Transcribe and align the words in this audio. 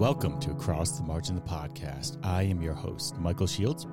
Welcome 0.00 0.40
to 0.40 0.50
Across 0.52 0.92
the 0.92 1.04
Margin 1.04 1.34
the 1.34 1.42
podcast. 1.42 2.16
I 2.24 2.44
am 2.44 2.62
your 2.62 2.72
host, 2.72 3.18
Michael 3.18 3.46
Shields. 3.46 3.86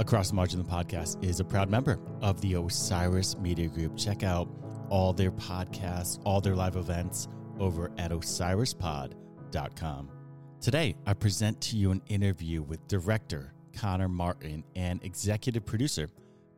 Across 0.00 0.30
the 0.30 0.34
Margin 0.34 0.60
the 0.60 0.68
podcast 0.68 1.24
is 1.24 1.38
a 1.38 1.44
proud 1.44 1.70
member 1.70 2.00
of 2.20 2.40
the 2.40 2.54
Osiris 2.54 3.38
Media 3.38 3.68
Group. 3.68 3.96
Check 3.96 4.24
out 4.24 4.48
all 4.88 5.12
their 5.12 5.30
podcasts, 5.30 6.18
all 6.24 6.40
their 6.40 6.56
live 6.56 6.74
events 6.74 7.28
over 7.60 7.92
at 7.96 8.10
osirispod.com. 8.10 10.10
Today, 10.60 10.96
I 11.06 11.14
present 11.14 11.60
to 11.60 11.76
you 11.76 11.92
an 11.92 12.02
interview 12.08 12.62
with 12.62 12.88
director 12.88 13.54
Connor 13.72 14.08
Martin 14.08 14.64
and 14.74 15.00
executive 15.04 15.64
producer 15.64 16.08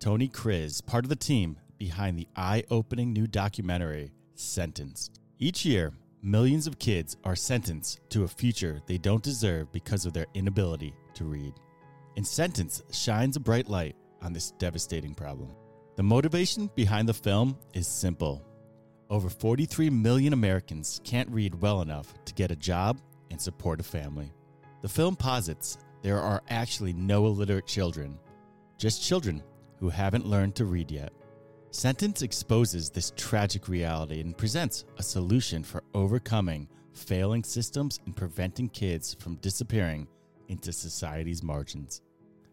Tony 0.00 0.30
Kriz, 0.30 0.82
part 0.86 1.04
of 1.04 1.10
the 1.10 1.16
team 1.16 1.58
behind 1.76 2.18
the 2.18 2.26
eye 2.36 2.64
opening 2.70 3.12
new 3.12 3.26
documentary, 3.26 4.12
Sentenced. 4.34 5.20
Each 5.38 5.66
year, 5.66 5.92
millions 6.22 6.68
of 6.68 6.78
kids 6.78 7.16
are 7.24 7.34
sentenced 7.34 8.00
to 8.10 8.22
a 8.22 8.28
future 8.28 8.80
they 8.86 8.96
don't 8.96 9.22
deserve 9.22 9.72
because 9.72 10.06
of 10.06 10.12
their 10.12 10.26
inability 10.34 10.94
to 11.14 11.24
read. 11.24 11.52
And 12.16 12.26
Sentence 12.26 12.82
shines 12.92 13.36
a 13.36 13.40
bright 13.40 13.68
light 13.68 13.96
on 14.22 14.32
this 14.32 14.52
devastating 14.52 15.14
problem. 15.14 15.50
The 15.96 16.02
motivation 16.02 16.70
behind 16.74 17.08
the 17.08 17.14
film 17.14 17.58
is 17.74 17.88
simple. 17.88 18.42
Over 19.10 19.28
43 19.28 19.90
million 19.90 20.32
Americans 20.32 21.00
can't 21.04 21.28
read 21.28 21.60
well 21.60 21.82
enough 21.82 22.14
to 22.24 22.34
get 22.34 22.50
a 22.50 22.56
job 22.56 23.00
and 23.30 23.40
support 23.40 23.80
a 23.80 23.82
family. 23.82 24.32
The 24.80 24.88
film 24.88 25.16
posits 25.16 25.78
there 26.02 26.20
are 26.20 26.42
actually 26.48 26.92
no 26.92 27.26
illiterate 27.26 27.66
children, 27.66 28.18
just 28.78 29.02
children 29.02 29.42
who 29.78 29.88
haven't 29.88 30.26
learned 30.26 30.54
to 30.56 30.64
read 30.64 30.90
yet. 30.90 31.12
Sentence 31.72 32.20
exposes 32.20 32.90
this 32.90 33.14
tragic 33.16 33.66
reality 33.66 34.20
and 34.20 34.36
presents 34.36 34.84
a 34.98 35.02
solution 35.02 35.64
for 35.64 35.82
overcoming 35.94 36.68
failing 36.92 37.42
systems 37.42 37.98
and 38.04 38.14
preventing 38.14 38.68
kids 38.68 39.14
from 39.18 39.36
disappearing 39.36 40.06
into 40.48 40.70
society's 40.70 41.42
margins. 41.42 42.02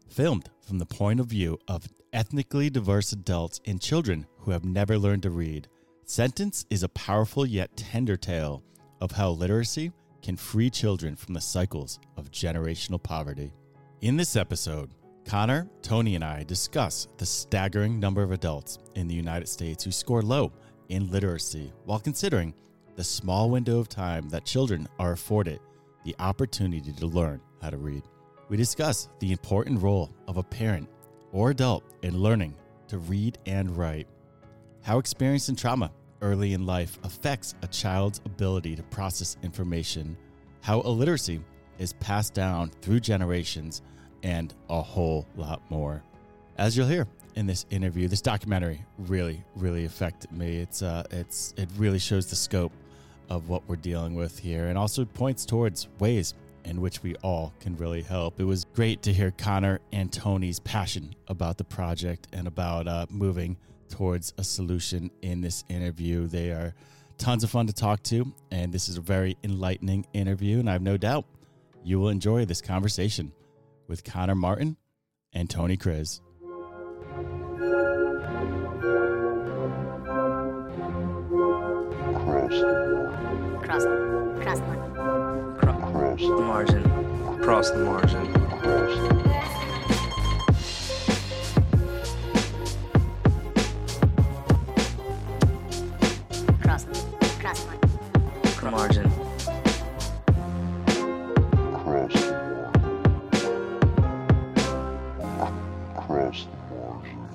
Filmed 0.08 0.50
from 0.62 0.80
the 0.80 0.86
point 0.86 1.20
of 1.20 1.26
view 1.28 1.60
of 1.68 1.86
ethnically 2.14 2.70
diverse 2.70 3.12
adults 3.12 3.60
and 3.66 3.82
children 3.82 4.26
who 4.38 4.52
have 4.52 4.64
never 4.64 4.98
learned 4.98 5.24
to 5.24 5.32
read, 5.32 5.68
Sentence 6.06 6.66
is 6.70 6.84
a 6.84 6.90
powerful 6.90 7.46
yet 7.46 7.76
tender 7.76 8.16
tale 8.16 8.64
of 9.02 9.12
how 9.12 9.32
literacy 9.32 9.92
can 10.22 10.38
free 10.38 10.70
children 10.70 11.18
from 11.18 11.34
the 11.34 11.42
cycles 11.42 12.00
of 12.16 12.32
generational 12.32 13.04
poverty. 13.04 13.52
In 14.00 14.16
this 14.16 14.38
episode, 14.38 14.92
Connor, 15.30 15.70
Tony, 15.84 16.16
and 16.16 16.24
I 16.24 16.42
discuss 16.42 17.08
the 17.18 17.26
staggering 17.26 18.00
number 18.00 18.24
of 18.24 18.32
adults 18.32 18.80
in 18.96 19.08
the 19.08 19.14
United 19.14 19.48
States 19.48 19.84
who 19.84 19.92
score 19.92 20.24
low 20.24 20.52
in 20.90 21.12
literacy 21.12 21.72
while 21.86 22.00
considering 22.00 22.52
the 22.96 23.04
small 23.04 23.52
window 23.52 23.78
of 23.78 23.88
time 23.88 24.28
that 24.30 24.44
children 24.44 24.88
are 24.98 25.12
afforded 25.12 25.60
the 26.04 26.16
opportunity 26.18 26.92
to 26.92 27.06
learn 27.06 27.40
how 27.62 27.70
to 27.70 27.78
read. 27.78 28.02
We 28.50 28.58
discuss 28.58 29.08
the 29.20 29.32
important 29.32 29.84
role 29.84 30.10
of 30.28 30.38
a 30.38 30.44
parent 30.44 30.90
or 31.32 31.52
adult 31.52 31.84
in 32.02 32.18
learning 32.18 32.56
to 32.88 32.98
read 32.98 33.38
and 33.46 33.78
write, 33.78 34.08
how 34.82 34.98
experiencing 34.98 35.56
trauma 35.56 35.92
early 36.24 36.54
in 36.54 36.66
life 36.66 36.98
affects 37.04 37.54
a 37.62 37.68
child's 37.68 38.20
ability 38.26 38.76
to 38.78 38.84
process 38.84 39.38
information, 39.44 40.18
how 40.62 40.82
illiteracy 40.82 41.40
is 41.78 41.94
passed 41.94 42.34
down 42.34 42.72
through 42.82 43.00
generations 43.00 43.84
and 44.24 44.54
a 44.70 44.82
whole 44.82 45.26
lot 45.36 45.62
more. 45.70 46.04
As 46.58 46.76
you'll 46.76 46.88
hear 46.88 47.08
in 47.36 47.48
this 47.48 47.66
interview, 47.70 48.08
this 48.08 48.22
documentary 48.22 48.84
really, 48.98 49.44
really 49.56 49.86
affected 49.86 50.32
me. 50.32 50.58
It's 50.58 50.82
uh, 50.82 51.04
it's 51.12 51.54
it 51.58 51.70
really 51.78 52.00
shows 52.00 52.28
the 52.28 52.36
scope 52.36 52.74
of 53.30 53.48
what 53.48 53.64
we're 53.68 53.76
dealing 53.76 54.16
with 54.16 54.40
here, 54.40 54.68
and 54.68 54.78
also 54.78 55.06
points 55.06 55.46
towards 55.46 55.88
ways 56.00 56.34
in 56.66 56.82
which 56.82 57.02
we 57.02 57.16
all 57.18 57.54
can 57.60 57.76
really 57.78 58.02
help. 58.02 58.40
It 58.40 58.44
was 58.44 58.66
great 58.74 59.02
to 59.04 59.14
hear 59.14 59.32
Connor 59.32 59.80
and 59.92 60.12
Tony's 60.12 60.60
passion 60.60 61.16
about 61.28 61.58
the 61.58 61.64
project 61.64 62.28
and 62.34 62.48
about 62.48 62.88
uh, 62.88 63.06
moving 63.10 63.58
towards 63.90 64.34
a 64.38 64.44
solution 64.44 65.10
in 65.22 65.42
this 65.42 65.64
interview. 65.70 66.28
They 66.28 66.52
are 66.52 66.74
tons 67.18 67.44
of 67.44 67.50
fun 67.50 67.68
to 67.68 67.74
talk 67.74 68.04
to, 68.04 68.32
and 68.52 68.72
this 68.72 68.90
is 68.90 68.98
a 68.98 69.02
very 69.02 69.38
enlightening 69.44 70.06
interview, 70.14 70.60
and 70.60 70.70
I 70.70 70.74
have 70.74 70.82
no 70.82 70.98
doubt 70.98 71.26
you 71.84 72.00
will 72.00 72.10
enjoy 72.10 72.46
this 72.46 72.62
conversation 72.62 73.32
with 73.90 74.04
Connor 74.04 74.36
Martin 74.36 74.78
and 75.34 75.50
Tony 75.50 75.76
Kriz. 75.76 76.22
Cross, 82.14 82.54
cross 83.66 83.84
the 83.84 84.68
margin. 84.68 85.04
Cross 85.58 86.22
the 86.22 86.44
margin. 86.46 86.84
Cross 87.42 87.72
the 87.72 87.80
margin. 87.84 88.34
Cross, 96.62 96.86
cross 97.40 97.66
the 98.60 98.72
margin. 98.72 99.29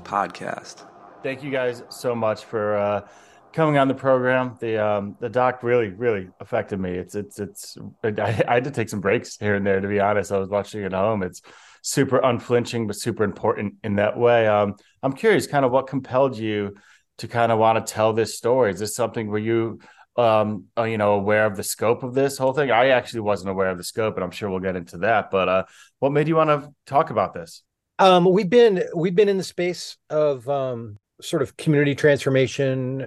Podcast. 0.05 0.87
Thank 1.23 1.43
you 1.43 1.51
guys 1.51 1.83
so 1.89 2.15
much 2.15 2.45
for 2.45 2.77
uh, 2.77 3.09
coming 3.53 3.79
on 3.79 3.89
the 3.89 3.95
program. 3.95 4.57
The 4.61 4.77
um, 4.77 5.17
the 5.21 5.29
doc 5.29 5.63
really 5.63 5.89
really 5.89 6.29
affected 6.41 6.79
me. 6.79 6.91
It's 6.91 7.15
it's 7.15 7.39
it's. 7.41 7.79
I, 8.05 8.43
I 8.47 8.55
had 8.55 8.65
to 8.65 8.71
take 8.71 8.89
some 8.89 9.01
breaks 9.01 9.37
here 9.39 9.55
and 9.55 9.67
there. 9.67 9.81
To 9.81 9.89
be 9.89 10.01
honest, 10.01 10.33
I 10.33 10.39
was 10.39 10.49
watching 10.49 10.83
it 10.83 10.87
at 10.87 10.93
home. 10.93 11.23
It's 11.23 11.41
super 11.83 12.19
unflinching, 12.19 12.87
but 12.87 12.97
super 12.97 13.25
important 13.25 13.75
in 13.83 13.97
that 13.97 14.19
way. 14.19 14.47
Um, 14.47 14.75
I'm 15.03 15.15
curious, 15.15 15.47
kind 15.47 15.65
of 15.65 15.73
what 15.73 15.87
compelled 15.87 16.37
you 16.37 16.75
to 17.19 17.29
kind 17.29 17.51
of 17.51 17.59
want 17.59 17.85
to 17.85 17.93
tell 17.93 18.13
this 18.13 18.37
story. 18.37 18.73
Is 18.73 18.81
this 18.81 18.95
something 18.95 19.31
where 19.31 19.41
you 19.41 19.81
um 20.17 20.67
uh, 20.79 20.85
you 20.85 20.97
know 20.97 21.15
aware 21.15 21.45
of 21.45 21.57
the 21.57 21.63
scope 21.63 22.05
of 22.05 22.15
this 22.15 22.39
whole 22.39 22.53
thing 22.53 22.71
i 22.71 22.91
actually 22.91 23.19
wasn't 23.19 23.51
aware 23.51 23.69
of 23.71 23.77
the 23.77 23.83
scope 23.83 24.15
and 24.15 24.23
i'm 24.23 24.31
sure 24.31 24.49
we'll 24.49 24.61
get 24.61 24.77
into 24.77 24.99
that 24.99 25.29
but 25.29 25.49
uh 25.49 25.65
what 25.99 26.13
made 26.13 26.29
you 26.29 26.37
want 26.37 26.49
to 26.49 26.73
talk 26.87 27.11
about 27.11 27.35
this 27.35 27.65
Um, 27.99 28.25
we've 28.25 28.51
been 28.51 28.85
we've 28.95 29.15
been 29.15 29.29
in 29.29 29.39
the 29.39 29.45
space 29.45 29.97
of 30.11 30.49
um, 30.49 30.99
sort 31.21 31.43
of 31.43 31.57
community 31.57 31.95
transformation 31.95 33.07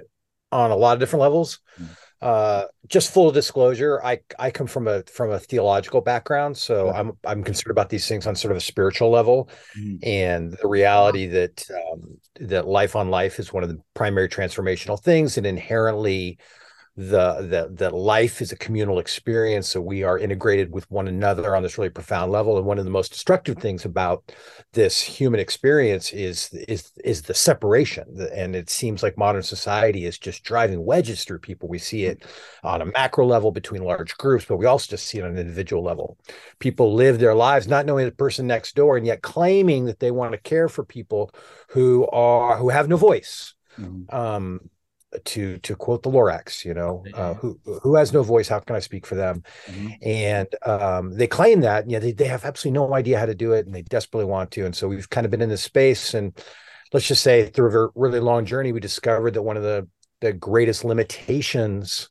on 0.52 0.72
a 0.72 0.76
lot 0.76 0.94
of 0.94 1.00
different 1.00 1.22
levels. 1.22 1.60
Mm. 1.80 1.88
Uh, 2.20 2.66
just 2.88 3.14
full 3.14 3.32
disclosure, 3.32 4.02
I 4.04 4.22
I 4.40 4.50
come 4.50 4.66
from 4.66 4.88
a 4.88 5.04
from 5.04 5.30
a 5.32 5.38
theological 5.40 6.02
background, 6.02 6.58
so. 6.58 6.90
I'm 6.90 7.12
I'm 7.24 7.44
concerned 7.44 7.70
about 7.70 7.90
these 7.90 8.08
things 8.08 8.26
on 8.26 8.36
sort 8.36 8.52
of 8.52 8.58
a 8.58 8.62
spiritual 8.62 9.12
level, 9.12 9.50
Mm. 9.78 10.00
and 10.02 10.58
the 10.60 10.68
reality 10.68 11.28
that 11.28 11.70
um, 11.70 12.18
that 12.40 12.68
life 12.68 12.96
on 12.96 13.12
life 13.12 13.38
is 13.40 13.54
one 13.54 13.62
of 13.62 13.70
the 13.70 13.78
primary 13.94 14.30
transformational 14.30 15.00
things, 15.00 15.38
and 15.38 15.46
inherently 15.46 16.40
the 16.98 17.46
that 17.52 17.78
that 17.78 17.94
life 17.94 18.42
is 18.42 18.52
a 18.52 18.58
communal 18.58 18.98
experience 18.98 19.70
so 19.70 19.80
we 19.80 20.02
are 20.02 20.18
integrated 20.18 20.74
with 20.74 20.90
one 20.90 21.08
another 21.08 21.56
on 21.56 21.62
this 21.62 21.78
really 21.78 21.92
profound 21.92 22.32
level. 22.32 22.58
And 22.58 22.66
one 22.66 22.80
of 22.80 22.86
the 22.86 22.92
most 22.92 23.12
destructive 23.12 23.58
things 23.60 23.86
about 23.86 24.32
this 24.74 25.00
human 25.00 25.40
experience 25.40 26.12
is 26.12 26.50
is 26.68 26.92
is 27.06 27.22
the 27.22 27.36
separation. 27.36 28.06
And 28.34 28.56
it 28.56 28.72
seems 28.72 29.04
like 29.04 29.16
modern 29.16 29.44
society 29.44 30.06
is 30.06 30.18
just 30.18 30.44
driving 30.44 30.84
wedges 30.84 31.24
through 31.24 31.40
people. 31.40 31.70
We 31.70 31.78
see 31.78 32.06
it 32.06 32.26
on 32.64 32.82
a 32.82 32.86
macro 32.86 33.28
level 33.28 33.52
between 33.52 33.84
large 33.84 34.18
groups 34.18 34.46
but 34.46 34.58
we 34.58 34.66
also 34.66 34.90
just 34.90 35.06
see 35.06 35.20
it 35.20 35.24
on 35.24 35.32
an 35.32 35.38
individual 35.38 35.84
level. 35.84 36.18
People 36.58 36.96
live 36.96 37.20
their 37.20 37.36
lives 37.36 37.68
not 37.68 37.86
knowing 37.86 38.06
the 38.06 38.12
person 38.12 38.48
next 38.48 38.76
door 38.76 38.98
and 38.98 39.06
yet 39.06 39.22
claiming 39.22 39.86
that 39.86 40.00
they 40.00 40.10
want 40.10 40.32
to 40.32 40.40
care 40.40 40.68
for 40.68 40.84
people 40.84 41.32
who 41.70 42.08
are 42.08 42.58
who 42.58 42.70
have 42.70 42.88
no 42.88 42.98
voice. 42.98 43.54
Mhm. 43.80 44.12
um 44.12 44.70
to 45.26 45.58
to 45.60 45.76
quote 45.76 46.04
the 46.04 46.10
Lorax, 46.10 46.66
you 46.66 46.74
know, 46.74 47.04
uh, 47.14 47.34
who 47.36 47.60
who 47.82 47.96
has 47.96 48.12
no 48.12 48.24
voice, 48.24 48.48
how 48.48 48.60
can 48.60 48.76
I 48.76 48.80
speak 48.80 49.06
for 49.06 49.16
them? 49.16 49.44
Mhm. 49.66 49.98
And 50.02 50.48
um, 50.66 51.16
they 51.16 51.28
claim 51.28 51.62
that, 51.62 51.84
and 51.84 51.92
yet 51.92 52.02
they, 52.02 52.12
they 52.12 52.28
have 52.28 52.46
absolutely 52.46 52.80
no 52.80 52.94
idea 52.94 53.20
how 53.20 53.26
to 53.26 53.36
do 53.36 53.54
it, 53.54 53.66
and 53.66 53.74
they 53.74 53.84
desperately 53.84 54.26
want 54.26 54.52
to. 54.52 54.66
And 54.66 54.76
so 54.76 54.88
we've 54.88 55.10
kind 55.10 55.26
of 55.26 55.32
been 55.32 55.42
in 55.42 55.50
this 55.50 55.64
space, 55.64 56.14
and 56.14 56.38
let's 56.94 57.08
just 57.08 57.24
say 57.24 57.50
through 57.50 57.86
a 57.86 57.90
really 57.96 58.20
long 58.20 58.46
journey, 58.46 58.72
we 58.72 58.80
discovered 58.80 59.34
that 59.36 59.44
one 59.44 59.58
of 59.58 59.64
the 59.64 59.88
the 60.20 60.34
greatest 60.34 60.84
limitations 60.84 62.10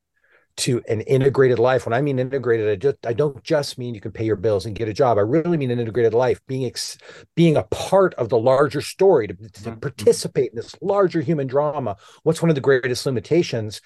to 0.58 0.82
an 0.88 1.02
integrated 1.02 1.58
life. 1.58 1.86
When 1.86 1.92
I 1.92 2.00
mean 2.00 2.18
integrated, 2.18 2.68
I 2.68 2.76
just 2.76 3.06
I 3.06 3.12
don't 3.12 3.42
just 3.44 3.78
mean 3.78 3.94
you 3.94 4.00
can 4.00 4.12
pay 4.12 4.24
your 4.24 4.36
bills 4.36 4.66
and 4.66 4.74
get 4.74 4.88
a 4.88 4.92
job. 4.94 5.18
I 5.18 5.22
really 5.22 5.56
mean 5.56 5.70
an 5.70 5.78
integrated 5.80 6.14
life, 6.14 6.40
being 6.46 6.64
ex, 6.64 6.98
being 7.34 7.56
a 7.56 7.64
part 7.64 8.14
of 8.14 8.28
the 8.30 8.38
larger 8.38 8.80
story, 8.80 9.28
to, 9.28 9.34
to 9.34 9.72
Mhm. 9.72 9.80
participate 9.80 10.50
in 10.50 10.56
this 10.56 10.74
larger 10.80 11.20
human 11.20 11.46
drama. 11.46 11.96
What's 12.22 12.40
one 12.42 12.48
of 12.50 12.54
the 12.54 12.60
greatest 12.62 13.04
limitations? 13.06 13.80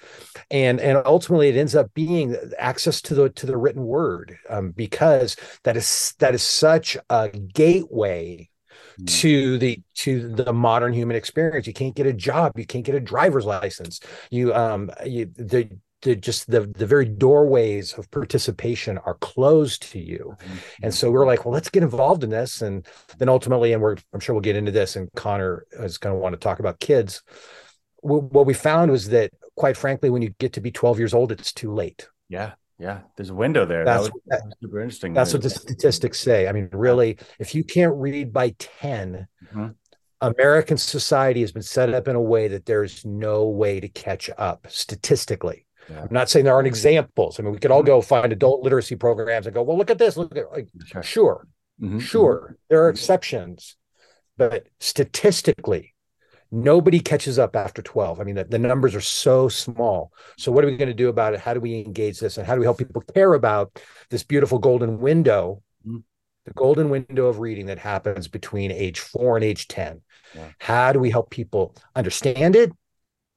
And 0.49 0.79
and 0.79 1.01
ultimately, 1.05 1.49
it 1.49 1.55
ends 1.55 1.75
up 1.75 1.93
being 1.93 2.35
access 2.57 3.01
to 3.03 3.15
the 3.15 3.29
to 3.29 3.45
the 3.45 3.57
written 3.57 3.83
word, 3.83 4.37
um, 4.49 4.71
because 4.71 5.35
that 5.63 5.77
is 5.77 6.13
that 6.19 6.35
is 6.35 6.43
such 6.43 6.97
a 7.09 7.29
gateway 7.29 8.49
Mm. 8.99 9.05
to 9.07 9.57
the 9.57 9.81
to 9.95 10.29
the 10.35 10.53
modern 10.53 10.93
human 10.93 11.15
experience 11.15 11.67
you 11.67 11.73
can't 11.73 11.95
get 11.95 12.05
a 12.05 12.13
job 12.13 12.51
you 12.57 12.65
can't 12.65 12.85
get 12.85 12.95
a 12.95 12.99
driver's 12.99 13.45
license 13.45 13.99
you 14.29 14.53
um 14.53 14.91
you 15.05 15.25
the 15.35 15.69
the 16.01 16.15
just 16.15 16.49
the 16.49 16.61
the 16.61 16.85
very 16.85 17.05
doorways 17.05 17.93
of 17.93 18.09
participation 18.11 18.97
are 18.99 19.15
closed 19.15 19.83
to 19.91 19.99
you. 19.99 20.35
And 20.81 20.93
so 20.93 21.11
we 21.11 21.17
are 21.17 21.25
like 21.25 21.45
well 21.45 21.53
let's 21.53 21.69
get 21.69 21.83
involved 21.83 22.23
in 22.23 22.29
this. 22.29 22.61
And 22.61 22.85
then 23.17 23.29
ultimately 23.29 23.73
and 23.73 23.81
we're 23.81 23.97
i'm 24.13 24.19
sure 24.19 24.33
we'll 24.33 24.41
get 24.41 24.55
into 24.55 24.71
this 24.71 24.95
and 24.95 25.09
connor 25.15 25.65
is 25.73 25.97
going 25.97 26.15
to 26.15 26.19
want 26.19 26.33
to 26.33 26.39
talk 26.39 26.59
about 26.59 26.79
kids. 26.79 27.21
What 28.01 28.47
we 28.47 28.53
found 28.53 28.89
was 28.89 29.09
that 29.09 29.31
quite 29.55 29.77
frankly 29.77 30.09
when 30.09 30.21
you 30.21 30.29
get 30.39 30.53
to 30.53 30.61
be 30.61 30.71
12 30.71 30.97
years 30.97 31.13
old 31.13 31.31
it's 31.31 31.53
too 31.53 31.73
late. 31.73 32.07
Yeah 32.29 32.53
yeah. 32.79 33.01
There's 33.15 33.29
a 33.29 33.35
window 33.35 33.63
there. 33.63 33.85
That's 33.85 34.05
that 34.05 34.13
was, 34.13 34.21
that, 34.25 34.41
super 34.59 34.81
interesting 34.81 35.13
that's 35.13 35.33
what 35.33 35.43
the 35.43 35.51
statistics 35.51 36.19
say. 36.19 36.47
I 36.47 36.51
mean 36.51 36.67
really 36.71 37.17
if 37.39 37.53
you 37.53 37.63
can't 37.63 37.93
read 37.95 38.33
by 38.33 38.55
10 38.57 39.27
mm-hmm. 39.45 39.67
american 40.21 40.77
society 40.77 41.41
has 41.41 41.51
been 41.51 41.61
set 41.61 41.93
up 41.93 42.07
in 42.07 42.15
a 42.15 42.21
way 42.21 42.47
that 42.47 42.65
there's 42.65 43.05
no 43.05 43.47
way 43.47 43.79
to 43.79 43.87
catch 43.87 44.31
up 44.37 44.65
statistically 44.67 45.67
yeah. 45.91 46.01
I'm 46.01 46.07
not 46.11 46.29
saying 46.29 46.45
there 46.45 46.53
aren't 46.53 46.67
examples. 46.67 47.39
I 47.39 47.43
mean, 47.43 47.53
we 47.53 47.59
could 47.59 47.71
all 47.71 47.79
mm-hmm. 47.79 47.87
go 47.87 48.01
find 48.01 48.31
adult 48.31 48.63
literacy 48.63 48.95
programs 48.95 49.45
and 49.45 49.53
go, 49.53 49.61
well, 49.63 49.77
look 49.77 49.91
at 49.91 49.97
this. 49.97 50.17
Look 50.17 50.35
at 50.37 50.51
like, 50.51 50.67
sure, 50.85 51.03
sure, 51.03 51.47
mm-hmm. 51.81 51.99
sure. 51.99 52.41
Mm-hmm. 52.43 52.53
there 52.69 52.83
are 52.85 52.89
exceptions, 52.89 53.75
but 54.37 54.67
statistically, 54.79 55.93
nobody 56.51 56.99
catches 56.99 57.39
up 57.39 57.55
after 57.55 57.81
12 57.81 58.19
i 58.19 58.23
mean 58.23 58.35
the, 58.35 58.43
the, 58.43 58.59
numbers 58.59 58.93
are 58.93 59.01
so 59.01 59.47
small 59.47 60.11
so 60.37 60.51
what 60.51 60.63
are 60.63 60.67
we 60.67 60.75
going 60.75 60.89
to 60.89 60.93
do 60.93 61.07
about 61.07 61.33
it 61.33 61.39
how 61.39 61.53
do 61.53 61.61
we 61.61 61.81
engage 61.81 62.19
this 62.19 62.37
and 62.37 62.45
how 62.45 62.53
do 62.53 62.59
we 62.59 62.65
help 62.65 62.77
people 62.77 63.01
care 63.13 63.33
about 63.33 63.81
this 64.09 64.23
beautiful 64.23 64.59
golden 64.59 64.99
window 64.99 65.61
mm-hmm. 65.87 65.99
the 66.45 66.53
golden 66.53 66.89
window 66.89 67.27
of 67.27 67.39
reading 67.39 67.67
that 67.67 67.79
happens 67.79 68.27
between 68.27 68.69
age 68.69 68.99
4 68.99 69.37
and 69.37 69.45
age 69.45 69.67
10 69.69 70.01
yeah. 70.35 70.49
how 70.59 70.91
do 70.91 70.99
we 70.99 71.09
help 71.09 71.29
people 71.29 71.73
understand 71.95 72.55
it 72.55 72.71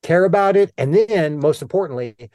care 0.02 0.24
about 0.24 0.56
it 0.56 0.72
and 0.76 0.92
then 0.92 1.38
most 1.38 1.62
importantly 1.62 2.30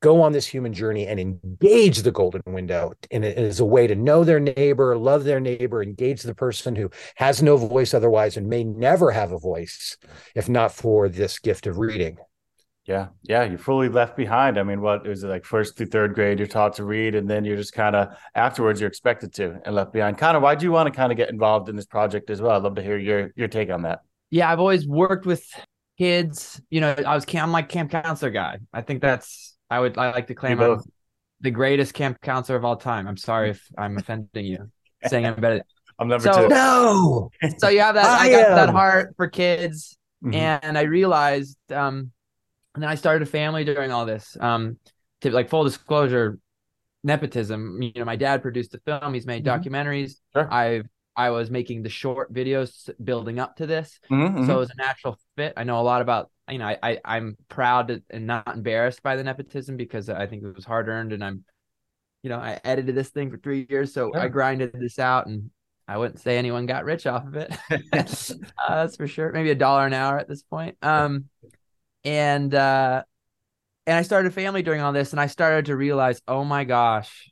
go 0.00 0.22
on 0.22 0.32
this 0.32 0.46
human 0.46 0.72
journey 0.72 1.06
and 1.06 1.18
engage 1.18 2.02
the 2.02 2.12
golden 2.12 2.42
window 2.46 2.92
in 3.10 3.24
a, 3.24 3.28
as 3.28 3.60
a 3.60 3.64
way 3.64 3.86
to 3.86 3.94
know 3.94 4.24
their 4.24 4.40
neighbor, 4.40 4.96
love 4.96 5.24
their 5.24 5.40
neighbor, 5.40 5.82
engage 5.82 6.22
the 6.22 6.34
person 6.34 6.76
who 6.76 6.90
has 7.16 7.42
no 7.42 7.56
voice 7.56 7.94
otherwise 7.94 8.36
and 8.36 8.48
may 8.48 8.64
never 8.64 9.10
have 9.10 9.32
a 9.32 9.38
voice 9.38 9.96
if 10.34 10.48
not 10.48 10.72
for 10.72 11.08
this 11.08 11.38
gift 11.38 11.66
of 11.66 11.78
reading. 11.78 12.16
Yeah, 12.88 13.08
yeah, 13.22 13.44
you're 13.44 13.58
fully 13.58 13.90
left 13.90 14.16
behind. 14.16 14.58
I 14.58 14.62
mean, 14.62 14.80
what 14.80 15.06
is 15.06 15.22
it 15.22 15.28
like 15.28 15.44
first 15.44 15.76
through 15.76 15.88
third 15.88 16.14
grade? 16.14 16.38
You're 16.38 16.48
taught 16.48 16.72
to 16.76 16.84
read, 16.84 17.14
and 17.14 17.28
then 17.28 17.44
you're 17.44 17.58
just 17.58 17.74
kind 17.74 17.94
of 17.94 18.16
afterwards 18.34 18.80
you're 18.80 18.88
expected 18.88 19.34
to 19.34 19.60
and 19.66 19.74
left 19.74 19.92
behind. 19.92 20.16
Connor, 20.16 20.40
why 20.40 20.54
do 20.54 20.64
you 20.64 20.72
want 20.72 20.86
to 20.86 20.96
kind 20.96 21.12
of 21.12 21.18
get 21.18 21.28
involved 21.28 21.68
in 21.68 21.76
this 21.76 21.84
project 21.84 22.30
as 22.30 22.40
well? 22.40 22.52
I'd 22.52 22.62
love 22.62 22.76
to 22.76 22.82
hear 22.82 22.96
your 22.96 23.30
your 23.36 23.46
take 23.46 23.68
on 23.68 23.82
that. 23.82 24.00
Yeah, 24.30 24.50
I've 24.50 24.58
always 24.58 24.88
worked 24.88 25.26
with 25.26 25.46
kids. 25.98 26.62
You 26.70 26.80
know, 26.80 26.94
I 27.06 27.14
was 27.14 27.26
I'm 27.34 27.52
like 27.52 27.68
camp 27.68 27.90
counselor 27.90 28.30
guy. 28.30 28.60
I 28.72 28.80
think 28.80 29.02
that's 29.02 29.57
I 29.70 29.80
would 29.80 29.98
I 29.98 30.12
like 30.12 30.26
to 30.28 30.34
claim 30.34 30.60
I'm 30.60 30.80
the 31.40 31.50
greatest 31.50 31.94
camp 31.94 32.20
counselor 32.20 32.56
of 32.56 32.64
all 32.64 32.76
time. 32.76 33.06
I'm 33.06 33.16
sorry 33.16 33.50
if 33.50 33.66
I'm 33.76 33.96
offending 33.96 34.46
you, 34.46 34.70
saying 35.06 35.26
I'm 35.26 35.40
better. 35.40 35.62
I'm 35.98 36.08
number 36.08 36.32
so, 36.32 36.42
two. 36.42 36.48
No. 36.48 37.30
So 37.58 37.68
you 37.68 37.80
have 37.80 37.94
that. 37.96 38.06
I, 38.20 38.26
I 38.26 38.30
got 38.30 38.50
am. 38.50 38.56
that 38.56 38.70
heart 38.70 39.14
for 39.16 39.28
kids, 39.28 39.96
mm-hmm. 40.24 40.34
and 40.34 40.78
I 40.78 40.82
realized, 40.82 41.56
um, 41.72 42.12
and 42.74 42.82
then 42.82 42.88
I 42.88 42.94
started 42.94 43.26
a 43.26 43.30
family 43.30 43.64
during 43.64 43.90
all 43.90 44.06
this. 44.06 44.36
Um, 44.40 44.78
to 45.22 45.30
like 45.32 45.48
full 45.48 45.64
disclosure, 45.64 46.38
nepotism. 47.02 47.82
You 47.82 47.92
know, 47.96 48.04
my 48.04 48.16
dad 48.16 48.42
produced 48.42 48.72
the 48.72 48.78
film. 48.78 49.14
He's 49.14 49.26
made 49.26 49.44
mm-hmm. 49.44 49.60
documentaries. 49.60 50.14
Sure. 50.32 50.52
I've 50.52 50.86
I 51.16 51.30
was 51.30 51.50
making 51.50 51.82
the 51.82 51.88
short 51.88 52.32
videos 52.32 52.88
building 53.02 53.40
up 53.40 53.56
to 53.56 53.66
this, 53.66 53.98
mm-hmm. 54.08 54.46
so 54.46 54.54
it 54.54 54.58
was 54.58 54.70
a 54.70 54.76
natural 54.76 55.18
fit. 55.36 55.52
I 55.56 55.64
know 55.64 55.80
a 55.80 55.82
lot 55.82 56.00
about 56.00 56.30
you 56.50 56.58
know, 56.58 56.66
I, 56.66 56.78
I 56.82 56.98
I'm 57.04 57.36
proud 57.48 58.02
and 58.10 58.26
not 58.26 58.48
embarrassed 58.48 59.02
by 59.02 59.16
the 59.16 59.24
nepotism 59.24 59.76
because 59.76 60.08
I 60.08 60.26
think 60.26 60.42
it 60.42 60.54
was 60.54 60.64
hard 60.64 60.88
earned, 60.88 61.12
and 61.12 61.24
I'm, 61.24 61.44
you 62.22 62.30
know, 62.30 62.38
I 62.38 62.60
edited 62.64 62.94
this 62.94 63.10
thing 63.10 63.30
for 63.30 63.38
three 63.38 63.66
years, 63.68 63.92
so 63.92 64.10
yeah. 64.14 64.22
I 64.22 64.28
grinded 64.28 64.72
this 64.72 64.98
out, 64.98 65.26
and 65.26 65.50
I 65.86 65.98
wouldn't 65.98 66.20
say 66.20 66.38
anyone 66.38 66.66
got 66.66 66.84
rich 66.84 67.06
off 67.06 67.26
of 67.26 67.36
it. 67.36 67.52
uh, 67.70 67.84
that's 68.68 68.96
for 68.96 69.06
sure. 69.06 69.32
Maybe 69.32 69.50
a 69.50 69.54
dollar 69.54 69.86
an 69.86 69.94
hour 69.94 70.18
at 70.18 70.28
this 70.28 70.42
point. 70.42 70.76
Um, 70.82 71.26
and 72.04 72.54
uh, 72.54 73.02
and 73.86 73.96
I 73.96 74.02
started 74.02 74.28
a 74.28 74.34
family 74.34 74.62
during 74.62 74.80
all 74.80 74.92
this, 74.92 75.12
and 75.12 75.20
I 75.20 75.26
started 75.26 75.66
to 75.66 75.76
realize, 75.76 76.20
oh 76.28 76.44
my 76.44 76.64
gosh, 76.64 77.30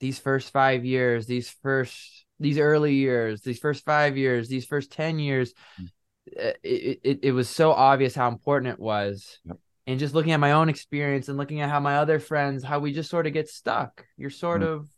these 0.00 0.18
first 0.18 0.50
five 0.50 0.84
years, 0.84 1.26
these 1.26 1.50
first 1.62 2.26
these 2.38 2.58
early 2.58 2.94
years, 2.94 3.42
these 3.42 3.58
first 3.58 3.84
five 3.84 4.16
years, 4.16 4.48
these 4.48 4.66
first 4.66 4.92
ten 4.92 5.18
years. 5.18 5.54
Mm 5.80 5.88
it, 6.26 7.00
it, 7.02 7.18
it 7.22 7.32
was 7.32 7.48
so 7.48 7.72
obvious 7.72 8.14
how 8.14 8.28
important 8.28 8.72
it 8.72 8.80
was. 8.80 9.38
Yep. 9.44 9.58
And 9.86 9.98
just 9.98 10.14
looking 10.14 10.32
at 10.32 10.40
my 10.40 10.52
own 10.52 10.68
experience 10.68 11.28
and 11.28 11.36
looking 11.36 11.60
at 11.60 11.68
how 11.68 11.80
my 11.80 11.96
other 11.96 12.20
friends, 12.20 12.62
how 12.62 12.78
we 12.78 12.92
just 12.92 13.10
sort 13.10 13.26
of 13.26 13.32
get 13.32 13.48
stuck. 13.48 14.04
You're 14.16 14.30
sort 14.30 14.62
mm. 14.62 14.68
of, 14.68 14.88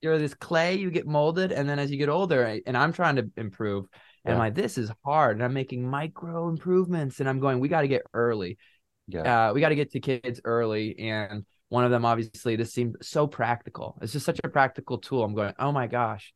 you're 0.00 0.18
this 0.18 0.34
clay, 0.34 0.76
you 0.76 0.90
get 0.90 1.08
molded. 1.08 1.50
And 1.50 1.68
then 1.68 1.80
as 1.80 1.90
you 1.90 1.98
get 1.98 2.08
older, 2.08 2.60
and 2.64 2.76
I'm 2.76 2.92
trying 2.92 3.16
to 3.16 3.28
improve, 3.36 3.86
and 4.24 4.34
I'm 4.34 4.38
like, 4.38 4.54
this 4.54 4.78
is 4.78 4.92
hard. 5.04 5.36
And 5.36 5.44
I'm 5.44 5.54
making 5.54 5.88
micro 5.88 6.48
improvements. 6.48 7.18
And 7.18 7.28
I'm 7.28 7.40
going, 7.40 7.58
we 7.58 7.68
got 7.68 7.80
to 7.80 7.88
get 7.88 8.02
early. 8.14 8.58
Yeah. 9.08 9.48
Uh, 9.48 9.52
we 9.54 9.60
got 9.60 9.70
to 9.70 9.74
get 9.74 9.90
to 9.92 10.00
kids 10.00 10.40
early. 10.44 10.98
And 10.98 11.44
one 11.68 11.84
of 11.84 11.90
them, 11.90 12.04
obviously, 12.04 12.54
this 12.54 12.72
seemed 12.72 12.96
so 13.02 13.26
practical. 13.26 13.98
It's 14.02 14.12
just 14.12 14.26
such 14.26 14.40
a 14.44 14.48
practical 14.48 14.98
tool. 14.98 15.24
I'm 15.24 15.34
going, 15.34 15.54
oh 15.58 15.72
my 15.72 15.86
gosh, 15.86 16.32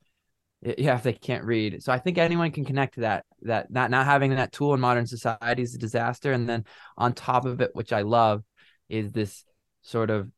yeah 0.62 0.94
if 0.94 1.02
they 1.02 1.12
can't 1.12 1.44
read 1.44 1.82
so 1.82 1.92
i 1.92 1.98
think 1.98 2.18
anyone 2.18 2.50
can 2.50 2.64
connect 2.64 2.94
to 2.94 3.00
that 3.00 3.24
that 3.44 3.70
not 3.70 3.90
not 3.90 4.06
having 4.06 4.34
that 4.34 4.52
tool 4.52 4.74
in 4.74 4.80
modern 4.80 5.06
society 5.06 5.62
is 5.62 5.74
a 5.74 5.78
disaster. 5.78 6.32
And 6.32 6.48
then 6.48 6.64
on 6.96 7.12
top 7.12 7.44
of 7.44 7.60
it 7.60 7.70
which 7.74 7.92
i 7.92 8.02
love 8.02 8.42
is 8.88 9.12
this 9.12 9.44
sort 9.82 10.10
of 10.10 10.30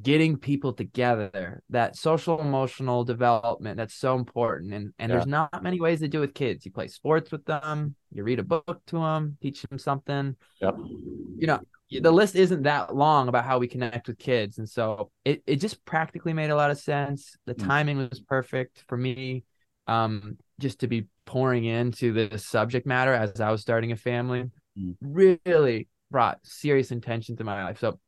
getting 0.00 0.36
people 0.36 0.72
together 0.72 1.62
that 1.68 1.96
social 1.96 2.40
emotional 2.40 3.04
development 3.04 3.76
that's 3.76 3.94
so 3.94 4.14
important. 4.14 4.72
And 4.72 4.92
and 4.98 5.10
yeah. 5.10 5.16
there's 5.16 5.26
not 5.26 5.62
many 5.62 5.80
ways 5.80 6.00
to 6.00 6.08
do 6.08 6.20
with 6.20 6.34
kids. 6.34 6.64
You 6.64 6.72
play 6.72 6.88
sports 6.88 7.30
with 7.30 7.44
them 7.44 7.94
you 8.12 8.24
read 8.24 8.38
a 8.38 8.44
book 8.44 8.80
to 8.86 8.98
them 8.98 9.36
teach 9.42 9.62
them 9.62 9.78
something. 9.78 10.36
Yep. 10.60 10.76
You 10.78 11.46
know 11.46 11.60
the 11.90 12.12
list 12.12 12.36
isn't 12.36 12.62
that 12.62 12.94
long 12.94 13.26
about 13.26 13.44
how 13.44 13.58
we 13.58 13.66
connect 13.66 14.06
with 14.06 14.16
kids. 14.16 14.58
And 14.58 14.68
so 14.68 15.10
it, 15.24 15.42
it 15.44 15.56
just 15.56 15.84
practically 15.84 16.32
made 16.32 16.50
a 16.50 16.56
lot 16.56 16.70
of 16.70 16.78
sense. 16.78 17.36
The 17.46 17.54
mm. 17.56 17.66
timing 17.66 17.98
was 17.98 18.20
perfect 18.20 18.84
for 18.86 18.96
me. 18.96 19.44
Um 19.86 20.38
just 20.60 20.80
to 20.80 20.86
be 20.86 21.06
pouring 21.26 21.64
into 21.64 22.12
the 22.12 22.38
subject 22.38 22.86
matter 22.86 23.12
as 23.12 23.40
i 23.40 23.50
was 23.50 23.60
starting 23.60 23.92
a 23.92 23.96
family 23.96 24.44
mm. 24.78 24.94
really 25.00 25.88
brought 26.10 26.38
serious 26.42 26.90
intention 26.90 27.36
to 27.36 27.44
my 27.44 27.64
life 27.64 27.78
so 27.78 27.98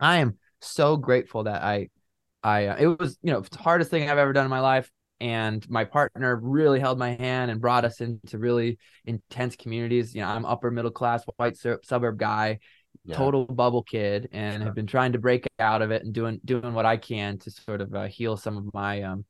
i 0.00 0.18
am 0.18 0.36
so 0.60 0.96
grateful 0.96 1.44
that 1.44 1.62
i 1.62 1.88
i 2.42 2.66
uh, 2.66 2.76
it 2.78 2.98
was 2.98 3.18
you 3.22 3.32
know 3.32 3.40
the 3.40 3.58
hardest 3.58 3.90
thing 3.90 4.08
i've 4.08 4.18
ever 4.18 4.32
done 4.32 4.44
in 4.44 4.50
my 4.50 4.60
life 4.60 4.90
and 5.18 5.68
my 5.70 5.84
partner 5.84 6.36
really 6.36 6.78
held 6.78 6.98
my 6.98 7.14
hand 7.14 7.50
and 7.50 7.60
brought 7.60 7.86
us 7.86 8.02
into 8.02 8.38
really 8.38 8.78
intense 9.04 9.56
communities 9.56 10.14
you 10.14 10.20
know 10.20 10.28
i'm 10.28 10.44
upper 10.44 10.70
middle 10.70 10.90
class 10.90 11.24
white 11.36 11.56
suburb 11.82 12.18
guy 12.18 12.58
yeah. 13.06 13.16
total 13.16 13.44
bubble 13.44 13.82
kid 13.82 14.28
and 14.32 14.56
sure. 14.56 14.64
have 14.64 14.74
been 14.74 14.86
trying 14.86 15.12
to 15.12 15.18
break 15.18 15.46
out 15.58 15.82
of 15.82 15.90
it 15.90 16.02
and 16.02 16.12
doing 16.12 16.40
doing 16.44 16.74
what 16.74 16.86
I 16.86 16.96
can 16.96 17.38
to 17.38 17.50
sort 17.50 17.80
of 17.80 17.94
uh, 17.94 18.06
heal 18.06 18.36
some 18.36 18.56
of 18.56 18.74
my 18.74 19.02
um 19.02 19.24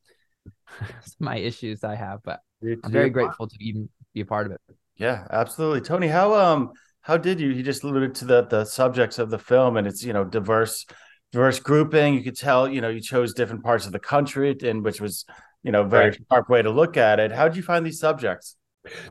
my 1.20 1.36
issues 1.36 1.84
I 1.84 1.94
have. 1.94 2.20
But 2.24 2.40
I'm 2.62 2.92
very 2.92 3.10
grateful 3.10 3.48
to 3.48 3.56
even 3.60 3.88
be 4.14 4.20
a 4.20 4.26
part 4.26 4.46
of 4.46 4.52
it. 4.52 4.60
Yeah, 4.96 5.26
absolutely, 5.30 5.82
Tony. 5.82 6.08
How 6.08 6.34
um 6.34 6.72
how 7.02 7.16
did 7.16 7.38
you? 7.38 7.50
You 7.50 7.62
just 7.62 7.84
alluded 7.84 8.14
to 8.16 8.24
the 8.24 8.46
the 8.46 8.64
subjects 8.64 9.18
of 9.18 9.30
the 9.30 9.38
film, 9.38 9.76
and 9.76 9.86
it's 9.86 10.02
you 10.02 10.12
know 10.12 10.24
diverse 10.24 10.86
diverse 11.32 11.60
grouping. 11.60 12.14
You 12.14 12.22
could 12.22 12.36
tell 12.36 12.68
you 12.68 12.80
know 12.80 12.88
you 12.88 13.00
chose 13.00 13.34
different 13.34 13.62
parts 13.62 13.86
of 13.86 13.92
the 13.92 13.98
country, 13.98 14.56
and 14.62 14.82
which 14.82 15.00
was 15.00 15.24
you 15.62 15.70
know 15.70 15.84
very 15.84 16.10
right. 16.10 16.18
sharp 16.30 16.48
way 16.48 16.62
to 16.62 16.70
look 16.70 16.96
at 16.96 17.20
it. 17.20 17.30
How 17.30 17.46
did 17.46 17.56
you 17.56 17.62
find 17.62 17.84
these 17.84 18.00
subjects? 18.00 18.56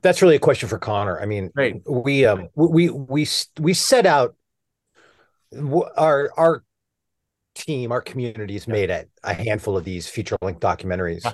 That's 0.01 0.21
really 0.21 0.35
a 0.35 0.39
question 0.39 0.69
for 0.69 0.79
Connor. 0.79 1.19
I 1.19 1.25
mean, 1.25 1.51
right. 1.55 1.81
we 1.87 2.25
um 2.25 2.49
we 2.55 2.89
we 2.89 3.27
we 3.59 3.73
set 3.73 4.05
out 4.05 4.35
our 5.95 6.31
our 6.35 6.63
team, 7.53 7.91
our 7.91 8.01
community 8.01 8.33
communities 8.33 8.67
made 8.67 8.89
a, 8.89 9.05
a 9.23 9.33
handful 9.33 9.77
of 9.77 9.85
these 9.85 10.07
feature 10.07 10.35
length 10.41 10.59
documentaries, 10.59 11.25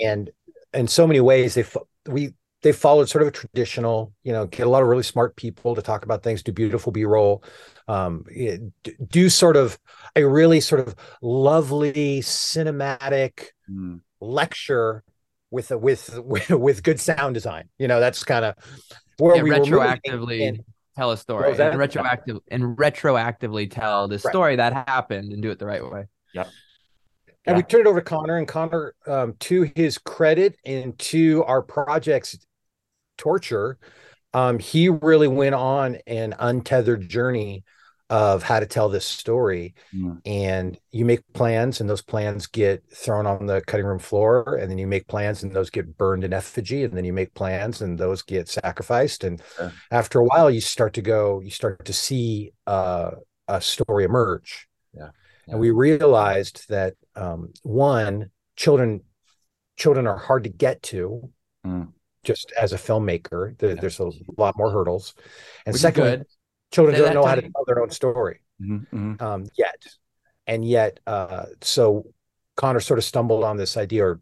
and 0.00 0.30
in 0.74 0.88
so 0.88 1.06
many 1.06 1.20
ways 1.20 1.54
they 1.54 1.64
we 2.06 2.34
they 2.62 2.72
followed 2.72 3.08
sort 3.08 3.22
of 3.22 3.28
a 3.28 3.32
traditional, 3.32 4.12
you 4.22 4.32
know, 4.32 4.46
get 4.46 4.66
a 4.66 4.70
lot 4.70 4.82
of 4.82 4.88
really 4.88 5.02
smart 5.02 5.36
people 5.36 5.74
to 5.74 5.82
talk 5.82 6.04
about 6.04 6.22
things, 6.22 6.42
do 6.42 6.52
beautiful 6.52 6.92
B 6.92 7.04
roll, 7.04 7.42
um, 7.88 8.24
do 9.08 9.28
sort 9.28 9.56
of 9.56 9.78
a 10.14 10.24
really 10.24 10.60
sort 10.60 10.80
of 10.80 10.94
lovely 11.20 12.20
cinematic 12.20 13.48
mm. 13.68 14.00
lecture 14.20 15.02
with 15.50 15.72
a 15.72 15.78
with, 15.78 16.20
with 16.50 16.82
good 16.82 17.00
sound 17.00 17.34
design. 17.34 17.68
You 17.78 17.88
know, 17.88 18.00
that's 18.00 18.22
kind 18.22 18.44
of 18.44 18.54
where 19.18 19.36
yeah, 19.36 19.42
we 19.42 19.50
retroactively 19.50 20.64
tell 20.96 21.10
a 21.10 21.16
story 21.16 21.56
and 21.58 21.78
retroactive 21.78 22.38
and 22.48 22.76
retroactively 22.76 23.70
tell 23.70 24.06
the 24.06 24.18
story 24.18 24.56
that 24.56 24.72
happened 24.72 25.32
and 25.32 25.42
do 25.42 25.50
it 25.50 25.58
the 25.58 25.66
right 25.66 25.84
way. 25.84 26.06
Yep. 26.34 26.48
And 27.46 27.54
yeah. 27.54 27.56
we 27.58 27.62
turn 27.64 27.80
it 27.82 27.86
over 27.86 28.00
to 28.00 28.04
Connor, 28.04 28.38
and 28.38 28.46
Connor, 28.46 28.94
um, 29.06 29.34
to 29.40 29.70
his 29.74 29.98
credit 29.98 30.56
and 30.64 30.96
to 31.00 31.42
our 31.44 31.62
project's 31.62 32.38
torture, 33.18 33.78
um, 34.32 34.58
he 34.58 34.88
really 34.88 35.28
went 35.28 35.54
on 35.54 35.98
an 36.06 36.34
untethered 36.38 37.08
journey 37.08 37.64
of 38.10 38.42
how 38.42 38.60
to 38.60 38.66
tell 38.66 38.90
this 38.90 39.06
story 39.06 39.74
Mm. 39.94 40.20
and 40.26 40.78
you 40.90 41.04
make 41.06 41.20
plans 41.32 41.80
and 41.80 41.88
those 41.88 42.02
plans 42.02 42.46
get 42.46 42.82
thrown 42.94 43.26
on 43.26 43.46
the 43.46 43.62
cutting 43.62 43.86
room 43.86 43.98
floor 43.98 44.56
and 44.56 44.70
then 44.70 44.76
you 44.76 44.86
make 44.86 45.06
plans 45.08 45.42
and 45.42 45.50
those 45.52 45.70
get 45.70 45.96
burned 45.96 46.22
in 46.22 46.32
effigy 46.34 46.84
and 46.84 46.92
then 46.94 47.06
you 47.06 47.12
make 47.14 47.32
plans 47.32 47.80
and 47.80 47.96
those 47.98 48.20
get 48.20 48.48
sacrificed 48.50 49.24
and 49.24 49.40
Sure. 49.56 49.72
after 49.90 50.18
a 50.20 50.24
while 50.24 50.50
you 50.50 50.60
start 50.60 50.92
to 50.94 51.00
go 51.02 51.40
you 51.40 51.50
start 51.50 51.86
to 51.86 51.92
see 51.94 52.52
uh, 52.66 53.12
a 53.48 53.60
story 53.62 54.04
emerge 54.04 54.68
Yeah. 54.94 55.08
And 55.48 55.58
we 55.60 55.70
realized 55.70 56.68
that 56.68 56.94
um, 57.16 57.52
one 57.62 58.30
children 58.56 59.00
children 59.76 60.06
are 60.06 60.18
hard 60.18 60.44
to 60.44 60.50
get 60.50 60.82
to 60.82 61.30
Mm. 61.64 61.92
just 62.24 62.52
as 62.60 62.72
a 62.72 62.76
filmmaker 62.76 63.56
there, 63.58 63.70
Yeah. 63.70 63.80
there's 63.80 64.00
a 64.00 64.10
lot 64.36 64.56
more 64.56 64.70
hurdles 64.70 65.14
and 65.64 65.72
Which 65.72 65.76
is 65.76 65.80
secondly 65.82 66.10
good. 66.16 66.26
children 66.72 66.96
Say 66.96 67.02
don't 67.02 67.08
that, 67.08 67.14
know 67.14 67.24
how 67.26 67.34
to 67.36 67.42
tell 67.42 67.64
their 67.66 67.80
own 67.80 67.90
story 67.90 68.40
Mhm, 68.60 68.86
mhm. 68.92 69.22
um, 69.22 69.46
yet. 69.56 69.80
And 70.48 70.64
yet, 70.64 70.98
uh, 71.06 71.46
so 71.60 72.06
Connor 72.56 72.80
sort 72.80 72.98
of 72.98 73.04
stumbled 73.04 73.44
on 73.44 73.56
this 73.56 73.76
idea 73.76 74.04
or 74.04 74.20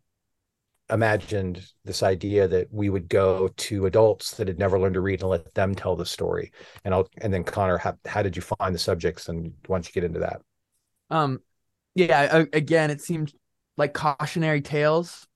imagined 0.90 1.64
this 1.84 2.02
idea 2.02 2.48
that 2.48 2.68
we 2.72 2.90
would 2.90 3.08
go 3.08 3.48
to 3.48 3.86
adults 3.86 4.34
that 4.36 4.48
had 4.48 4.58
never 4.58 4.78
learned 4.78 4.94
to 4.94 5.00
read 5.00 5.20
and 5.20 5.30
let 5.30 5.54
them 5.54 5.74
tell 5.74 5.96
the 5.96 6.04
story. 6.06 6.52
And 6.84 6.92
I'll, 6.92 7.08
and 7.18 7.32
then 7.32 7.44
Connor, 7.44 7.78
how, 7.78 7.96
how 8.04 8.22
did 8.22 8.36
you 8.36 8.42
find 8.42 8.74
the 8.74 8.78
subjects? 8.78 9.28
And 9.28 9.54
why 9.66 9.76
don't 9.76 9.86
you 9.86 9.92
get 9.92 10.04
into 10.04 10.20
that? 10.20 10.42
Um, 11.10 11.40
yeah. 11.94 12.44
Again, 12.52 12.90
it 12.90 13.00
seemed 13.00 13.32
like 13.76 13.94
cautionary 13.94 14.60
tales 14.60 15.26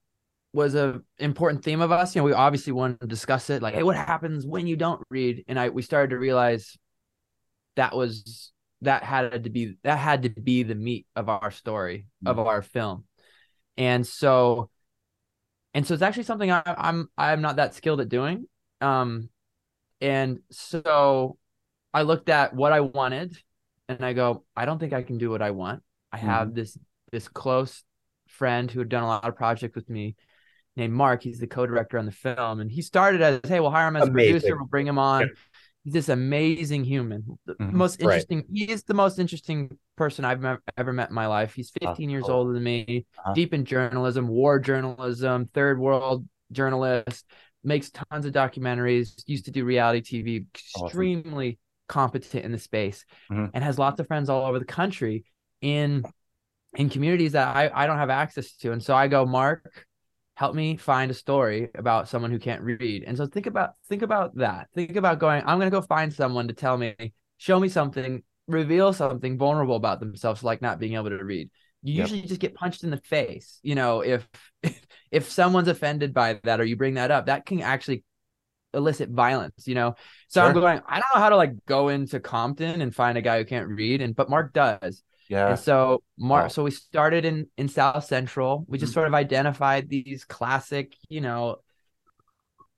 was 0.53 0.75
a 0.75 1.03
important 1.19 1.65
theme 1.65 1.81
of 1.81 1.91
us. 1.91 2.15
You 2.15 2.21
know, 2.21 2.27
we 2.27 2.33
obviously 2.33 2.73
wanted 2.73 3.01
to 3.01 3.07
discuss 3.07 3.51
it. 3.51 3.61
Like, 3.61 3.75
hey, 3.75 3.83
what 3.83 3.97
happens 3.97 4.47
when 4.47 4.67
you 4.67 4.77
don't 4.77 5.03
read? 5.11 5.45
And 5.49 5.59
I 5.59 5.69
we 5.71 5.83
started 5.83 6.11
to 6.11 6.19
realize 6.19 6.79
that 7.77 7.97
was 7.97 8.53
that 8.83 9.03
had 9.03 9.45
to 9.45 9.51
be 9.51 9.77
that 9.83 9.99
had 9.99 10.23
to 10.23 10.29
be 10.29 10.63
the 10.63 10.75
meat 10.75 11.07
of 11.17 11.29
our 11.29 11.51
story 11.51 12.07
of 12.25 12.39
our 12.39 12.63
film, 12.63 13.05
and 13.77 14.07
so 14.07 14.71
and 15.75 15.85
so 15.87 15.95
it's 15.95 16.03
actually 16.03 16.23
something 16.23 16.51
I, 16.53 16.63
I'm 16.65 17.09
I'm 17.19 17.41
not 17.41 17.57
that 17.57 17.75
skilled 17.75 18.01
at 18.01 18.09
doing. 18.09 18.47
Um, 18.81 19.29
and 20.01 20.41
so 20.51 21.37
I 21.93 22.03
looked 22.03 22.29
at 22.29 22.55
what 22.55 22.73
I 22.73 22.81
wanted, 22.81 23.37
and 23.89 24.05
I 24.05 24.13
go, 24.13 24.45
I 24.57 24.65
don't 24.65 24.79
think 24.79 24.93
I 24.93 25.03
can 25.03 25.19
do 25.19 25.31
what 25.31 25.43
I 25.43 25.51
want. 25.51 25.83
I 26.13 26.17
have 26.19 26.55
this 26.55 26.79
this 27.13 27.29
close 27.29 27.83
friend 28.29 28.71
who 28.71 28.81
had 28.81 28.89
done 28.89 29.03
a 29.03 29.07
lot 29.07 29.25
of 29.25 29.37
projects 29.37 29.75
with 29.75 29.89
me 29.89 30.17
named 30.77 30.93
Mark. 30.93 31.23
He's 31.23 31.39
the 31.39 31.47
co-director 31.47 31.99
on 31.99 32.07
the 32.07 32.13
film, 32.13 32.61
and 32.61 32.71
he 32.71 32.83
started 32.83 33.23
as, 33.23 33.41
"Hey, 33.45 33.61
we'll 33.61 33.71
hire 33.71 33.89
him 33.89 33.97
as 33.97 34.09
a 34.09 34.11
producer. 34.11 34.57
We'll 34.57 34.67
bring 34.67 34.87
him 34.87 34.99
on." 34.99 35.23
Yeah. 35.23 35.29
He's 35.85 35.93
this 35.93 36.09
amazing 36.09 36.85
human, 36.85 37.39
the 37.45 37.57
Mhm. 37.57 37.73
most 37.73 38.01
Right. 38.01 38.15
interesting. 38.15 38.45
He 38.51 38.71
is 38.71 38.85
the 38.85 38.95
most 38.95 39.19
interesting 39.19 39.77
person 39.97 40.25
I've 40.25 40.43
ever, 40.43 40.63
ever 40.79 40.93
met 40.95 41.11
in 41.11 41.15
my 41.15 41.27
life. 41.27 41.55
He's 41.55 41.71
15 41.71 42.09
years 42.09 42.25
cool. 42.25 42.37
older 42.37 42.55
than 42.55 42.63
me, 42.63 43.05
Uh-huh. 43.19 43.35
deep 43.35 43.53
in 43.53 43.67
journalism, 43.67 44.27
war 44.29 44.59
journalism, 44.59 45.47
third 45.53 45.79
world 45.79 46.27
journalist, 46.53 47.27
makes 47.63 47.91
tons 47.91 48.25
of 48.25 48.33
documentaries. 48.33 49.23
Used 49.27 49.45
to 49.45 49.51
do 49.51 49.65
reality 49.67 50.01
TV. 50.01 50.47
Awesome. 50.75 50.89
Competent 51.87 52.45
in 52.45 52.53
the 52.53 52.59
space, 52.59 53.05
Mhm. 53.31 53.51
and 53.53 53.63
has 53.63 53.79
lots 53.79 54.01
of 54.01 54.07
friends 54.07 54.31
all 54.31 54.47
over 54.47 54.59
the 54.59 54.65
country 54.65 55.25
in 55.61 56.05
in 56.77 56.89
communities 56.89 57.33
that 57.33 57.55
I, 57.55 57.71
I 57.73 57.87
don't 57.87 57.99
have 57.99 58.11
access 58.11 58.57
to. 58.57 58.73
And 58.73 58.83
so 58.83 58.95
I 58.95 59.07
go, 59.07 59.25
Mark, 59.25 59.87
help 60.35 60.55
me 60.55 60.77
find 60.77 61.11
a 61.11 61.15
story 61.15 61.71
about 61.75 62.09
someone 62.09 62.33
who 62.33 62.39
can't 62.39 62.63
read. 62.63 63.05
And 63.05 63.17
so 63.17 63.27
think 63.27 63.47
about 63.47 63.75
think 63.89 64.03
about 64.03 64.35
that. 64.37 64.69
Think 64.75 64.97
about 64.97 65.19
going, 65.21 65.43
I'm 65.47 65.59
gonna 65.59 65.71
go 65.71 65.83
find 65.83 66.13
someone 66.13 66.49
to 66.49 66.55
tell 66.55 66.77
me, 66.77 66.95
show 67.39 67.61
me 67.61 67.69
something, 67.69 68.23
reveal 68.49 68.93
something 68.93 69.39
vulnerable 69.39 69.77
about 69.77 70.01
themselves, 70.01 70.43
like 70.43 70.63
not 70.63 70.81
being 70.81 70.95
able 70.95 71.11
to 71.11 71.25
read. 71.25 71.51
You 71.83 71.95
Yep. 71.95 72.01
usually 72.03 72.23
just 72.23 72.41
get 72.41 72.55
punched 72.55 72.83
in 72.83 72.91
the 72.91 72.97
face. 72.97 73.61
You 73.63 73.75
know, 73.75 74.01
if 74.01 74.27
if 75.13 75.31
someone's 75.31 75.69
offended 75.69 76.13
by 76.15 76.41
that 76.45 76.61
or 76.61 76.65
you 76.65 76.77
bring 76.77 76.95
that 76.95 77.11
up, 77.11 77.27
that 77.27 77.47
can 77.47 77.61
actually 77.61 78.03
elicit 78.75 79.11
violence, 79.11 79.67
you 79.67 79.75
know. 79.75 79.95
So 80.29 80.43
I'm 80.43 80.53
going, 80.53 80.81
I 80.87 80.95
don't 81.01 81.15
know 81.15 81.21
how 81.21 81.31
to 81.31 81.37
like 81.37 81.53
go 81.67 81.89
into 81.89 82.21
Compton 82.21 82.81
and 82.83 82.95
find 82.95 83.17
a 83.19 83.23
guy 83.23 83.39
who 83.39 83.45
can't 83.45 83.69
read, 83.69 84.03
and 84.03 84.15
but 84.15 84.29
Mark 84.31 84.53
does. 84.53 85.03
Yeah. 85.29 85.49
And 85.49 85.59
so 85.59 86.03
Mark, 86.19 86.45
Wow. 86.45 86.49
so 86.51 86.63
we 86.65 86.71
started 86.71 87.25
in 87.25 87.49
in 87.57 87.69
South 87.69 88.05
Central. 88.05 88.65
We 88.69 88.79
just 88.79 88.93
Mhm. 88.93 88.95
sort 88.95 89.07
of 89.09 89.15
identified 89.15 89.89
these 89.89 90.25
classic, 90.25 90.95
you 91.09 91.21
know, 91.21 91.59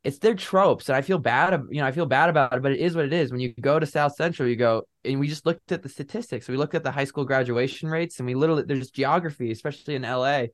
it's 0.05 0.19
their 0.19 0.35
tropes, 0.35 0.89
and 0.89 0.95
I 0.97 1.03
feel 1.03 1.19
bad, 1.19 1.61
you 1.71 1.81
know, 1.81 1.87
I 1.87 1.91
feel 1.91 2.07
bad 2.07 2.29
about 2.29 2.53
it, 2.53 2.63
but 2.63 2.71
it 2.71 2.79
is 2.79 2.95
what 2.95 3.05
it 3.07 3.13
is. 3.13 3.33
When 3.33 3.41
you 3.41 3.53
go 3.61 3.81
to 3.81 3.87
South 3.87 4.15
Central, 4.15 4.49
you 4.49 4.55
go, 4.55 4.85
and 5.05 5.19
we 5.19 5.27
just 5.27 5.45
looked 5.45 5.73
at 5.73 5.83
the 5.83 5.89
statistics. 5.89 6.47
We 6.49 6.57
looked 6.57 6.77
at 6.77 6.85
the 6.85 6.93
high 6.93 7.05
school 7.05 7.25
graduation 7.25 7.89
rates, 7.89 8.19
and 8.21 8.27
we 8.27 8.37
literally 8.37 8.63
there's 8.63 8.91
geography, 8.93 9.51
especially 9.51 9.97
in 9.97 10.05
LA. 10.05 10.51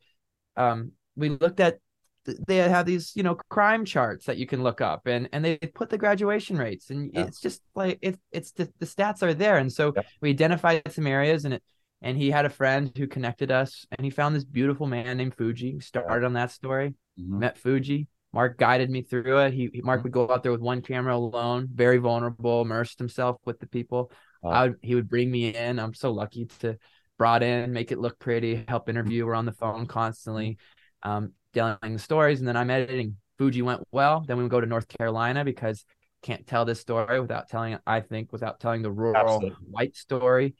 Um, 0.56 0.92
we 1.16 1.28
looked 1.28 1.60
at 1.60 1.78
they 2.24 2.56
have 2.56 2.86
these, 2.86 3.12
you 3.16 3.22
know, 3.22 3.36
crime 3.48 3.84
charts 3.84 4.26
that 4.26 4.36
you 4.36 4.46
can 4.46 4.62
look 4.62 4.80
up, 4.80 5.06
and 5.06 5.28
and 5.32 5.44
they 5.44 5.56
put 5.58 5.90
the 5.90 5.98
graduation 5.98 6.56
rates, 6.56 6.90
and 6.90 7.10
Yeah. 7.12 7.22
it's 7.22 7.40
just 7.40 7.62
like 7.74 7.98
it's 8.02 8.18
it's 8.30 8.52
the, 8.52 8.72
the 8.78 8.86
stats 8.86 9.22
are 9.22 9.34
there, 9.34 9.56
and 9.58 9.72
so 9.72 9.92
Yep. 9.94 10.06
we 10.20 10.30
identified 10.30 10.92
some 10.92 11.06
areas, 11.06 11.44
and 11.44 11.54
it 11.54 11.62
and 12.04 12.18
he 12.18 12.30
had 12.30 12.44
a 12.44 12.50
friend 12.50 12.90
who 12.96 13.06
connected 13.06 13.52
us 13.52 13.86
and 13.92 14.04
he 14.04 14.10
found 14.10 14.34
this 14.34 14.44
beautiful 14.44 14.88
man 14.88 15.16
named 15.16 15.36
Fuji. 15.36 15.78
Started 15.78 16.26
on 16.26 16.32
that 16.32 16.50
story, 16.50 16.94
Mhm. 17.16 17.38
met 17.38 17.56
Fuji. 17.56 18.08
Mark 18.32 18.58
guided 18.58 18.90
me 18.90 19.02
through 19.02 19.38
it. 19.38 19.52
He, 19.52 19.70
Mark 19.84 20.00
Mhm. 20.00 20.02
would 20.04 20.12
go 20.12 20.28
out 20.28 20.42
there 20.42 20.50
with 20.50 20.60
one 20.60 20.82
camera 20.82 21.14
alone, 21.14 21.68
very 21.72 21.98
vulnerable, 21.98 22.62
immersed 22.62 22.98
himself 22.98 23.36
with 23.44 23.60
the 23.60 23.68
people. 23.68 24.10
Wow. 24.42 24.50
I 24.50 24.68
would, 24.68 24.78
he 24.82 24.96
would 24.96 25.08
bring 25.08 25.30
me 25.30 25.54
in. 25.54 25.78
I'm 25.78 25.94
so 25.94 26.10
lucky 26.10 26.46
to 26.60 26.76
brought 27.18 27.44
in, 27.44 27.72
make 27.72 27.92
it 27.92 28.00
look 28.00 28.18
pretty, 28.18 28.64
help 28.66 28.88
interview. 28.88 29.24
We're 29.24 29.34
on 29.36 29.46
the 29.46 29.52
phone 29.52 29.86
constantly, 29.86 30.58
um, 31.04 31.34
telling 31.52 31.92
the 31.92 31.98
stories, 31.98 32.40
and 32.40 32.48
then 32.48 32.56
I'm 32.56 32.70
editing. 32.70 33.16
Fuji 33.38 33.62
went 33.62 33.82
well. 33.90 34.24
Then 34.26 34.36
we 34.36 34.48
go 34.48 34.60
to 34.60 34.66
North 34.66 34.88
Carolina 34.88 35.44
because 35.44 35.84
can't 36.22 36.46
tell 36.46 36.64
this 36.64 36.80
story 36.80 37.20
without 37.20 37.48
telling. 37.48 37.78
I 37.86 38.00
think 38.00 38.32
without 38.32 38.60
telling 38.60 38.82
the 38.82 38.90
rural 38.90 39.16
Absolutely. 39.16 39.66
white 39.70 39.96
story. 39.96 40.54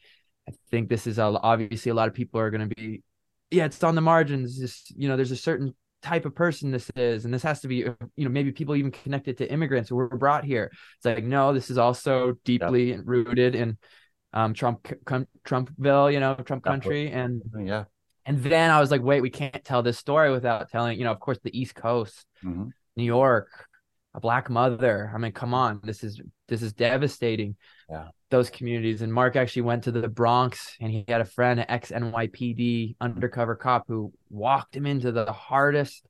I 0.49 0.53
think 0.71 0.89
this 0.89 1.07
is 1.07 1.19
a, 1.19 1.25
obviously 1.25 1.91
a 1.91 1.95
lot 1.95 2.09
of 2.09 2.15
people 2.15 2.41
are 2.41 2.51
going 2.51 2.69
to 2.69 2.75
be, 2.75 3.03
yeah, 3.51 3.65
it's 3.65 3.83
on 3.85 3.95
the 3.95 4.01
margins. 4.01 4.59
Just 4.59 4.91
you 4.97 5.09
know, 5.09 5.17
there's 5.17 5.31
a 5.31 5.37
certain 5.37 5.75
type 6.03 6.25
of 6.25 6.35
person 6.35 6.73
this 6.73 6.91
is, 6.97 7.25
and 7.25 7.33
this 7.33 7.45
has 7.45 7.61
to 7.61 7.69
be, 7.69 7.77
you 7.77 7.97
know, 8.19 8.29
maybe 8.29 8.51
people 8.51 8.75
even 8.75 8.91
connected 8.91 9.39
to 9.39 9.51
immigrants 9.51 9.89
who 9.89 9.97
were 9.97 10.09
brought 10.09 10.45
here. 10.45 10.71
It's 10.97 11.05
like 11.05 11.25
no, 11.25 11.53
this 11.53 11.71
is 11.71 11.79
also 11.79 12.35
deeply 12.45 12.99
rooted 13.05 13.55
in 13.55 13.79
um, 14.33 14.55
Trump, 14.55 14.93
com- 15.05 15.29
Trumpville, 15.45 16.13
you 16.13 16.21
know, 16.21 16.35
Trump 16.35 16.65
country, 16.65 17.11
and 17.11 17.43
Yeah. 17.59 17.85
And 18.27 18.43
then 18.43 18.71
I 18.71 18.81
was 18.81 18.91
like, 18.91 19.03
wait, 19.03 19.21
we 19.21 19.31
can't 19.31 19.65
tell 19.65 19.83
this 19.83 19.99
story 19.99 20.31
without 20.31 20.71
telling, 20.71 20.99
you 20.99 21.05
know, 21.05 21.13
of 21.13 21.21
course, 21.21 21.39
the 21.43 21.59
East 21.59 21.75
Coast, 21.75 22.25
Mhm. 22.45 22.71
New 22.97 23.05
York, 23.05 23.49
a 24.15 24.21
black 24.21 24.51
mother. 24.51 25.11
I 25.15 25.19
mean, 25.19 25.33
come 25.33 25.55
on, 25.55 25.81
this 25.83 26.05
is 26.05 26.21
this 26.49 26.63
is 26.63 26.73
devastating. 26.75 27.57
Yeah. 27.89 28.09
Those 28.31 28.51
communities. 28.51 29.01
And 29.01 29.13
Mark 29.13 29.37
actually 29.37 29.63
went 29.63 29.85
to 29.85 29.91
the 29.93 30.09
Bronx 30.09 30.77
and 30.81 30.91
he 30.93 31.05
had 31.09 31.23
a 31.23 31.25
friend, 31.25 31.59
an 31.61 31.67
ex 31.71 31.91
NYPD 31.91 32.97
undercover 33.01 33.55
cop 33.57 33.85
who 33.89 34.13
walked 34.29 34.77
him 34.77 34.85
into 34.87 35.13
the 35.13 35.33
hardest 35.33 36.05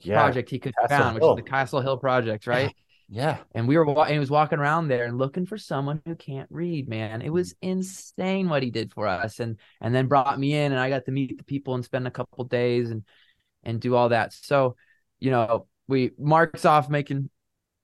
Yeah. 0.00 0.20
project 0.20 0.50
he 0.50 0.58
could 0.58 0.74
Castle 0.74 0.98
found, 0.98 1.14
which 1.14 1.24
is 1.24 1.36
the 1.36 1.50
Castle 1.50 1.80
Hill 1.80 1.96
project, 1.96 2.46
right? 2.46 2.74
Yeah. 3.08 3.38
And 3.54 3.68
we 3.68 3.76
were 3.76 3.88
and 3.88 4.12
he 4.12 4.18
was 4.18 4.30
walking 4.30 4.58
around 4.58 4.88
there 4.88 5.04
and 5.04 5.16
looking 5.16 5.46
for 5.46 5.58
someone 5.58 6.02
who 6.04 6.16
can't 6.16 6.48
read, 6.50 6.88
man. 6.88 7.22
It 7.22 7.30
was 7.30 7.54
insane 7.62 8.48
what 8.48 8.62
he 8.62 8.70
did 8.70 8.92
for 8.92 9.06
us. 9.06 9.38
And 9.38 9.58
and 9.80 9.94
then 9.94 10.08
brought 10.08 10.38
me 10.38 10.54
in 10.54 10.72
and 10.72 10.80
I 10.80 10.88
got 10.88 11.04
to 11.04 11.12
meet 11.12 11.38
the 11.38 11.44
people 11.44 11.74
and 11.74 11.84
spend 11.84 12.06
a 12.06 12.10
couple 12.10 12.44
days 12.44 12.90
and 12.90 13.04
and 13.62 13.80
do 13.80 13.94
all 13.94 14.08
that. 14.08 14.32
So, 14.32 14.76
you 15.20 15.30
know, 15.30 15.66
we 15.86 16.12
marks 16.18 16.64
off 16.64 16.88
making 16.88 17.30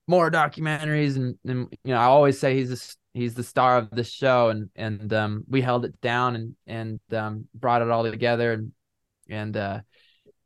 more 0.08 0.30
documentaries 0.30 1.16
and, 1.16 1.38
and 1.46 1.68
you 1.84 1.94
know, 1.94 2.00
I 2.00 2.04
always 2.04 2.38
say 2.38 2.56
he's 2.56 2.72
a, 2.72 2.96
he's 3.14 3.34
the 3.34 3.44
star 3.44 3.78
of 3.78 3.90
the 3.90 4.04
show 4.04 4.48
and 4.48 4.70
and 4.74 5.12
um 5.12 5.44
we 5.48 5.60
held 5.60 5.84
it 5.84 6.00
down 6.00 6.34
and 6.34 6.56
and 6.66 7.00
um 7.12 7.46
brought 7.54 7.82
it 7.82 7.90
all 7.90 8.02
together 8.02 8.52
and 8.52 8.72
and 9.28 9.56
uh 9.56 9.80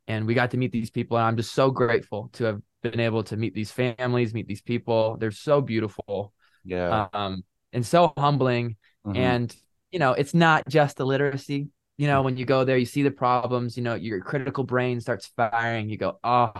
and 0.07 0.25
we 0.25 0.33
got 0.33 0.51
to 0.51 0.57
meet 0.57 0.71
these 0.71 0.89
people 0.89 1.17
and 1.17 1.25
i'm 1.25 1.37
just 1.37 1.53
so 1.53 1.71
grateful 1.71 2.29
to 2.33 2.43
have 2.43 2.61
been 2.83 2.99
able 2.99 3.23
to 3.23 3.37
meet 3.37 3.53
these 3.53 3.71
families 3.71 4.33
meet 4.33 4.47
these 4.47 4.61
people 4.61 5.17
they're 5.17 5.31
so 5.31 5.61
beautiful 5.61 6.33
Yeah. 6.63 7.07
um 7.13 7.43
and 7.73 7.85
so 7.85 8.13
humbling 8.17 8.75
Mhm. 9.05 9.17
and 9.17 9.55
you 9.91 9.99
know 9.99 10.13
it's 10.13 10.33
not 10.33 10.67
just 10.67 10.97
the 10.97 11.05
literacy. 11.05 11.69
you 11.97 12.07
know 12.07 12.21
when 12.21 12.37
you 12.37 12.45
go 12.45 12.63
there 12.63 12.77
you 12.77 12.85
see 12.85 13.01
the 13.03 13.11
problems 13.11 13.75
you 13.77 13.83
know 13.83 13.95
your 13.95 14.21
critical 14.21 14.63
brain 14.63 15.01
starts 15.01 15.27
firing 15.35 15.89
you 15.89 15.97
go 15.97 16.19
oh 16.23 16.51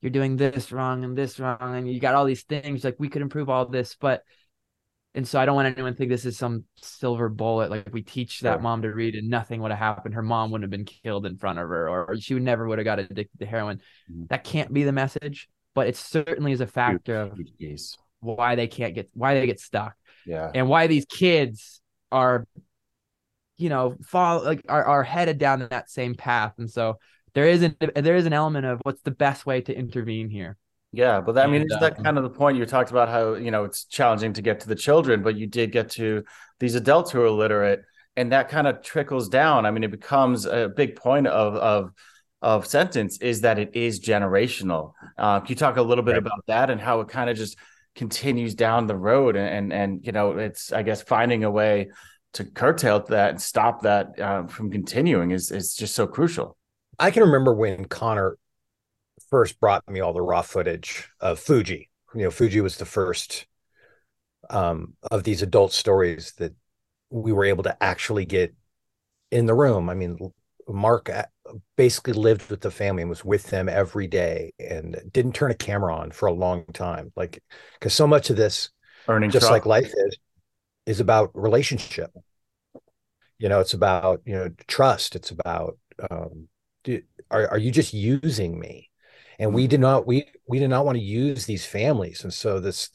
you're 0.00 0.10
doing 0.10 0.36
this 0.36 0.72
wrong 0.72 1.04
and 1.04 1.16
this 1.16 1.38
wrong 1.38 1.58
and 1.76 1.88
you 1.92 2.00
got 2.00 2.14
all 2.14 2.24
these 2.24 2.42
things 2.42 2.82
like 2.82 2.96
we 2.98 3.08
could 3.08 3.22
improve 3.22 3.48
all 3.48 3.66
this 3.66 3.96
but 4.00 4.22
and 5.14 5.26
so 5.26 5.40
I 5.40 5.44
don't 5.44 5.56
want 5.56 5.66
anyone 5.66 5.92
to 5.92 5.98
think 5.98 6.08
this 6.08 6.24
is 6.24 6.38
some 6.38 6.62
silver 6.76 7.28
bullet. 7.28 7.68
Like 7.68 7.88
we 7.92 8.00
teach 8.00 8.40
that 8.42 8.62
mom 8.62 8.82
to 8.82 8.90
read 8.94 9.16
and 9.16 9.28
nothing 9.28 9.60
would 9.60 9.72
have 9.72 9.78
happened. 9.80 10.14
Her 10.14 10.22
mom 10.22 10.52
wouldn't 10.52 10.62
have 10.62 10.70
been 10.70 10.84
killed 10.84 11.26
in 11.26 11.36
front 11.36 11.58
of 11.58 11.68
her, 11.68 11.88
or 11.88 12.16
she 12.20 12.34
would 12.34 12.44
never 12.44 12.64
would 12.68 12.78
have 12.78 12.84
got 12.84 13.00
addicted 13.00 13.36
to 13.40 13.44
heroin. 13.44 13.80
Mhm. 14.08 14.28
That 14.28 14.44
can't 14.44 14.72
be 14.72 14.84
the 14.84 14.92
message, 14.92 15.48
but 15.74 15.88
it 15.88 15.96
certainly 15.96 16.52
is 16.52 16.60
a 16.60 16.66
factor 16.66 17.16
of 17.16 17.38
Huge 17.58 17.96
why 18.20 18.54
they 18.54 18.66
can't 18.66 18.94
get 18.94 19.08
why 19.14 19.34
they 19.34 19.46
get 19.46 19.60
stuck. 19.60 19.94
Yeah. 20.26 20.50
and 20.54 20.68
why 20.68 20.86
these 20.86 21.06
kids 21.06 21.80
are 22.12 22.46
you 23.56 23.68
know 23.68 23.96
fall 24.02 24.44
like 24.44 24.64
are, 24.68 24.84
are 24.84 25.02
headed 25.02 25.38
down 25.38 25.66
that 25.70 25.90
same 25.90 26.14
path. 26.14 26.54
And 26.58 26.70
so 26.70 26.98
there 27.34 27.46
is 27.46 27.62
an 27.62 27.76
there 27.94 28.16
is 28.16 28.26
an 28.26 28.32
element 28.32 28.66
of 28.66 28.80
what's 28.82 29.02
the 29.02 29.10
best 29.10 29.46
way 29.46 29.60
to 29.62 29.74
intervene 29.74 30.28
here. 30.28 30.56
Yeah 30.92 31.20
but 31.20 31.36
that, 31.36 31.46
i 31.46 31.50
mean 31.50 31.62
is 31.62 31.78
that 31.78 31.98
um, 31.98 32.04
kind 32.04 32.18
of 32.18 32.24
the 32.24 32.30
point 32.30 32.58
you 32.58 32.66
talked 32.66 32.90
about 32.90 33.08
how 33.08 33.34
you 33.34 33.52
know 33.52 33.62
it's 33.62 33.84
challenging 33.84 34.32
to 34.32 34.42
get 34.42 34.58
to 34.60 34.68
the 34.68 34.74
children 34.74 35.22
but 35.22 35.36
you 35.36 35.46
did 35.46 35.70
get 35.70 35.88
to 35.90 36.24
these 36.58 36.74
adults 36.74 37.12
who 37.12 37.22
are 37.22 37.26
illiterate 37.26 37.84
and 38.16 38.32
that 38.32 38.48
kind 38.48 38.66
of 38.66 38.82
trickles 38.82 39.28
down. 39.28 39.66
I 39.66 39.70
mean 39.70 39.84
it 39.84 39.90
becomes 39.90 40.46
a 40.46 40.68
big 40.68 40.96
point 40.96 41.26
of 41.26 41.54
of 41.54 41.92
of 42.42 42.66
sentence 42.66 43.18
is 43.18 43.42
that 43.42 43.58
it 43.58 43.70
is 43.74 44.00
generational 44.00 44.92
uh, 45.18 45.40
can 45.40 45.48
you 45.50 45.54
talk 45.54 45.76
a 45.76 45.82
little 45.82 46.04
bit 46.04 46.12
Right. 46.12 46.18
about 46.18 46.44
that 46.46 46.70
and 46.70 46.80
how 46.80 47.00
it 47.00 47.08
kind 47.08 47.28
of 47.28 47.36
just 47.36 47.56
continues 47.94 48.54
down 48.54 48.86
the 48.86 48.96
road 48.96 49.36
and, 49.36 49.48
and 49.48 49.72
and 49.72 50.06
you 50.06 50.12
know 50.12 50.38
it's 50.38 50.72
i 50.72 50.82
guess 50.82 51.02
finding 51.02 51.44
a 51.44 51.50
way 51.50 51.90
to 52.32 52.44
curtail 52.44 53.00
that 53.00 53.30
and 53.30 53.42
stop 53.42 53.82
that 53.82 54.18
uh, 54.20 54.46
from 54.46 54.70
continuing 54.70 55.32
is 55.32 55.50
is 55.50 55.74
just 55.74 55.94
so 55.94 56.06
crucial 56.06 56.56
I 56.98 57.10
can 57.10 57.22
remember 57.22 57.54
when 57.54 57.86
Connor 57.86 58.36
first 59.30 59.58
brought 59.58 59.88
me 59.88 60.00
all 60.00 60.12
the 60.12 60.20
raw 60.20 60.42
footage 60.42 61.08
of 61.18 61.38
Fuji. 61.38 61.88
You 62.14 62.24
know, 62.24 62.30
Fuji 62.30 62.60
was 62.60 62.76
the 62.76 62.84
first 62.84 63.46
um, 64.50 64.94
of 65.10 65.24
these 65.24 65.40
adult 65.40 65.72
stories 65.72 66.34
that 66.36 66.52
we 67.08 67.32
were 67.32 67.46
able 67.46 67.62
to 67.62 67.82
actually 67.82 68.26
get 68.26 68.54
in 69.30 69.46
the 69.46 69.54
room. 69.54 69.88
I 69.88 69.94
mean, 69.94 70.18
Mark 70.68 71.08
uh, 71.08 71.24
basically 71.76 72.12
lived 72.14 72.50
with 72.50 72.60
the 72.60 72.70
family 72.70 73.02
and 73.02 73.10
was 73.10 73.24
with 73.24 73.44
them 73.48 73.68
every 73.68 74.06
day 74.06 74.52
and 74.58 75.00
didn't 75.12 75.34
turn 75.34 75.50
a 75.50 75.54
camera 75.54 75.94
on 75.96 76.10
for 76.10 76.26
a 76.26 76.32
long 76.32 76.64
time. 76.72 77.12
Like, 77.16 77.42
because 77.74 77.94
so 77.94 78.06
much 78.06 78.30
of 78.30 78.36
this, 78.36 78.70
earning 79.08 79.30
just 79.30 79.50
like 79.50 79.66
life 79.66 79.92
is, 79.94 80.18
is 80.86 81.00
about 81.00 81.30
relationship. 81.34 82.12
You 83.38 83.48
know, 83.48 83.60
it's 83.60 83.74
about 83.74 84.20
you 84.26 84.34
know 84.34 84.50
trust. 84.66 85.16
It's 85.16 85.30
about 85.30 85.78
um, 86.10 86.48
do, 86.84 87.02
are 87.30 87.48
are 87.48 87.58
you 87.58 87.70
just 87.70 87.94
using 87.94 88.58
me? 88.58 88.90
And 89.38 89.54
we 89.54 89.66
did 89.66 89.80
not 89.80 90.06
we 90.06 90.26
we 90.46 90.58
did 90.58 90.68
not 90.68 90.84
want 90.84 90.96
to 90.96 91.02
use 91.02 91.46
these 91.46 91.64
families, 91.64 92.22
and 92.24 92.34
so 92.34 92.60
this 92.60 92.90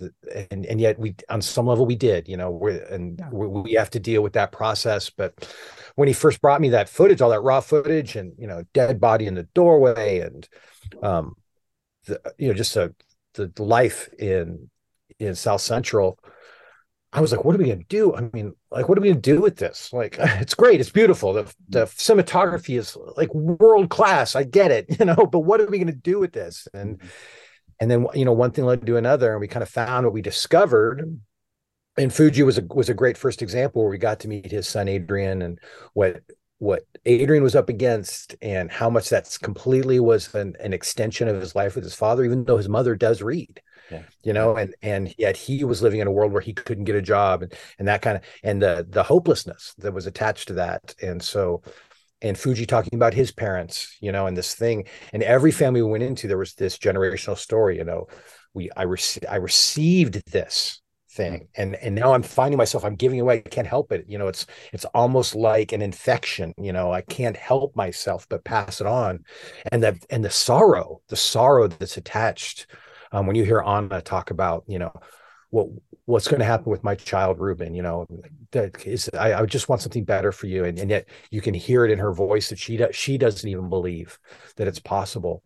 and 0.51 0.65
and 0.67 0.79
yet 0.79 0.99
we 0.99 1.15
on 1.29 1.41
some 1.41 1.65
level 1.65 1.87
we 1.87 1.95
did. 1.95 2.27
You 2.27 2.37
know, 2.37 2.51
we're, 2.51 2.83
and 2.83 3.19
Yeah. 3.19 3.29
we, 3.31 3.47
we 3.47 3.73
have 3.73 3.89
to 3.91 3.99
deal 3.99 4.21
with 4.21 4.33
that 4.33 4.51
process. 4.51 5.09
But 5.09 5.51
when 5.95 6.07
he 6.07 6.13
first 6.13 6.41
brought 6.41 6.61
me 6.61 6.69
that 6.69 6.89
footage, 6.89 7.21
all 7.21 7.29
that 7.29 7.41
raw 7.41 7.61
footage, 7.61 8.15
and 8.15 8.33
you 8.37 8.47
know, 8.47 8.63
dead 8.73 8.99
body 8.99 9.25
in 9.25 9.35
the 9.35 9.47
doorway, 9.53 10.19
and 10.19 10.47
um, 11.01 11.35
the 12.05 12.19
you 12.37 12.47
know 12.47 12.53
just 12.53 12.75
a, 12.75 12.93
the 13.33 13.51
life 13.57 14.09
in 14.19 14.69
in 15.19 15.35
South 15.35 15.61
Central. 15.61 16.19
I 17.13 17.21
was 17.21 17.31
like, 17.31 17.45
what 17.45 17.55
are 17.55 17.57
we 17.57 17.65
going 17.65 17.79
to 17.79 17.85
do? 17.85 18.13
I 18.13 18.29
mean, 18.33 18.53
like, 18.69 18.89
what 18.89 18.97
are 18.97 19.01
we 19.01 19.07
going 19.07 19.21
to 19.21 19.33
do 19.33 19.39
with 19.39 19.55
this? 19.55 19.93
Like, 19.93 20.17
it's 20.19 20.53
great. 20.53 20.81
It's 20.81 20.89
beautiful. 20.89 21.31
The, 21.31 21.53
the 21.69 21.85
cinematography 21.85 22.77
is 22.77 22.97
like 23.15 23.33
world 23.33 23.89
class. 23.89 24.35
I 24.35 24.43
get 24.43 24.71
it, 24.71 24.85
you 24.99 25.05
know, 25.05 25.15
but 25.15 25.39
what 25.39 25.61
are 25.61 25.67
we 25.67 25.77
going 25.77 25.87
to 25.87 25.93
do 25.93 26.19
with 26.19 26.33
this? 26.33 26.67
And, 26.73 27.01
and 27.79 27.89
then, 27.89 28.07
you 28.13 28.25
know, 28.25 28.33
one 28.33 28.51
thing 28.51 28.65
led 28.65 28.85
to 28.85 28.97
another 28.97 29.31
and 29.31 29.39
we 29.39 29.47
kind 29.47 29.63
of 29.63 29.69
found 29.69 30.05
what 30.05 30.13
we 30.13 30.21
discovered. 30.21 31.19
And 31.97 32.13
Fuji 32.13 32.43
was 32.43 32.57
a, 32.57 32.63
was 32.69 32.89
a 32.89 32.93
great 32.93 33.17
first 33.17 33.41
example 33.41 33.81
where 33.81 33.91
we 33.91 33.97
got 33.97 34.19
to 34.21 34.27
meet 34.27 34.51
his 34.51 34.67
son, 34.67 34.87
Adrian, 34.87 35.41
and 35.41 35.59
what, 35.93 36.21
what 36.57 36.83
Adrian 37.05 37.43
was 37.43 37.55
up 37.55 37.69
against 37.69 38.35
and 38.41 38.69
how 38.71 38.89
much 38.89 39.09
that's 39.09 39.37
completely 39.37 39.99
was 39.99 40.33
an, 40.35 40.55
an 40.59 40.73
extension 40.73 41.27
of 41.27 41.39
his 41.39 41.55
life 41.55 41.75
with 41.75 41.83
his 41.83 41.95
father, 41.95 42.23
even 42.25 42.43
though 42.43 42.57
his 42.57 42.69
mother 42.69 42.95
does 42.95 43.21
read 43.21 43.61
Yeah. 43.89 44.03
you 44.23 44.33
know 44.33 44.55
and 44.55 44.73
and 44.81 45.13
yet 45.17 45.37
he 45.37 45.63
was 45.63 45.81
living 45.81 45.99
in 45.99 46.07
a 46.07 46.11
world 46.11 46.31
where 46.33 46.41
he 46.41 46.53
couldn't 46.53 46.85
get 46.85 46.95
a 46.95 47.01
job 47.01 47.43
and 47.43 47.53
and 47.77 47.87
that 47.87 48.01
kind 48.01 48.17
of 48.17 48.23
and 48.43 48.61
the 48.61 48.85
the 48.89 49.03
hopelessness 49.03 49.73
that 49.77 49.93
was 49.93 50.07
attached 50.07 50.47
to 50.47 50.53
that 50.55 50.95
and 51.01 51.21
so 51.21 51.61
and 52.21 52.37
Fuji 52.37 52.65
talking 52.65 52.95
about 52.95 53.13
his 53.13 53.31
parents 53.31 53.95
you 54.01 54.11
know 54.11 54.25
and 54.27 54.35
this 54.35 54.55
thing 54.55 54.85
and 55.13 55.21
every 55.23 55.51
family 55.51 55.81
we 55.83 55.91
went 55.91 56.03
into 56.03 56.27
there 56.27 56.37
was 56.37 56.55
this 56.55 56.77
generational 56.77 57.37
story 57.37 57.77
you 57.77 57.83
know 57.83 58.07
we 58.53 58.71
I 58.75 58.83
received 58.83 59.25
I 59.27 59.35
received 59.35 60.31
this 60.31 60.81
thing. 61.15 61.47
And 61.55 61.75
and 61.75 61.95
now 61.95 62.13
I'm 62.13 62.23
finding 62.23 62.57
myself 62.57 62.85
I'm 62.85 62.95
giving 62.95 63.19
away 63.19 63.37
I 63.45 63.49
can't 63.49 63.67
help 63.67 63.91
it. 63.91 64.05
You 64.07 64.17
know 64.17 64.27
it's 64.27 64.45
it's 64.73 64.85
almost 64.93 65.35
like 65.35 65.71
an 65.71 65.81
infection 65.81 66.53
you 66.57 66.73
know 66.73 66.91
I 66.91 67.01
can't 67.01 67.37
help 67.37 67.75
myself 67.75 68.27
but 68.29 68.43
pass 68.43 68.81
it 68.81 68.87
on. 68.87 69.23
And 69.71 69.83
that 69.83 69.97
and 70.09 70.23
the 70.23 70.29
sorrow 70.29 71.01
the 71.07 71.15
sorrow 71.15 71.67
that's 71.67 71.97
attached 71.97 72.67
um, 73.15 73.27
when 73.27 73.35
you 73.37 73.45
hear 73.45 73.61
Anna 73.61 74.01
talk 74.01 74.29
about, 74.29 74.65
you 74.67 74.77
know, 74.77 74.91
what 75.49 75.67
what's 76.05 76.27
going 76.27 76.39
to 76.39 76.45
happen 76.45 76.69
with 76.69 76.83
my 76.83 76.95
child 76.95 77.39
Ruben, 77.39 77.73
you 77.73 77.81
know, 77.81 78.05
that 78.51 78.85
is, 78.85 79.09
I, 79.17 79.33
I 79.33 79.45
just 79.45 79.69
want 79.69 79.81
something 79.81 80.03
better 80.03 80.31
for 80.31 80.47
you, 80.47 80.65
and, 80.65 80.77
and 80.77 80.89
yet 80.89 81.07
you 81.31 81.41
can 81.41 81.53
hear 81.53 81.85
it 81.85 81.91
in 81.91 81.97
her 81.97 82.13
voice 82.13 82.49
that 82.49 82.59
she 82.59 82.77
does, 82.77 82.95
she 82.95 83.17
doesn't 83.17 83.49
even 83.49 83.69
believe 83.69 84.19
that 84.57 84.67
it's 84.67 84.79
possible. 84.79 85.43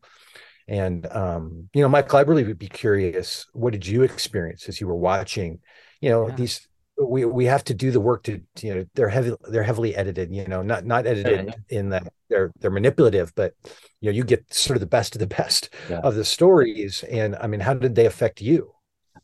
And 0.70 1.06
um, 1.12 1.70
you 1.74 1.82
know, 1.82 1.90
Michael, 1.90 2.20
I 2.20 2.22
really 2.22 2.44
would 2.44 2.60
be 2.60 2.68
curious, 2.68 3.48
what 3.54 3.74
did 3.74 3.86
you 3.88 4.04
experience 4.04 4.70
as 4.70 4.80
you 4.80 4.88
were 4.88 4.96
watching? 4.96 5.60
You 6.00 6.12
know, 6.12 6.28
Yeah. 6.30 6.36
these 6.36 6.68
we 7.02 7.26
we 7.26 7.46
have 7.46 7.64
to 7.64 7.74
do 7.74 7.92
the 7.92 8.00
work 8.00 8.24
to 8.24 8.42
you 8.62 8.76
know 8.76 8.86
they're 8.94 9.08
heavy 9.08 9.34
they're 9.50 9.64
heavily 9.64 9.96
edited 9.96 10.36
you 10.36 10.46
know 10.48 10.62
not 10.62 10.86
not 10.86 11.08
edited 11.08 11.56
in 11.70 11.90
that 11.90 12.12
they're 12.30 12.52
they're 12.60 12.70
manipulative 12.70 13.34
but 13.36 13.54
you 14.02 14.12
know 14.12 14.16
you 14.16 14.26
get 14.26 14.54
sort 14.54 14.76
of 14.76 14.82
the 14.82 14.86
best 14.86 15.16
of 15.16 15.20
the 15.20 15.28
best 15.28 15.74
Yeah. 15.90 16.00
of 16.00 16.16
the 16.16 16.26
stories 16.26 17.06
and 17.10 17.38
i 17.38 17.48
mean 17.48 17.62
how 17.62 17.74
did 17.74 17.96
they 17.96 18.06
affect 18.06 18.42
you 18.42 18.74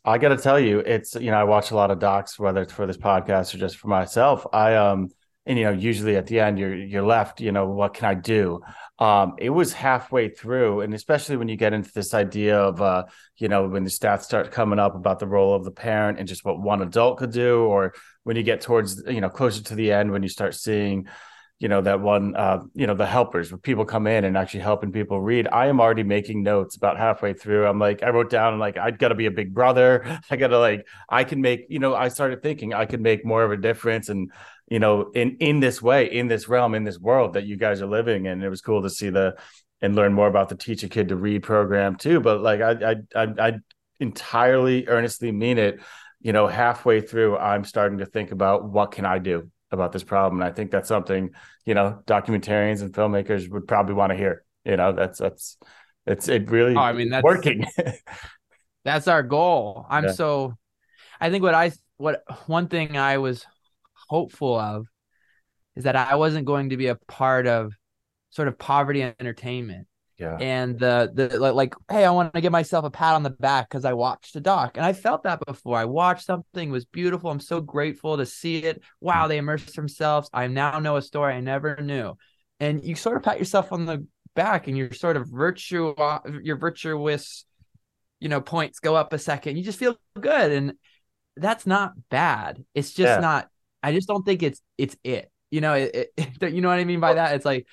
I 0.05 0.19
got 0.19 0.29
to 0.29 0.37
tell 0.37 0.59
you, 0.59 0.79
it's 0.79 1.15
you 1.15 1.31
know 1.31 1.37
I 1.37 1.43
watch 1.43 1.71
a 1.71 1.75
lot 1.75 1.89
of 1.89 1.97
docs, 1.99 2.37
whether 2.37 2.61
it's 2.61 2.71
for 2.71 2.85
this 2.85 2.97
podcast 2.97 3.55
or 3.55 3.57
just 3.57 3.77
for 3.77 3.87
myself. 3.87 4.45
I 4.53 4.75
um 4.75 5.09
and 5.47 5.57
you 5.57 5.65
know 5.65 5.71
usually 5.71 6.15
at 6.15 6.27
the 6.27 6.39
end 6.39 6.59
you're 6.59 6.75
you're 6.75 7.05
left, 7.05 7.41
you 7.41 7.51
know 7.51 7.67
what 7.69 7.95
can 7.95 8.05
I 8.05 8.13
do? 8.13 8.61
Um, 8.97 9.35
it 9.39 9.49
was 9.49 9.73
halfway 9.73 10.29
through, 10.29 10.81
and 10.81 10.93
especially 10.93 11.35
when 11.35 11.49
you 11.49 11.57
get 11.57 11.73
into 11.73 11.91
this 11.91 12.13
idea 12.13 12.57
of 12.57 12.81
uh 12.81 13.05
you 13.37 13.49
know 13.49 13.67
when 13.67 13.83
the 13.83 13.89
stats 13.89 14.21
start 14.21 14.51
coming 14.51 14.79
up 14.79 14.95
about 14.95 15.19
the 15.19 15.27
role 15.27 15.53
of 15.53 15.65
the 15.65 15.71
parent 15.71 16.17
and 16.17 16.27
just 16.27 16.45
what 16.45 16.61
one 16.61 16.81
adult 16.81 17.17
could 17.17 17.31
do, 17.31 17.59
or 17.65 17.93
when 18.23 18.37
you 18.37 18.43
get 18.43 18.61
towards 18.61 19.03
you 19.07 19.19
know 19.19 19.29
closer 19.29 19.61
to 19.63 19.75
the 19.75 19.91
end 19.91 20.11
when 20.11 20.23
you 20.23 20.29
start 20.29 20.55
seeing 20.55 21.07
you 21.59 21.69
know 21.69 21.81
that 21.81 22.01
one 22.01 22.35
uh 22.35 22.59
you 22.73 22.85
know 22.85 22.95
the 22.95 23.05
helpers 23.05 23.51
where 23.51 23.57
people 23.57 23.85
come 23.85 24.07
in 24.07 24.25
and 24.25 24.37
actually 24.37 24.59
helping 24.59 24.91
people 24.91 25.21
read 25.21 25.47
i 25.47 25.67
am 25.67 25.79
already 25.79 26.03
making 26.03 26.43
notes 26.43 26.75
about 26.75 26.97
halfway 26.97 27.33
through. 27.33 27.65
I'm 27.65 27.79
like 27.79 28.03
i 28.03 28.09
wrote 28.09 28.29
down 28.29 28.59
like 28.59 28.77
i 28.77 28.91
gotta 28.91 29.15
be 29.15 29.25
a 29.25 29.31
big 29.31 29.53
brother. 29.53 30.19
I 30.29 30.35
gotta 30.35 30.59
like 30.59 30.85
i 31.09 31.23
can 31.23 31.41
make 31.41 31.65
you 31.69 31.79
know 31.79 31.95
i 31.95 32.09
started 32.09 32.43
thinking 32.43 32.73
i 32.73 32.85
could 32.85 33.01
make 33.01 33.25
more 33.25 33.43
of 33.43 33.51
a 33.51 33.57
difference 33.57 34.09
and 34.09 34.31
you 34.67 34.79
know 34.79 35.11
in 35.13 35.37
in 35.39 35.59
this 35.59 35.81
way 35.81 36.11
in 36.11 36.27
this 36.27 36.47
realm 36.47 36.73
in 36.75 36.83
this 36.83 36.99
world 36.99 37.33
that 37.33 37.45
you 37.45 37.55
guys 37.57 37.81
are 37.81 37.87
living 37.87 38.25
in 38.25 38.41
it 38.43 38.49
was 38.49 38.61
cool 38.61 38.81
to 38.81 38.89
see 38.89 39.09
the 39.09 39.35
and 39.81 39.95
learn 39.95 40.13
more 40.13 40.27
about 40.27 40.49
the 40.49 40.55
teach 40.55 40.83
a 40.83 40.89
kid 40.89 41.09
to 41.09 41.15
read 41.15 41.43
program 41.43 41.95
too 41.95 42.19
but 42.19 42.41
like 42.41 42.61
i 42.61 42.71
i 42.91 42.95
i, 43.15 43.47
I 43.47 43.53
entirely 43.99 44.87
earnestly 44.87 45.31
mean 45.31 45.57
it 45.57 45.79
you 46.21 46.33
know 46.33 46.47
halfway 46.47 47.01
through 47.01 47.37
i'm 47.37 47.63
starting 47.63 47.99
to 47.99 48.05
think 48.05 48.31
about 48.31 48.67
what 48.69 48.91
can 48.91 49.05
i 49.05 49.19
do 49.19 49.49
about 49.71 49.91
this 49.91 50.03
problem. 50.03 50.39
And 50.41 50.47
I 50.49 50.53
think 50.53 50.69
that's 50.71 50.87
something, 50.87 51.31
you 51.65 51.73
know, 51.73 51.99
documentarians 52.05 52.81
and 52.81 52.93
filmmakers 52.93 53.49
would 53.49 53.67
probably 53.67 53.95
want 53.95 54.11
to 54.11 54.15
hear. 54.15 54.45
You 54.63 54.77
know, 54.77 54.93
that's 54.93 55.17
that's 55.17 55.57
it's 56.05 56.29
it 56.29 56.49
really 56.49 56.75
Oh, 56.75 56.79
I 56.79 56.93
mean, 56.93 57.09
that's- 57.09 57.23
working. 57.23 57.65
That's 58.85 59.07
our 59.07 59.23
goal. 59.23 59.85
I'm 59.89 60.05
Yeah. 60.05 60.11
so 60.11 60.53
I 61.19 61.29
think 61.31 61.43
what 61.43 61.55
I 61.55 61.71
what 61.97 62.23
one 62.45 62.67
thing 62.67 62.95
I 62.95 63.17
was 63.17 63.45
hopeful 64.07 64.57
of 64.57 64.87
is 65.75 65.83
that 65.83 65.95
I 65.95 66.15
wasn't 66.15 66.45
going 66.45 66.69
to 66.69 66.77
be 66.77 66.87
a 66.87 66.95
part 66.95 67.47
of 67.47 67.73
sort 68.29 68.47
of 68.47 68.57
poverty 68.57 69.01
entertainment 69.01 69.87
yeah. 70.17 70.37
and 70.39 70.79
the 70.79 71.11
the 71.13 71.39
like, 71.39 71.53
like 71.53 71.75
hey, 71.89 72.05
I 72.05 72.11
want 72.11 72.33
to 72.33 72.41
give 72.41 72.51
myself 72.51 72.85
a 72.85 72.89
pat 72.89 73.15
on 73.15 73.23
the 73.23 73.29
back 73.29 73.69
because 73.69 73.85
I 73.85 73.93
watched 73.93 74.35
a 74.35 74.41
doc 74.41 74.77
and 74.77 74.85
I 74.85 74.93
felt 74.93 75.23
that 75.23 75.45
before. 75.45 75.77
I 75.77 75.85
watched 75.85 76.25
something 76.25 76.69
it 76.69 76.71
was 76.71 76.85
beautiful. 76.85 77.29
I'm 77.29 77.39
so 77.39 77.61
grateful 77.61 78.17
to 78.17 78.25
see 78.25 78.59
it. 78.59 78.81
Wow, 79.01 79.27
they 79.27 79.37
immersed 79.37 79.75
themselves. 79.75 80.29
I 80.33 80.47
now 80.47 80.79
know 80.79 80.95
a 80.95 81.01
story 81.01 81.33
I 81.33 81.41
never 81.41 81.77
knew, 81.81 82.17
and 82.59 82.83
you 82.83 82.95
sort 82.95 83.17
of 83.17 83.23
pat 83.23 83.39
yourself 83.39 83.71
on 83.71 83.85
the 83.85 84.05
back 84.35 84.67
and 84.67 84.77
you're 84.77 84.91
sort 84.93 85.17
of 85.17 85.27
virtue 85.29 85.95
your 86.43 86.57
virtuous 86.57 87.45
you 88.19 88.29
know 88.29 88.41
points 88.41 88.79
go 88.79 88.93
up 88.93 89.13
a 89.13 89.17
second 89.17 89.55
you 89.57 89.63
just 89.63 89.79
feel 89.79 89.97
good 90.19 90.51
and 90.51 90.73
that's 91.37 91.65
not 91.65 91.93
bad 92.09 92.63
it's 92.73 92.93
just 92.93 93.15
Yeah. 93.15 93.19
not 93.19 93.49
i 93.85 93.91
just 93.93 94.07
don't 94.07 94.25
think 94.25 94.41
it's 94.43 94.61
it's 94.77 94.95
it 95.03 95.31
you 95.51 95.61
know 95.61 95.73
it, 95.73 96.11
it, 96.17 96.53
you 96.53 96.61
know 96.61 96.69
what 96.69 96.79
i 96.79 96.83
mean 96.83 96.99
by 96.99 97.13
that 97.13 97.35
it's 97.35 97.45
like 97.45 97.65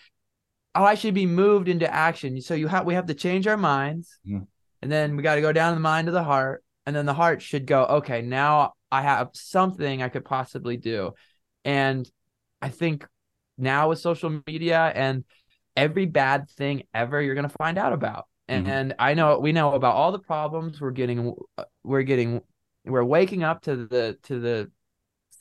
oh 0.75 0.85
i 0.85 0.95
should 0.95 1.15
be 1.15 1.27
moved 1.27 1.69
into 1.69 1.93
action 1.93 2.41
so 2.41 2.55
you 2.55 2.69
have 2.69 2.85
we 2.87 2.95
have 2.95 3.07
to 3.07 3.15
change 3.15 3.47
our 3.47 3.57
minds 3.57 4.19
Mhm. 4.27 4.47
and 4.83 4.91
then 4.93 5.17
we 5.17 5.23
got 5.23 5.37
to 5.37 5.41
go 5.41 5.53
down 5.53 5.75
the 5.75 5.81
mind 5.81 6.07
to 6.07 6.13
the 6.13 6.23
heart 6.23 6.63
and 6.87 6.95
then 6.95 7.07
the 7.07 7.15
heart 7.15 7.43
should 7.43 7.67
go 7.67 7.85
okay 7.99 8.21
now 8.23 8.73
i 8.91 9.03
have 9.03 9.31
something 9.35 10.03
i 10.03 10.09
could 10.09 10.25
possibly 10.25 10.77
do 10.77 11.13
and 11.65 12.11
i 12.61 12.69
think 12.69 13.07
now 13.59 13.89
with 13.89 13.99
social 13.99 14.41
media 14.47 14.93
and 14.95 15.25
every 15.77 16.07
bad 16.07 16.49
thing 16.51 16.83
ever 16.93 17.21
you're 17.23 17.35
going 17.35 17.49
to 17.49 17.57
find 17.59 17.79
out 17.79 17.93
about 17.93 18.27
and, 18.49 18.67
Mhm. 18.67 18.71
and 18.71 18.95
i 18.99 19.15
know 19.15 19.39
we 19.39 19.53
know 19.53 19.73
about 19.75 19.95
all 19.95 20.13
the 20.13 20.19
problems 20.33 20.81
we're 20.81 20.91
getting 21.03 21.35
we're 21.85 22.03
getting 22.03 22.41
we're 22.85 23.05
waking 23.17 23.43
up 23.45 23.63
to 23.63 23.87
the 23.87 24.19
to 24.25 24.41
the 24.41 24.71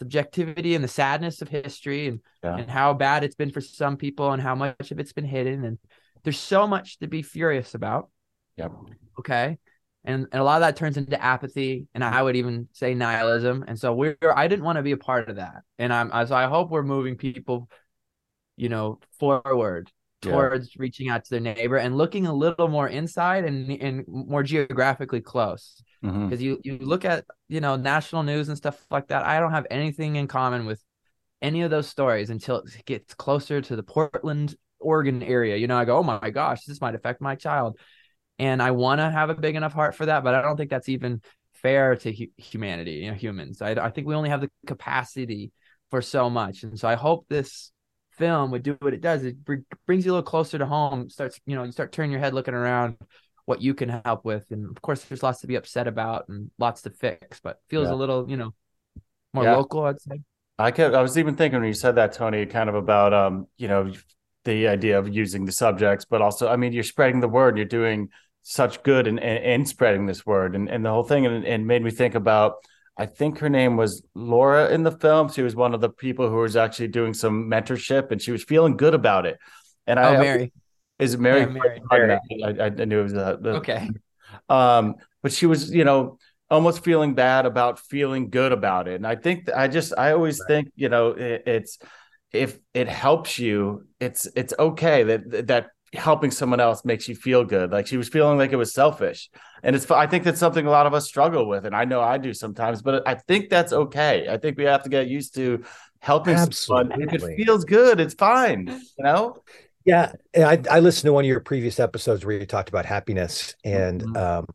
subjectivity 0.02 0.74
and 0.74 0.84
the 0.84 0.88
sadness 0.88 1.44
of 1.44 1.48
history 1.48 2.08
and 2.08 2.20
Yeah. 2.44 2.56
and 2.58 2.68
how 2.72 2.96
bad 2.96 3.24
it's 3.24 3.36
been 3.36 3.52
for 3.52 3.62
some 3.62 3.98
people 3.98 4.32
and 4.32 4.42
how 4.42 4.56
much 4.56 4.90
of 4.90 5.00
it's 5.00 5.14
been 5.14 5.26
hidden 5.26 5.64
and 5.64 5.78
there's 6.24 6.40
so 6.40 6.66
much 6.66 6.98
to 7.00 7.08
be 7.08 7.22
furious 7.22 7.76
about 7.76 8.10
Yep. 8.58 8.72
okay 9.20 9.60
and, 10.04 10.26
and 10.32 10.42
a 10.42 10.44
lot 10.44 10.56
of 10.56 10.62
that 10.62 10.76
turns 10.76 10.98
into 10.98 11.22
apathy 11.22 11.86
and 11.94 12.04
i 12.04 12.20
would 12.20 12.36
even 12.36 12.68
say 12.74 12.96
nihilism 12.96 13.64
and 13.68 13.78
so 13.80 13.94
we're 13.94 14.18
i 14.36 14.48
didn't 14.48 14.66
want 14.66 14.78
to 14.78 14.82
be 14.82 14.92
a 14.94 14.98
part 14.98 15.30
of 15.30 15.36
that 15.36 15.62
and 15.78 15.94
i'm 15.94 16.10
so 16.26 16.34
i 16.36 16.48
hope 16.48 16.72
we're 16.72 16.82
moving 16.82 17.16
people 17.16 17.70
you 18.58 18.70
know 18.70 19.00
forward 19.20 19.92
Yeah. 20.24 20.32
towards 20.32 20.76
reaching 20.78 21.10
out 21.10 21.26
to 21.26 21.30
their 21.30 21.40
neighbor 21.54 21.78
and 21.78 21.96
looking 21.96 22.26
a 22.26 22.34
little 22.34 22.70
more 22.70 22.88
inside 22.88 23.46
and 23.46 23.70
and 23.88 24.04
more 24.08 24.42
geographically 24.42 25.22
close 25.22 25.84
Mhm. 26.04 26.30
because 26.30 26.42
you 26.42 26.60
you 26.64 26.78
look 26.80 27.06
at 27.06 27.26
you 27.48 27.62
know 27.62 27.76
national 27.76 28.24
news 28.24 28.48
and 28.50 28.58
stuff 28.58 28.84
like 28.90 29.08
that 29.08 29.24
i 29.26 29.40
don't 29.40 29.52
have 29.52 29.68
anything 29.70 30.16
in 30.16 30.28
common 30.28 30.66
with 30.66 30.84
any 31.42 31.62
of 31.62 31.70
those 31.72 31.88
stories 31.88 32.30
until 32.30 32.58
it 32.60 32.86
gets 32.86 33.14
closer 33.14 33.62
to 33.62 33.76
the 33.76 33.84
portland 33.84 34.56
oregon 34.80 35.22
area. 35.22 35.58
You 35.58 35.68
know 35.68 35.78
i 35.78 35.86
go 35.86 35.98
oh 35.98 36.04
my 36.04 36.30
gosh 36.32 36.66
this 36.66 36.82
might 36.82 36.96
affect 36.96 37.22
my 37.22 37.36
child. 37.36 37.78
And 38.40 38.62
i 38.62 38.72
want 38.72 39.00
to 39.00 39.10
have 39.12 39.30
a 39.30 39.36
big 39.36 39.56
enough 39.56 39.74
heart 39.74 39.94
for 39.96 40.08
that 40.08 40.24
but 40.24 40.34
i 40.34 40.42
don't 40.42 40.58
think 40.58 40.70
that's 40.72 40.90
even 40.90 41.22
fair 41.54 41.96
to 41.98 42.12
hu- 42.12 42.32
humanity 42.38 42.94
you 42.94 43.12
know 43.12 43.18
humans. 43.18 43.62
I, 43.62 43.72
I 43.72 43.90
think 43.92 44.08
we 44.08 44.16
only 44.16 44.30
have 44.30 44.42
the 44.42 44.50
capacity 44.66 45.52
for 45.92 46.02
so 46.02 46.30
much. 46.30 46.64
And 46.64 46.80
so 46.80 46.88
i 46.88 46.96
hope 46.96 47.26
this 47.30 47.72
film 48.12 48.52
would 48.52 48.64
do 48.64 48.76
what 48.80 48.94
it 48.94 49.02
does. 49.02 49.24
It 49.24 49.44
br- 49.44 49.56
brings 49.86 50.06
you 50.06 50.12
a 50.12 50.16
little 50.16 50.24
closer 50.30 50.58
to 50.58 50.66
home 50.66 51.10
starts 51.10 51.40
you 51.46 51.56
know 51.56 51.64
you 51.64 51.72
start 51.72 51.92
turning 51.92 52.12
your 52.12 52.20
head 52.20 52.34
looking 52.34 52.54
around 52.54 52.98
what 53.52 53.62
you 53.62 53.74
can 53.74 53.90
help 54.10 54.22
with 54.32 54.46
and 54.54 54.64
of 54.76 54.80
course 54.82 55.04
there's 55.04 55.24
lots 55.28 55.42
to 55.42 55.48
be 55.48 55.58
upset 55.62 55.88
about 55.94 56.20
and 56.30 56.50
lots 56.66 56.80
to 56.84 56.90
fix 56.90 57.40
but 57.46 57.56
feels 57.70 57.88
Yeah. 57.88 57.96
a 57.98 58.00
little 58.02 58.22
you 58.32 58.38
know 58.42 58.52
more 59.34 59.44
Yeah. 59.44 59.58
local 59.58 59.80
i'd 59.86 60.02
say 60.02 60.18
I 60.60 60.70
kept, 60.70 60.94
I 60.94 61.02
was 61.02 61.18
even 61.18 61.36
thinking 61.36 61.60
when 61.60 61.68
you 61.68 61.74
said 61.74 61.96
that, 61.96 62.14
Tony, 62.14 62.46
kind 62.46 62.70
of 62.70 62.76
about 62.76 63.14
um, 63.16 63.48
you 63.58 63.68
know, 63.68 63.92
the 64.44 64.68
idea 64.68 65.00
of 65.00 65.06
using 65.22 65.44
the 65.46 65.52
subjects, 65.52 66.06
but 66.06 66.22
also, 66.22 66.48
I 66.48 66.56
mean, 66.56 66.72
you're 66.72 66.84
spreading 66.84 67.20
the 67.20 67.28
word, 67.28 67.58
you're 67.58 67.66
doing 67.66 68.10
such 68.44 68.84
good 68.84 69.08
in, 69.08 69.18
in, 69.18 69.38
in 69.38 69.66
spreading 69.66 70.06
this 70.06 70.24
word 70.24 70.56
and, 70.56 70.70
and 70.70 70.86
the 70.86 70.90
whole 70.90 71.04
thing 71.04 71.26
and, 71.26 71.46
and 71.46 71.66
made 71.66 71.84
me 71.84 71.92
think 71.92 72.16
about 72.16 72.56
I 72.98 73.06
think 73.06 73.40
her 73.40 73.50
name 73.50 73.78
was 73.78 74.04
Laura 74.14 74.70
in 74.70 74.84
the 74.84 74.92
film. 74.92 75.30
She 75.30 75.42
was 75.42 75.56
one 75.56 75.74
of 75.74 75.82
the 75.82 75.90
people 75.90 76.30
who 76.30 76.36
was 76.38 76.56
actually 76.56 76.90
doing 76.90 77.14
some 77.14 77.50
mentorship 77.50 78.12
and 78.12 78.22
she 78.22 78.32
was 78.32 78.44
feeling 78.44 78.78
good 78.78 78.94
about 78.94 79.26
it. 79.26 79.38
And 79.88 80.00
I 80.00 80.16
oh 80.16 80.20
mary 80.20 80.52
is 81.02 81.16
it 81.16 81.20
Mary? 81.20 81.42
Yeah, 81.42 81.46
Mary. 81.48 81.82
Pardon, 81.90 82.20
I, 82.44 82.66
I, 82.66 82.70
knew 82.86 83.00
it 83.00 83.04
was 83.04 83.14
the, 83.14 83.56
okay. 83.58 83.90
Um 84.50 84.96
but 85.22 85.32
she 85.32 85.46
was 85.46 85.72
you 85.74 85.84
know 85.84 86.18
almost 86.50 86.84
feeling 86.84 87.14
bad 87.14 87.46
about 87.46 87.80
feeling 87.80 88.30
good 88.30 88.52
about 88.52 88.88
it. 88.88 88.96
And 88.96 89.08
i 89.08 89.16
think 89.16 89.50
i 89.50 89.68
just 89.68 89.94
i 89.98 90.12
always 90.12 90.42
think 90.48 90.70
you 90.76 90.90
know 90.90 91.10
it, 91.10 91.44
it's 91.46 91.80
if 92.32 92.60
it 92.74 92.88
helps 92.88 93.40
you 93.40 93.88
it's 94.00 94.28
it's 94.36 94.54
okay 94.58 95.04
that 95.04 95.48
that 95.48 95.70
helping 95.94 96.32
someone 96.32 96.62
else 96.62 96.86
makes 96.86 97.10
you 97.10 97.16
feel 97.16 97.44
good. 97.44 97.70
Like 97.72 97.86
she 97.86 97.98
was 97.98 98.08
feeling 98.08 98.38
like 98.38 98.54
it 98.54 98.56
was 98.56 98.74
selfish. 98.74 99.30
And 99.64 99.76
it's 99.76 99.90
i 99.92 100.08
think 100.08 100.24
that's 100.24 100.40
something 100.40 100.66
a 100.66 100.70
lot 100.70 100.88
of 100.88 100.94
us 100.94 101.06
struggle 101.06 101.48
with. 101.48 101.66
And 101.66 101.76
i 101.76 101.86
know 101.86 102.02
i 102.02 102.18
do 102.18 102.34
sometimes 102.34 102.82
but 102.82 103.08
i 103.08 103.16
think 103.16 103.50
that's 103.50 103.74
okay. 103.74 104.28
I 104.30 104.38
think 104.38 104.58
we 104.58 104.66
have 104.66 104.84
to 104.84 104.90
get 104.90 105.08
used 105.08 105.36
to 105.36 105.64
helping 106.00 106.38
someone. 106.52 106.92
If 107.00 107.14
it 107.14 107.36
feels 107.38 107.64
good 107.64 108.00
it's 108.00 108.16
fine 108.16 108.68
you 108.68 109.04
know 109.04 109.38
Yeah, 109.86 110.14
and 110.34 110.44
I 110.44 110.78
I 110.78 110.80
listened 110.80 111.08
to 111.08 111.14
one 111.14 111.24
of 111.26 111.28
your 111.30 111.40
previous 111.40 111.80
episodes 111.80 112.24
where 112.26 112.38
you 112.38 112.46
talked 112.46 112.70
about 112.70 112.86
happiness 112.86 113.56
and 113.64 114.02
Mhm. 114.02 114.18
um 114.18 114.46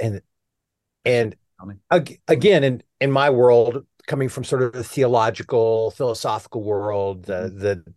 and 0.00 0.22
and 1.04 1.36
ag- 1.90 2.20
again 2.28 2.64
in 2.64 2.82
in 3.00 3.10
my 3.10 3.30
world 3.30 3.86
coming 4.06 4.28
from 4.28 4.44
sort 4.44 4.62
of 4.62 4.72
the 4.72 4.84
theological 4.84 5.90
philosophical 5.92 6.62
world 6.62 7.24
the 7.24 7.52
the 7.54 7.94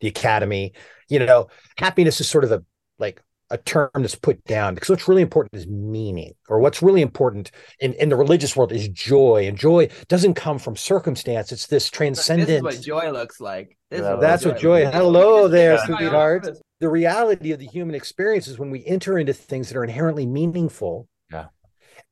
the 0.00 0.08
academy 0.08 0.72
you 1.08 1.18
know 1.18 1.48
happiness 1.78 2.20
is 2.20 2.28
sort 2.28 2.44
of 2.44 2.52
a 2.52 2.64
like 2.98 3.22
a 3.50 3.58
term 3.58 3.90
that's 3.94 4.14
put 4.14 4.42
down 4.44 4.74
because 4.74 4.88
what's 4.88 5.08
really 5.08 5.22
important 5.22 5.54
is 5.54 5.66
meaning 5.66 6.32
or 6.48 6.60
what's 6.60 6.82
really 6.82 7.02
important 7.02 7.50
in 7.80 7.92
in 7.94 8.08
the 8.08 8.16
religious 8.16 8.56
world 8.56 8.72
is 8.72 8.88
joy 8.88 9.46
and 9.46 9.58
joy 9.58 9.88
doesn't 10.08 10.34
come 10.34 10.58
from 10.58 10.76
circumstance 10.76 11.50
it's 11.52 11.66
this 11.66 11.90
transcendent 11.90 12.48
this 12.64 12.74
is 12.78 12.78
what 12.78 12.80
joy 13.02 13.10
looks 13.10 13.40
like 13.40 13.76
This 13.90 14.00
is 14.00 14.06
Yeah, 14.06 14.16
that's 14.20 14.44
what 14.44 14.58
joy. 14.58 14.80
looks 14.84 14.94
like. 14.94 15.02
Hello 15.02 15.48
there, 15.48 15.74
Yeah. 15.74 15.86
sweetheart. 15.86 16.48
The 16.78 16.88
reality 16.88 17.52
of 17.52 17.58
the 17.58 17.66
human 17.66 17.94
experience 17.94 18.46
is 18.48 18.58
when 18.58 18.70
we 18.70 18.84
enter 18.86 19.18
into 19.18 19.32
things 19.32 19.68
that 19.68 19.76
are 19.76 19.84
inherently 19.84 20.26
meaningful. 20.26 21.08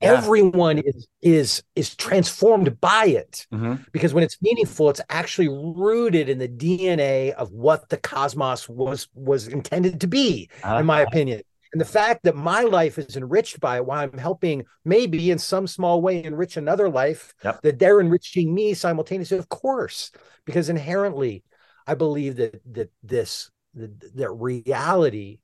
Yeah. 0.00 0.12
Everyone 0.14 0.78
is 0.78 1.08
is 1.22 1.62
is 1.74 1.96
transformed 1.96 2.80
by 2.80 3.06
it 3.06 3.46
Mhm. 3.52 3.84
because 3.92 4.14
when 4.14 4.22
it's 4.22 4.40
meaningful, 4.40 4.90
it's 4.90 5.00
actually 5.11 5.48
rooted 5.48 6.28
in 6.28 6.38
the 6.38 6.46
DNA 6.48 7.32
of 7.32 7.50
what 7.52 7.88
the 7.88 7.96
cosmos 7.96 8.68
was 8.68 9.08
was 9.14 9.48
intended 9.48 10.00
to 10.00 10.06
be, 10.06 10.48
in 10.64 10.87
my 10.87 11.00
opinion. 11.00 11.42
And 11.72 11.80
the 11.80 11.84
fact 11.84 12.22
that 12.22 12.34
my 12.37 12.62
life 12.62 12.96
is 12.96 13.16
enriched 13.16 13.61
by 13.61 13.76
it 13.76 13.84
while 13.87 14.00
I'm 14.00 14.16
helping 14.16 14.64
maybe 14.87 15.30
in 15.30 15.38
some 15.38 15.66
small 15.66 16.00
way 16.00 16.24
enrich 16.24 16.56
another 16.56 16.88
life, 16.88 17.34
Yep. 17.44 17.61
that 17.62 17.78
they're 17.78 18.00
enriching 18.00 18.54
me 18.54 18.72
simultaneously, 18.74 19.37
of 19.37 19.48
course, 19.50 20.11
because 20.46 20.68
inherently 20.70 21.42
I 21.87 21.94
believe 21.94 22.37
that 22.37 22.62
that 22.72 22.90
this 23.02 23.50
that, 23.74 24.16
that 24.16 24.30
reality 24.30 25.40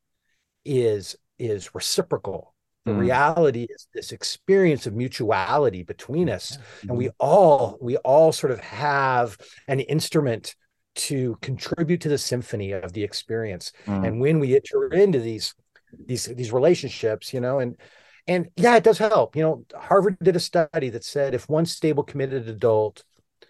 is 0.64 1.16
is 1.38 1.74
reciprocal. 1.74 2.53
The 2.84 2.92
Mm. 2.92 2.98
reality 2.98 3.66
is 3.70 3.88
this 3.94 4.12
experience 4.12 4.86
of 4.86 4.94
mutuality 4.94 5.82
between 5.82 6.28
us 6.28 6.56
and 6.82 6.90
Mm-hmm. 6.90 6.96
we 6.96 7.10
all 7.18 7.78
we 7.80 7.96
all 7.98 8.30
sort 8.32 8.50
of 8.52 8.60
have 8.60 9.38
an 9.68 9.80
instrument 9.80 10.54
to 10.96 11.36
contribute 11.40 12.02
to 12.02 12.08
the 12.08 12.18
symphony 12.18 12.72
of 12.72 12.92
the 12.92 13.02
experience 13.02 13.72
Mm. 13.86 14.06
and 14.06 14.20
when 14.20 14.38
we 14.38 14.54
enter 14.54 14.88
into 14.92 15.18
these 15.18 15.54
these 16.06 16.26
these 16.26 16.52
relationships 16.52 17.32
you 17.32 17.40
know 17.40 17.58
and 17.58 17.76
and 18.26 18.48
yeah 18.56 18.76
it 18.76 18.84
does 18.84 18.98
help 18.98 19.34
you 19.36 19.42
know 19.42 19.64
harvard 19.74 20.16
did 20.22 20.36
a 20.36 20.40
study 20.40 20.90
that 20.90 21.04
said 21.04 21.34
if 21.34 21.48
one 21.48 21.66
stable 21.66 22.02
committed 22.02 22.48
adult 22.48 23.02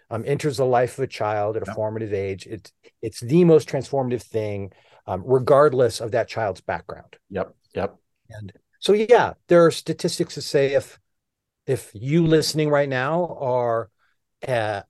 um, 0.09 0.23
enters 0.25 0.57
the 0.57 0.65
life 0.65 0.97
of 0.97 1.03
a 1.03 1.07
child 1.07 1.57
at 1.57 1.67
a 1.67 1.73
formative 1.73 2.13
age 2.13 2.47
it 2.47 2.71
it's 3.01 3.19
the 3.19 3.43
most 3.43 3.67
transformative 3.67 4.21
thing 4.23 4.71
um, 5.07 5.21
regardless 5.25 5.99
of 6.01 6.11
that 6.11 6.27
child's 6.27 6.61
background 6.61 7.15
Yep. 7.29 7.53
Yep. 7.75 7.95
and 8.29 8.53
so 8.85 8.93
yeah, 8.93 9.33
there 9.47 9.65
are 9.65 9.71
statistics 9.71 10.35
that 10.35 10.41
say 10.41 10.73
if 10.73 10.99
if 11.67 11.91
you 11.95 12.25
listening 12.27 12.69
right 12.69 12.89
now 12.89 13.37
are 13.39 13.89
uh, 14.47 14.81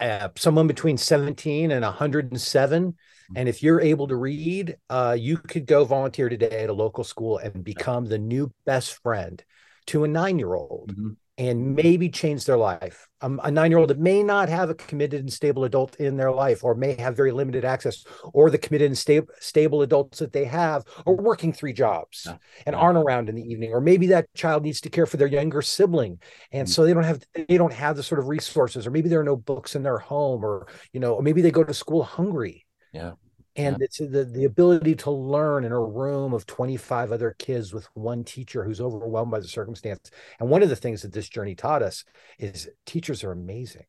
uh, 0.00 0.28
someone 0.36 0.66
between 0.66 0.98
17 0.98 1.70
and 1.72 1.84
107, 1.84 2.96
and 3.36 3.48
if 3.48 3.62
you're 3.62 3.80
able 3.80 4.08
to 4.08 4.16
read, 4.16 4.76
uh, 4.90 5.16
you 5.18 5.36
could 5.36 5.66
go 5.66 5.84
volunteer 5.84 6.28
today 6.28 6.64
at 6.64 6.70
a 6.70 6.74
local 6.74 7.04
school 7.04 7.38
and 7.38 7.64
become 7.64 8.06
the 8.06 8.18
new 8.18 8.52
best 8.66 9.02
friend 9.02 9.44
to 9.86 10.04
a 10.04 10.08
nine-year-old 10.08 10.94
Mhm. 10.96 11.16
And 11.48 11.74
maybe 11.74 12.08
change 12.08 12.44
their 12.44 12.56
life. 12.56 13.08
Um, 13.20 13.40
a 13.42 13.50
nine-year-old 13.50 13.90
that 13.90 13.98
may 13.98 14.22
not 14.22 14.48
have 14.48 14.70
a 14.70 14.74
committed 14.74 15.20
and 15.20 15.32
stable 15.32 15.64
adult 15.64 15.96
in 15.96 16.16
their 16.16 16.32
life, 16.32 16.62
or 16.64 16.74
may 16.74 16.94
have 16.94 17.16
very 17.16 17.32
limited 17.32 17.64
access, 17.64 18.04
or 18.32 18.50
the 18.50 18.58
committed 18.58 18.86
and 18.86 18.98
stable 18.98 19.28
stable 19.40 19.82
adults 19.82 20.18
that 20.18 20.32
they 20.32 20.44
have 20.44 20.84
are 21.06 21.14
working 21.14 21.52
three 21.52 21.72
jobs 21.72 22.16
Yeah. 22.26 22.36
and 22.66 22.74
Yeah. 22.74 22.80
aren't 22.82 22.98
around 22.98 23.28
in 23.28 23.34
the 23.34 23.42
evening, 23.42 23.72
or 23.72 23.80
maybe 23.80 24.06
that 24.08 24.26
child 24.34 24.62
needs 24.62 24.80
to 24.82 24.90
care 24.90 25.06
for 25.06 25.16
their 25.18 25.28
younger 25.28 25.62
sibling, 25.62 26.20
and 26.52 26.66
Mm. 26.68 26.70
so 26.72 26.84
they 26.84 26.94
don't 26.94 27.04
have 27.04 27.20
they 27.48 27.58
don't 27.58 27.72
have 27.72 27.96
the 27.96 28.02
sort 28.02 28.18
of 28.20 28.28
resources, 28.28 28.86
or 28.86 28.90
maybe 28.90 29.08
there 29.08 29.20
are 29.20 29.24
no 29.24 29.36
books 29.36 29.74
in 29.76 29.82
their 29.82 29.98
home, 29.98 30.44
or 30.44 30.66
you 30.92 31.00
know, 31.00 31.14
or 31.14 31.22
maybe 31.22 31.42
they 31.42 31.50
go 31.50 31.64
to 31.64 31.74
school 31.74 32.02
hungry. 32.02 32.66
Yeah. 32.92 33.12
And 33.56 33.82
it's 33.82 34.00
uh, 34.00 34.06
the 34.10 34.24
the 34.24 34.44
ability 34.44 34.94
to 34.96 35.10
learn 35.10 35.64
in 35.64 35.72
a 35.72 35.80
room 35.80 36.32
of 36.32 36.46
25 36.46 37.12
other 37.12 37.34
kids 37.38 37.74
with 37.74 37.86
one 37.94 38.24
teacher 38.24 38.64
who's 38.64 38.80
overwhelmed 38.80 39.30
by 39.30 39.40
the 39.40 39.48
circumstance. 39.48 40.10
And 40.40 40.48
one 40.48 40.62
of 40.62 40.68
the 40.68 40.76
things 40.76 41.02
that 41.02 41.12
this 41.12 41.28
journey 41.28 41.54
taught 41.54 41.82
us 41.82 42.04
is 42.38 42.68
teachers 42.86 43.22
are 43.24 43.32
amazing. 43.32 43.84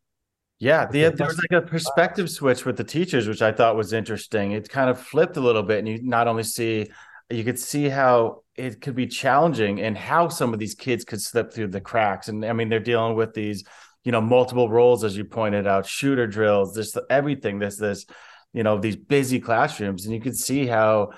Yeah, 0.59 0.85
the, 0.85 1.07
Okay, 1.07 1.15
there 1.15 1.27
was 1.27 1.41
like 1.49 1.63
a 1.63 1.65
perspective 1.65 2.29
switch 2.29 2.63
with 2.65 2.77
the 2.77 2.83
teachers, 2.83 3.27
which 3.27 3.41
I 3.41 3.51
thought 3.51 3.75
was 3.75 3.91
interesting. 3.91 4.53
It 4.53 4.69
kind 4.69 4.89
of 4.89 4.99
flipped 4.99 5.35
a 5.35 5.41
little 5.41 5.63
bit, 5.63 5.79
and 5.79 5.87
you 5.87 6.01
not 6.01 6.27
only 6.27 6.43
see, 6.43 6.89
you 7.29 7.43
could 7.43 7.59
see 7.59 7.89
how 7.89 8.43
it 8.55 8.79
could 8.81 8.95
be 8.95 9.07
challenging 9.07 9.81
and 9.81 9.97
how 9.97 10.29
some 10.29 10.53
of 10.53 10.59
these 10.59 10.75
kids 10.75 11.03
could 11.03 11.21
slip 11.21 11.51
through 11.51 11.67
the 11.67 11.81
cracks. 11.81 12.27
And 12.27 12.45
I 12.45 12.53
mean, 12.53 12.69
they're 12.69 12.79
dealing 12.79 13.15
with 13.15 13.33
these, 13.33 13.63
you 14.03 14.11
know, 14.11 14.21
multiple 14.21 14.69
roles, 14.69 15.03
as 15.03 15.17
you 15.17 15.25
pointed 15.25 15.67
out, 15.67 15.85
shooter 15.85 16.27
drills, 16.27 16.73
this 16.73 16.95
everything, 17.09 17.59
this 17.59 17.77
this, 17.77 18.05
you 18.53 18.63
know, 18.63 18.77
these 18.77 18.95
busy 18.95 19.39
classrooms, 19.39 20.05
and 20.05 20.13
you 20.13 20.21
could 20.21 20.37
see 20.37 20.67
how 20.67 21.11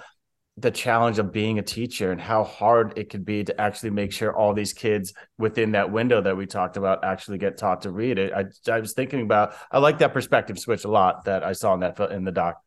the 0.58 0.72
challenge 0.72 1.20
of 1.20 1.34
being 1.34 1.60
a 1.60 1.62
teacher 1.62 2.12
and 2.12 2.22
how 2.22 2.44
hard 2.44 2.98
it 2.98 3.10
could 3.10 3.26
be 3.26 3.44
to 3.44 3.60
actually 3.60 3.90
make 3.90 4.14
sure 4.14 4.34
all 4.34 4.54
these 4.54 4.72
kids 4.72 5.14
within 5.38 5.74
that 5.74 5.92
window 5.92 6.22
that 6.22 6.38
we 6.38 6.46
talked 6.46 6.78
about 6.78 7.04
actually 7.04 7.38
get 7.38 7.58
taught 7.58 7.82
to 7.82 7.92
read 7.92 8.18
it. 8.18 8.32
I, 8.32 8.46
I 8.72 8.80
was 8.80 8.94
thinking 8.94 9.22
about, 9.22 9.54
I 9.70 9.80
like 9.80 10.00
that 10.00 10.14
perspective 10.14 10.58
switch 10.58 10.86
a 10.86 10.90
lot 10.90 11.26
that 11.26 11.44
I 11.44 11.52
saw 11.52 11.74
in 11.74 11.82
that 11.82 12.00
in 12.12 12.24
the 12.24 12.32
doc. 12.32 12.62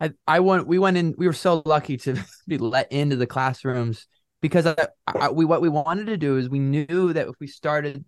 I, 0.00 0.12
I 0.26 0.40
went 0.40 0.66
we 0.66 0.78
went 0.78 0.96
in 0.96 1.14
we 1.16 1.26
were 1.26 1.32
so 1.32 1.62
lucky 1.64 1.96
to 1.98 2.16
be 2.48 2.58
let 2.58 2.90
into 2.90 3.16
the 3.16 3.26
classrooms 3.26 4.06
because 4.40 4.66
I, 4.66 4.76
I, 5.06 5.30
we 5.30 5.44
what 5.44 5.60
we 5.60 5.68
wanted 5.68 6.06
to 6.06 6.16
do 6.16 6.36
is 6.36 6.48
we 6.48 6.60
knew 6.60 7.12
that 7.12 7.28
if 7.28 7.34
we 7.40 7.46
started 7.46 8.04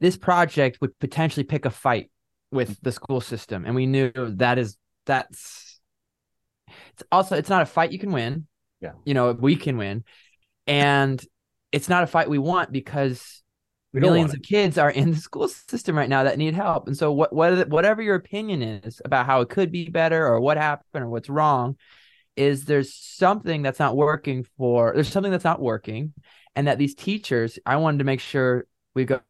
this 0.00 0.16
project 0.16 0.78
would 0.80 0.98
potentially 0.98 1.44
pick 1.44 1.64
a 1.64 1.70
fight 1.70 2.10
with 2.54 2.80
the 2.80 2.92
school 2.92 3.20
system, 3.20 3.64
and 3.66 3.74
we 3.74 3.86
knew 3.86 4.12
that 4.14 4.58
is 4.58 4.78
that's. 5.04 5.80
It's 6.94 7.02
also 7.12 7.36
it's 7.36 7.50
not 7.50 7.62
a 7.62 7.66
fight 7.66 7.92
you 7.92 7.98
can 7.98 8.12
win. 8.12 8.46
Yeah. 8.80 8.92
You 9.04 9.12
know 9.12 9.32
we 9.32 9.56
can 9.56 9.76
win, 9.76 10.04
and 10.66 11.22
it's 11.72 11.88
not 11.88 12.04
a 12.04 12.06
fight 12.06 12.30
we 12.30 12.38
want 12.38 12.72
because 12.72 13.42
We 13.92 14.00
millions 14.00 14.30
want 14.30 14.38
of 14.38 14.42
kids 14.42 14.78
are 14.78 14.90
in 14.90 15.10
the 15.10 15.16
school 15.16 15.48
system 15.48 15.96
right 15.96 16.08
now 16.08 16.24
that 16.24 16.38
need 16.38 16.54
help. 16.54 16.86
And 16.86 16.96
so 16.96 17.12
what, 17.12 17.32
what 17.32 17.68
whatever 17.68 18.00
your 18.00 18.14
opinion 18.14 18.62
is 18.62 19.02
about 19.04 19.26
how 19.26 19.40
it 19.40 19.48
could 19.48 19.70
be 19.70 19.88
better 19.88 20.26
or 20.26 20.40
what 20.40 20.56
happened 20.56 21.04
or 21.04 21.08
what's 21.08 21.28
wrong 21.28 21.76
is 22.36 22.64
there's 22.64 22.94
something 22.94 23.62
that's 23.62 23.78
not 23.78 23.96
working 23.96 24.44
for 24.56 24.92
there's 24.94 25.08
something 25.08 25.30
that's 25.32 25.44
not 25.44 25.60
working 25.60 26.12
and 26.56 26.66
that 26.66 26.78
these 26.78 26.94
teachers 26.94 27.58
I 27.64 27.76
wanted 27.76 27.98
to 27.98 28.04
make 28.04 28.20
sure 28.20 28.66
we 28.94 29.04
go 29.04 29.20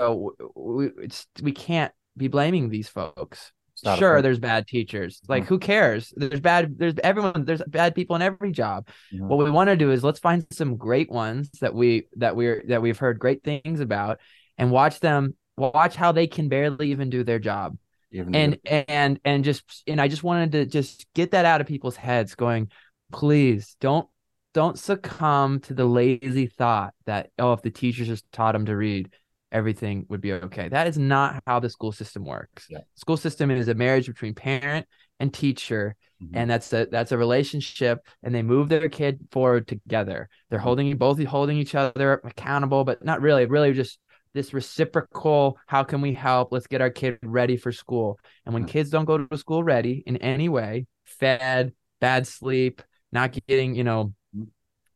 we 0.55 0.91
it's, 0.99 1.27
we 1.43 1.53
can't 1.53 1.93
be 2.17 2.29
blaming 2.29 2.69
these 2.69 2.89
folks. 2.89 3.53
It's 3.75 3.85
not 3.85 3.97
a 3.97 3.99
Sure 3.99 4.23
there's 4.23 4.39
bad 4.39 4.67
teachers. 4.69 5.21
Like 5.29 5.45
Mhm. 5.45 5.49
who 5.49 5.59
cares? 5.59 6.13
There's 6.17 6.41
bad 6.41 6.79
there's 6.79 6.95
everyone 7.03 7.45
there's 7.45 7.63
bad 7.67 7.95
people 7.95 8.15
in 8.17 8.23
every 8.23 8.53
job 8.53 8.89
Mhm. 9.13 9.27
what 9.27 9.39
we 9.39 9.51
want 9.51 9.69
to 9.69 9.77
do 9.77 9.91
is 9.91 10.05
let's 10.05 10.21
find 10.21 10.47
some 10.53 10.77
great 10.77 11.11
ones 11.11 11.51
that 11.61 11.75
we 11.75 12.07
that 12.17 12.37
we're 12.37 12.63
that 12.69 12.83
we've 12.83 12.99
heard 12.99 13.19
great 13.19 13.43
things 13.43 13.81
about 13.81 14.21
and 14.59 14.71
watch 14.71 15.01
them 15.01 15.35
watch 15.57 15.97
how 15.97 16.13
they 16.13 16.27
can 16.27 16.49
barely 16.49 16.91
even 16.93 17.11
do 17.11 17.25
their 17.25 17.39
job 17.41 17.77
Even 18.13 18.35
and 18.35 18.59
and 18.67 19.21
and 19.25 19.45
just 19.45 19.83
and 19.89 20.01
i 20.01 20.07
just 20.09 20.23
wanted 20.23 20.53
to 20.53 20.67
just 20.67 21.07
get 21.15 21.33
that 21.33 21.45
out 21.45 21.61
of 21.61 21.67
people's 21.67 21.97
heads 21.97 22.35
going 22.37 22.71
please 23.13 23.77
don't 23.81 24.09
don't 24.53 24.79
succumb 24.79 25.59
to 25.61 25.75
the 25.75 25.85
lazy 25.85 26.47
thought 26.47 26.95
that 27.07 27.31
oh 27.41 27.53
if 27.53 27.63
the 27.63 27.71
teachers 27.71 28.07
just 28.07 28.31
taught 28.33 28.53
them 28.53 28.67
to 28.67 28.77
read 28.77 29.11
everything 29.55 30.05
would 30.11 30.21
be 30.21 30.33
okay. 30.33 30.69
That 30.69 30.87
is 30.87 30.99
not 30.99 31.43
how 31.47 31.61
the 31.61 31.71
school 31.71 31.93
system 31.93 32.25
works. 32.25 32.67
Yeah. 32.69 32.81
school 32.97 33.17
system 33.17 33.51
is 33.51 33.69
a 33.69 33.75
marriage 33.75 34.07
between 34.07 34.35
parent 34.35 34.87
and 35.21 35.33
teacher 35.33 35.97
Mhm. 36.23 36.31
and 36.35 36.51
that's 36.51 36.73
a 36.73 36.87
that's 36.91 37.13
a 37.13 37.19
relationship 37.19 38.05
and 38.23 38.35
they 38.35 38.43
move 38.43 38.69
their 38.69 38.89
kid 38.89 39.21
forward 39.31 39.67
together. 39.69 40.29
They're 40.51 40.59
holding 40.59 40.95
both 40.97 41.23
holding 41.25 41.57
each 41.57 41.75
other 41.75 42.21
accountable 42.25 42.85
but 42.85 43.05
not 43.05 43.21
really 43.23 43.47
really 43.47 43.73
just 43.73 43.99
this 44.35 44.53
reciprocal 44.53 45.57
how 45.69 45.85
can 45.85 46.01
we 46.01 46.13
help? 46.13 46.51
Let's 46.51 46.67
get 46.67 46.81
our 46.81 46.91
kid 46.91 47.19
ready 47.23 47.57
for 47.57 47.71
school. 47.71 48.19
And 48.45 48.53
when 48.53 48.65
kids 48.65 48.91
don't 48.91 49.05
go 49.05 49.19
to 49.19 49.39
school 49.39 49.63
ready 49.63 50.03
in 50.07 50.17
any 50.19 50.49
way 50.49 50.87
fed 51.05 51.73
bad 52.01 52.27
sleep 52.27 52.83
not 53.13 53.31
getting 53.47 53.77
you 53.77 53.85
know 53.85 54.13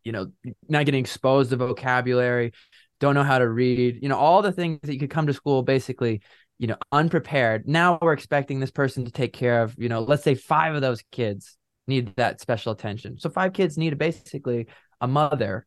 you 0.05 0.13
know 0.13 0.31
not 0.69 0.85
getting 0.87 1.01
exposed 1.01 1.51
to 1.51 1.57
vocabulary 1.57 2.53
don't 3.01 3.15
know 3.15 3.23
how 3.23 3.39
to 3.39 3.49
read 3.49 3.99
you 4.03 4.09
know 4.09 4.19
all 4.19 4.43
the 4.43 4.53
things 4.53 4.81
that 4.83 4.93
you 4.93 4.99
could 4.99 5.11
come 5.11 5.27
to 5.27 5.33
school 5.33 5.63
basically 5.63 6.23
you 6.59 6.67
know 6.67 6.77
unprepared. 6.93 7.69
Now 7.69 7.99
we're 8.01 8.13
expecting 8.13 8.61
this 8.61 8.71
person 8.71 9.05
to 9.05 9.11
take 9.11 9.33
care 9.33 9.63
of 9.63 9.75
you 9.79 9.89
know 9.89 10.01
let's 10.01 10.23
say 10.23 10.35
five 10.35 10.75
of 10.75 10.81
those 10.81 11.03
kids 11.13 11.57
need 11.87 12.15
that 12.17 12.41
special 12.41 12.73
attention. 12.73 13.19
So 13.19 13.31
five 13.31 13.53
kids 13.53 13.79
need 13.79 13.97
basically 13.99 14.67
a 15.01 15.09
mother 15.09 15.67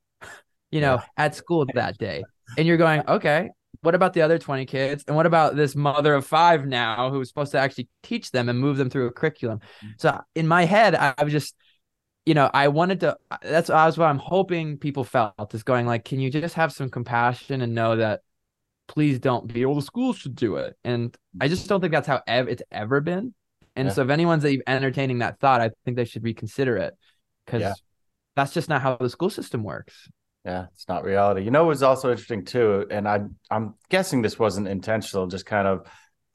you 0.72 0.82
know 0.82 1.02
at 1.17 1.36
school 1.36 1.65
that 1.74 1.98
day. 1.98 2.24
And 2.58 2.67
you're 2.67 2.78
going 2.78 3.04
okay 3.08 3.50
what 3.84 3.96
about 3.96 4.13
the 4.13 4.22
other 4.22 4.38
20 4.38 4.65
kids? 4.65 5.06
And 5.08 5.15
what 5.15 5.26
about 5.26 5.56
this 5.56 5.76
mother 5.76 6.13
of 6.13 6.28
five 6.28 6.67
now 6.67 7.10
who's 7.10 7.30
supposed 7.30 7.54
to 7.54 7.58
actually 7.58 7.88
teach 8.04 8.30
them 8.30 8.50
and 8.50 8.60
move 8.60 8.78
them 8.78 8.89
through 8.89 9.08
a 9.08 9.12
curriculum? 9.12 9.60
Mm. 9.84 9.89
So 9.98 10.22
in 10.36 10.48
my 10.48 10.65
head 10.65 10.94
i, 10.94 11.13
I 11.17 11.24
was 11.24 11.34
just 11.34 11.56
you 12.25 12.34
know 12.34 12.49
i 12.53 12.67
wanted 12.67 12.99
to 12.99 13.17
uh, 13.31 13.38
that's 13.41 13.67
that's 13.69 13.97
what 13.97 14.05
i'm 14.07 14.17
hoping 14.17 14.77
people 14.77 15.03
felt 15.03 15.53
is 15.53 15.63
going 15.63 15.86
like 15.86 16.05
can 16.05 16.19
you 16.19 16.29
just 16.29 16.55
have 16.55 16.71
some 16.71 16.89
compassion 16.89 17.62
and 17.62 17.73
know 17.73 17.95
that 17.95 18.21
please 18.88 19.19
don't 19.19 19.51
be 19.51 19.65
well 19.65 19.75
the 19.75 19.81
schools 19.81 20.17
should 20.17 20.36
do 20.36 20.57
it 20.57 20.75
and 20.84 21.17
i 21.39 21.47
just 21.47 21.67
don't 21.67 21.81
think 21.81 21.91
that's 21.93 22.07
how 22.07 22.21
ev- 22.27 22.47
it's 22.49 22.63
ever 22.71 23.01
been 23.01 23.34
and 23.75 23.88
Yeah. 23.88 23.93
so 23.93 24.01
if 24.03 24.10
anyone's 24.10 24.45
entertaining 24.67 25.19
that 25.19 25.39
thought 25.39 25.62
i 25.62 25.71
think 25.86 25.97
they 25.97 26.05
should 26.05 26.23
reconsider 26.23 26.77
it 26.77 26.93
because 27.45 27.63
Yeah. 27.63 27.73
that's 28.36 28.53
just 28.53 28.69
not 28.69 28.81
how 28.81 28.97
the 28.97 29.10
school 29.10 29.29
system 29.29 29.63
works 29.63 30.10
Yeah, 30.45 30.65
it's 30.73 30.88
not 30.88 31.03
reality. 31.03 31.43
You 31.43 31.51
know, 31.51 31.63
it 31.65 31.67
was 31.67 31.84
also 31.84 32.10
interesting 32.10 32.45
too, 32.45 32.88
and 32.89 33.07
I 33.07 33.21
I'm 33.51 33.75
guessing 33.89 34.21
this 34.21 34.39
wasn't 34.39 34.67
intentional. 34.67 35.27
Just 35.27 35.45
kind 35.45 35.67
of, 35.67 35.86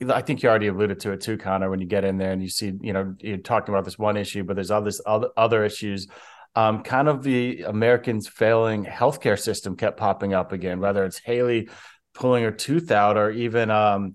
I 0.08 0.20
think 0.20 0.42
you 0.42 0.48
already 0.48 0.66
alluded 0.66 1.00
to 1.00 1.12
it 1.12 1.22
too, 1.22 1.38
Connor. 1.38 1.70
When 1.70 1.80
you 1.80 1.86
get 1.86 2.04
in 2.04 2.18
there 2.18 2.32
and 2.32 2.42
you 2.42 2.48
see, 2.48 2.72
you 2.80 2.92
know, 2.92 3.14
you're 3.20 3.38
talking 3.38 3.74
about 3.74 3.84
this 3.84 3.98
one 3.98 4.16
issue, 4.16 4.44
but 4.44 4.54
there's 4.54 4.70
all 4.70 4.82
this 4.82 5.00
other 5.06 5.28
other 5.36 5.64
issues. 5.64 6.06
Um, 6.54 6.82
kind 6.82 7.08
of 7.08 7.22
the 7.22 7.62
Americans' 7.62 8.28
failing 8.28 8.84
healthcare 8.84 9.38
system 9.38 9.76
kept 9.76 9.98
popping 9.98 10.34
up 10.34 10.52
again. 10.52 10.80
Whether 10.80 11.04
it's 11.04 11.18
Haley 11.18 11.68
pulling 12.14 12.44
her 12.44 12.50
tooth 12.50 12.90
out, 12.90 13.16
or 13.16 13.30
even 13.30 13.70
um, 13.70 14.14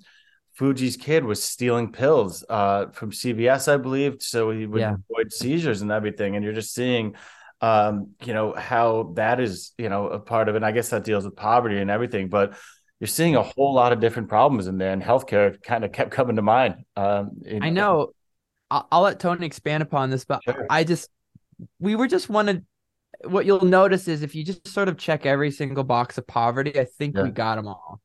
Fuji's 0.53 0.97
kid 0.97 1.23
was 1.23 1.43
stealing 1.43 1.91
pills 1.91 2.43
uh, 2.49 2.87
from 2.91 3.11
CVS, 3.11 3.71
I 3.71 3.77
believe, 3.77 4.21
so 4.21 4.51
he 4.51 4.65
would 4.65 4.81
Yeah. 4.81 4.95
avoid 5.09 5.31
seizures 5.33 5.81
and 5.81 5.91
everything. 5.91 6.35
And 6.35 6.43
you're 6.43 6.53
just 6.53 6.73
seeing 6.73 7.15
um, 7.61 8.15
you 8.25 8.33
know, 8.33 8.53
how 8.53 9.13
that 9.15 9.39
is, 9.39 9.73
you 9.77 9.87
know, 9.87 10.07
a 10.07 10.19
part 10.19 10.49
of 10.49 10.55
it. 10.55 10.57
And 10.57 10.65
I 10.65 10.71
guess 10.71 10.89
that 10.89 11.03
deals 11.03 11.25
with 11.25 11.35
poverty 11.35 11.77
and 11.77 11.91
everything, 11.91 12.27
but 12.27 12.55
you're 13.01 13.07
seeing 13.07 13.35
a 13.35 13.41
whole 13.41 13.73
lot 13.73 13.91
of 13.91 13.99
different 13.99 14.29
problems 14.29 14.67
in 14.67 14.77
there, 14.77 14.93
and 14.93 15.01
healthcare 15.01 15.61
kind 15.63 15.83
of 15.83 15.91
kept 15.91 16.11
coming 16.11 16.35
to 16.37 16.41
mind. 16.43 16.85
Um, 16.95 17.31
in- 17.43 17.63
I 17.63 17.69
know. 17.71 18.11
I'll, 18.69 18.87
I'll 18.91 19.01
let 19.01 19.19
Tony 19.19 19.45
expand 19.45 19.83
upon 19.83 20.11
this, 20.11 20.23
but 20.23 20.41
Sure. 20.43 20.67
I 20.69 20.83
just 20.85 21.09
we 21.79 21.95
were 21.95 22.07
just 22.07 22.29
wanted. 22.29 22.65
What 23.25 23.45
you'll 23.45 23.65
notice 23.65 24.07
is 24.07 24.21
if 24.21 24.33
you 24.35 24.45
just 24.45 24.67
sort 24.67 24.87
of 24.87 24.97
check 24.97 25.25
every 25.25 25.51
single 25.51 25.83
box 25.83 26.17
of 26.17 26.25
poverty, 26.25 26.79
I 26.79 26.85
think 26.85 27.17
Yeah. 27.17 27.23
we 27.23 27.31
got 27.31 27.55
them 27.55 27.67
all. 27.67 27.99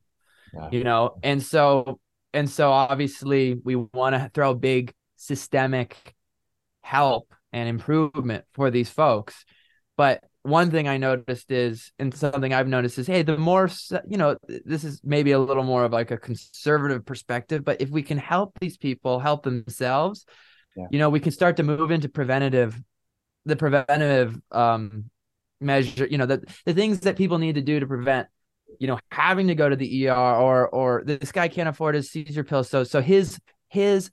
Yeah. 0.53 0.69
You 0.71 0.83
know, 0.83 1.17
and 1.23 1.41
so 1.41 1.99
and 2.33 2.49
so 2.49 2.71
obviously 2.71 3.53
we 3.63 3.75
want 3.75 4.15
to 4.15 4.29
throw 4.33 4.53
big 4.55 4.93
systemic 5.15 6.15
help 6.81 7.33
and 7.53 7.69
improvement 7.69 8.45
for 8.53 8.71
these 8.71 8.89
folks, 8.89 9.45
but 9.95 10.23
one 10.47 10.71
thing 10.71 10.87
I 10.87 10.97
noticed 10.97 11.51
is, 11.51 11.91
and 11.99 12.13
something 12.13 12.53
I've 12.53 12.67
noticed 12.67 12.97
is, 12.97 13.07
hey, 13.07 13.21
the 13.21 13.37
more 13.37 13.69
you 14.09 14.17
know, 14.17 14.37
this 14.47 14.83
is 14.83 15.01
maybe 15.03 15.31
a 15.31 15.39
little 15.39 15.63
more 15.63 15.83
of 15.83 15.91
like 15.91 16.11
a 16.11 16.17
conservative 16.17 17.05
perspective, 17.05 17.63
but 17.65 17.81
if 17.81 17.89
we 17.89 18.01
can 18.01 18.17
help 18.17 18.57
these 18.59 18.77
people 18.77 19.19
help 19.19 19.43
themselves, 19.43 20.25
Yeah. 20.75 20.87
you 20.91 20.99
know, 20.99 21.09
we 21.09 21.19
can 21.19 21.31
start 21.31 21.57
to 21.57 21.63
move 21.63 21.91
into 21.91 22.09
preventative, 22.09 22.81
the 23.45 23.55
preventative 23.55 24.39
um 24.51 25.09
measure, 25.59 26.07
you 26.07 26.17
know, 26.17 26.25
the 26.25 26.43
the 26.65 26.73
things 26.73 27.01
that 27.01 27.17
people 27.17 27.39
need 27.39 27.55
to 27.55 27.61
do 27.61 27.79
to 27.79 27.87
prevent, 27.87 28.27
you 28.79 28.87
know, 28.87 28.99
having 29.11 29.47
to 29.47 29.55
go 29.55 29.67
to 29.69 29.75
the 29.75 30.07
ER 30.07 30.15
or 30.15 30.67
or 30.69 31.03
this 31.05 31.31
guy 31.31 31.47
can't 31.47 31.69
afford 31.69 31.95
his 31.95 32.09
seizure 32.09 32.43
pill, 32.43 32.63
so 32.63 32.83
so 32.83 33.01
his 33.01 33.39
his 33.69 34.11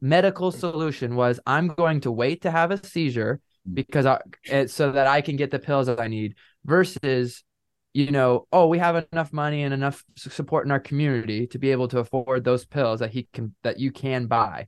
medical 0.00 0.50
solution 0.50 1.14
was 1.16 1.40
I'm 1.46 1.68
going 1.68 2.00
to 2.02 2.10
wait 2.12 2.42
to 2.42 2.50
have 2.50 2.70
a 2.70 2.84
seizure 2.84 3.40
because 3.72 4.06
I 4.06 4.20
it, 4.44 4.70
so 4.70 4.92
that 4.92 5.06
I 5.06 5.20
can 5.20 5.36
get 5.36 5.50
the 5.50 5.58
pills 5.58 5.86
that 5.86 6.00
I 6.00 6.08
need 6.08 6.34
versus 6.64 7.44
you 7.92 8.10
know 8.10 8.46
oh 8.52 8.68
we 8.68 8.78
have 8.78 9.06
enough 9.12 9.32
money 9.32 9.62
and 9.62 9.74
enough 9.74 10.04
support 10.16 10.64
in 10.64 10.70
our 10.70 10.80
community 10.80 11.46
to 11.48 11.58
be 11.58 11.70
able 11.72 11.88
to 11.88 11.98
afford 11.98 12.44
those 12.44 12.64
pills 12.64 13.00
that 13.00 13.10
he 13.10 13.28
can 13.32 13.54
that 13.62 13.78
you 13.78 13.92
can 13.92 14.26
buy. 14.26 14.66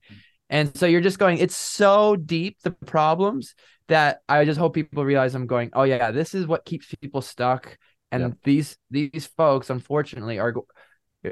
And 0.50 0.76
so 0.76 0.86
you're 0.86 1.00
just 1.00 1.18
going 1.18 1.38
it's 1.38 1.56
so 1.56 2.16
deep 2.16 2.58
the 2.62 2.72
problems 2.72 3.54
that 3.88 4.20
I 4.28 4.44
just 4.44 4.58
hope 4.58 4.74
people 4.74 5.04
realize 5.04 5.34
I'm 5.34 5.46
going 5.46 5.70
oh 5.72 5.84
yeah 5.84 6.10
this 6.10 6.34
is 6.34 6.46
what 6.46 6.64
keeps 6.64 6.94
people 7.00 7.22
stuck. 7.22 7.78
And 8.10 8.22
Yep. 8.22 8.32
these 8.44 8.76
these 8.90 9.26
folks 9.26 9.70
unfortunately 9.70 10.38
are 10.38 10.54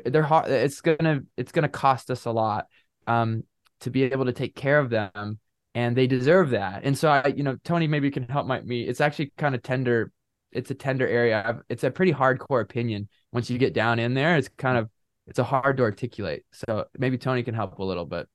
they're 0.05 0.23
hard 0.23 0.51
it's 0.51 0.81
gonna 0.81 1.21
it's 1.37 1.53
gonna 1.53 1.69
cost 1.69 2.11
us 2.11 2.25
a 2.25 2.31
lot 2.31 2.67
um 3.07 3.43
to 3.81 3.91
be 3.91 4.05
able 4.05 4.27
to 4.27 4.33
take 4.33 4.55
care 4.55 4.79
of 4.79 4.89
them 4.91 5.39
and 5.75 5.97
they 5.97 6.07
deserve 6.07 6.51
that. 6.51 6.83
And 6.85 6.97
so 6.99 7.09
I, 7.09 7.29
you 7.29 7.43
know, 7.43 7.57
Tony 7.65 7.87
maybe 7.87 8.07
you 8.09 8.13
can 8.13 8.29
help 8.29 8.47
my 8.47 8.61
me. 8.61 8.83
It's 8.83 9.01
actually 9.01 9.33
kind 9.37 9.55
of 9.55 9.63
tender. 9.63 10.13
It's 10.53 10.71
a 10.71 10.75
tender 10.75 11.07
area. 11.07 11.43
I've- 11.47 11.61
It's 11.69 11.85
a 11.85 11.91
pretty 11.91 12.13
hardcore 12.13 12.61
opinion. 12.61 13.09
Once 13.33 13.49
you 13.51 13.59
get 13.59 13.73
down 13.75 13.99
in 13.99 14.15
there, 14.15 14.37
it's 14.37 14.49
kind 14.49 14.77
of 14.79 14.89
it's 15.27 15.39
a 15.39 15.45
hard 15.45 15.77
to 15.77 15.85
articulate. 15.85 16.45
So 16.53 16.87
maybe 16.99 17.19
Tony 17.19 17.43
can 17.45 17.55
help 17.55 17.79
a 17.79 17.85
little 17.85 18.05
bit. 18.07 18.29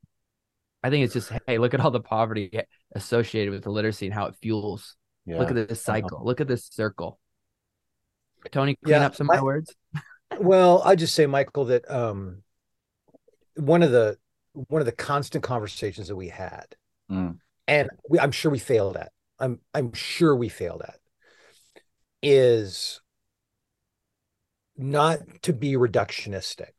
I 0.81 0.89
think 0.89 1.03
it's 1.03 1.13
just 1.13 1.31
hey, 1.47 1.57
look 1.57 1.73
at 1.73 1.79
all 1.81 1.91
the 1.91 1.99
poverty 1.99 2.57
associated 2.95 3.51
with 3.51 3.63
the 3.63 3.71
literacy 3.71 4.05
and 4.05 4.13
how 4.13 4.27
it 4.27 4.35
fuels. 4.41 4.95
yeah. 5.25 5.39
Look 5.39 5.49
at 5.51 5.67
this 5.67 5.81
cycle. 5.81 6.21
Look 6.23 6.39
at 6.39 6.47
this 6.47 6.67
circle. 6.71 7.19
Tony, 8.51 8.77
clean 8.83 8.93
Yeah, 8.93 9.05
up 9.07 9.15
some 9.15 9.29
of 9.29 9.35
my 9.35 9.39
I- 9.39 9.43
words. 9.43 9.75
Well, 10.39 10.81
I 10.83 10.95
just 10.95 11.15
say, 11.15 11.25
Michael, 11.25 11.65
that 11.65 11.89
um, 11.89 12.43
one 13.55 13.83
of 13.83 13.91
the 13.91 14.17
one 14.53 14.81
of 14.81 14.85
the 14.85 14.91
constant 14.91 15.43
conversations 15.43 16.07
that 16.07 16.15
we 16.15 16.29
had, 16.29 16.65
Mm. 17.11 17.37
and 17.67 17.89
we, 18.09 18.19
I'm 18.19 18.31
sure 18.31 18.51
we 18.51 18.59
failed 18.59 18.97
at. 18.97 19.11
I'm 19.39 19.59
I'm 19.73 19.93
sure 19.93 20.35
we 20.35 20.49
failed 20.49 20.81
at 20.87 20.97
is 22.23 23.01
not 24.77 25.19
to 25.43 25.53
be 25.53 25.73
reductionistic. 25.73 26.71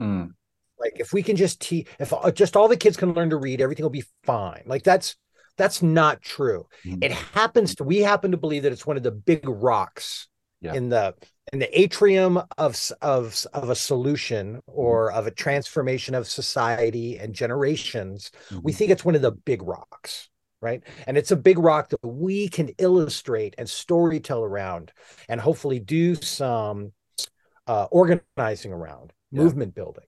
Mm. 0.00 0.30
Like 0.78 0.94
if 0.96 1.12
we 1.12 1.22
can 1.22 1.36
just 1.36 1.60
teach, 1.60 1.88
if 1.98 2.12
uh, 2.12 2.30
just 2.30 2.56
all 2.56 2.68
the 2.68 2.76
kids 2.76 2.96
can 2.96 3.12
learn 3.14 3.30
to 3.30 3.36
read, 3.36 3.60
everything 3.60 3.84
will 3.84 3.90
be 3.90 4.04
fine. 4.24 4.62
Like 4.66 4.82
that's 4.82 5.16
that's 5.56 5.82
not 5.82 6.22
true. 6.22 6.66
Mm. 6.84 7.02
It 7.02 7.12
happens 7.12 7.74
to 7.76 7.84
we 7.84 7.98
happen 7.98 8.30
to 8.30 8.36
believe 8.36 8.62
that 8.64 8.72
it's 8.72 8.86
one 8.86 8.96
of 8.96 9.02
the 9.02 9.12
big 9.12 9.48
rocks 9.48 10.28
Yeah. 10.60 10.74
in 10.74 10.88
the 10.88 11.14
in 11.52 11.58
the 11.58 11.80
atrium 11.80 12.40
of 12.58 12.90
of 13.02 13.46
of 13.52 13.70
a 13.70 13.74
solution 13.74 14.60
or 14.66 15.12
of 15.12 15.26
a 15.26 15.30
transformation 15.30 16.14
of 16.14 16.26
society 16.26 17.18
and 17.18 17.34
generations 17.34 18.30
we 18.62 18.72
think 18.72 18.90
it's 18.90 19.04
one 19.04 19.14
of 19.14 19.22
the 19.22 19.32
big 19.32 19.62
rocks 19.62 20.28
right? 20.62 20.82
And 21.06 21.18
it's 21.18 21.30
a 21.30 21.36
big 21.36 21.58
rock 21.58 21.90
that 21.90 22.02
we 22.02 22.48
can 22.48 22.70
illustrate 22.78 23.54
and 23.58 23.68
storytell 23.68 24.42
around 24.42 24.90
and 25.28 25.38
hopefully 25.38 25.78
do 25.78 26.14
some 26.14 26.92
uh, 27.66 27.86
organizing 27.90 28.72
around 28.72 29.12
Yeah. 29.30 29.42
movement 29.42 29.74
building. 29.74 30.06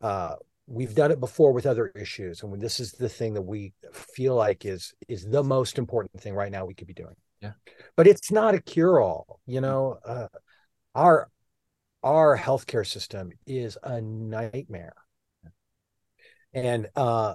Uh, 0.00 0.36
we've 0.66 0.94
done 0.94 1.10
it 1.12 1.20
before 1.20 1.52
with 1.52 1.66
other 1.66 1.88
issues 1.88 2.42
and 2.42 2.50
when 2.50 2.60
this 2.60 2.80
is 2.80 2.92
the 2.92 3.08
thing 3.10 3.34
that 3.34 3.42
we 3.42 3.74
feel 3.92 4.34
like 4.36 4.64
is 4.64 4.94
is 5.08 5.26
the 5.26 5.42
most 5.44 5.78
important 5.78 6.18
thing 6.20 6.34
right 6.34 6.50
now 6.50 6.64
we 6.64 6.74
could 6.74 6.86
be 6.86 6.94
doing 6.94 7.14
Yeah. 7.40 7.52
but 7.96 8.06
it's 8.06 8.30
not 8.30 8.54
a 8.54 8.60
cure-all 8.60 9.40
you 9.46 9.60
know 9.60 9.98
uh, 10.04 10.28
our 10.94 11.30
our 12.02 12.36
healthcare 12.36 12.86
system 12.86 13.30
is 13.46 13.76
a 13.82 14.00
nightmare. 14.00 14.94
And 16.52 16.88
uh 16.96 17.34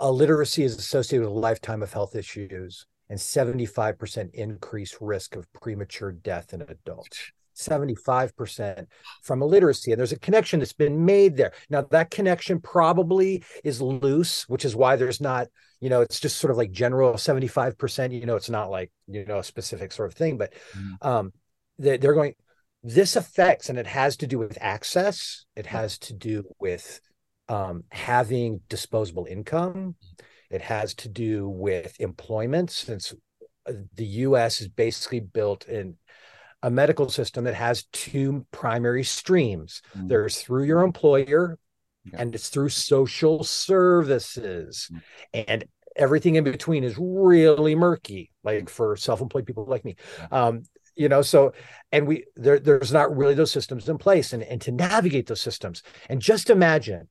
illiteracy 0.00 0.62
is 0.62 0.76
associated 0.76 1.26
with 1.26 1.36
a 1.36 1.40
lifetime 1.40 1.82
of 1.82 1.92
health 1.92 2.14
issues 2.14 2.86
and 3.08 3.18
75% 3.18 4.30
increased 4.34 4.96
risk 5.00 5.36
of 5.36 5.50
premature 5.52 6.12
death 6.12 6.52
in 6.52 6.62
adults 6.62 7.32
75% 7.56 8.86
from 9.22 9.42
illiteracy 9.42 9.92
and 9.92 9.98
there's 9.98 10.12
a 10.12 10.18
connection 10.18 10.60
that's 10.60 10.72
been 10.72 11.04
made 11.04 11.36
there. 11.36 11.52
Now 11.70 11.82
that 11.90 12.10
connection 12.10 12.60
probably 12.60 13.42
is 13.64 13.80
loose 13.82 14.48
which 14.48 14.64
is 14.64 14.76
why 14.76 14.96
there's 14.96 15.20
not 15.20 15.48
you 15.80 15.90
know 15.90 16.00
it's 16.00 16.20
just 16.20 16.38
sort 16.38 16.50
of 16.50 16.56
like 16.56 16.70
general 16.70 17.14
75% 17.14 18.12
you 18.12 18.26
know 18.26 18.36
it's 18.36 18.50
not 18.50 18.70
like 18.70 18.90
you 19.06 19.24
know 19.26 19.38
a 19.38 19.44
specific 19.44 19.92
sort 19.92 20.10
of 20.10 20.14
thing 20.16 20.38
but 20.38 20.52
Mhm. 20.76 20.96
um 21.02 21.32
they, 21.78 21.96
they're 21.98 22.14
going 22.14 22.34
this 22.82 23.16
affects 23.16 23.68
and 23.68 23.78
it 23.78 23.86
has 23.86 24.16
to 24.18 24.26
do 24.28 24.38
with 24.38 24.58
access. 24.60 25.44
It 25.56 25.66
has 25.66 25.98
to 26.00 26.12
do 26.14 26.44
with 26.60 27.00
um, 27.48 27.82
having 27.90 28.60
disposable 28.68 29.26
income. 29.28 29.96
It 30.50 30.62
has 30.62 30.94
to 30.96 31.08
do 31.08 31.48
with 31.48 31.96
employment 32.00 32.70
since 32.70 33.12
uh, 33.68 33.72
the 33.96 34.04
us 34.06 34.60
is 34.60 34.68
basically 34.68 35.18
built 35.20 35.66
in 35.66 35.96
a 36.62 36.70
medical 36.70 37.08
system 37.08 37.44
that 37.44 37.54
has 37.54 37.84
two 37.92 38.46
primary 38.50 39.04
streams. 39.04 39.82
Mhm. 39.96 40.08
there's 40.08 40.40
through 40.40 40.64
your 40.64 40.82
employer 40.82 41.58
and 42.12 42.34
it's 42.34 42.48
through 42.48 42.68
social 42.70 43.42
services. 43.44 44.88
Mhm. 44.92 45.02
and 45.48 45.64
everything 45.96 46.34
in 46.34 46.44
between 46.44 46.84
is 46.84 46.96
really 46.98 47.74
murky 47.74 48.30
like 48.44 48.68
for 48.68 48.96
self-employed 48.96 49.46
people 49.46 49.64
like 49.64 49.84
me. 49.84 49.96
Um 50.30 50.62
you 50.94 51.08
know 51.08 51.22
so 51.22 51.52
and 51.92 52.06
we 52.06 52.24
there 52.36 52.58
there's 52.58 52.92
not 52.92 53.14
really 53.16 53.34
those 53.34 53.52
systems 53.52 53.88
in 53.88 53.98
place. 53.98 54.32
And 54.32 54.42
and 54.42 54.60
to 54.62 54.72
navigate 54.72 55.26
those 55.26 55.40
systems 55.40 55.82
and 56.08 56.20
just 56.20 56.50
imagine 56.50 57.08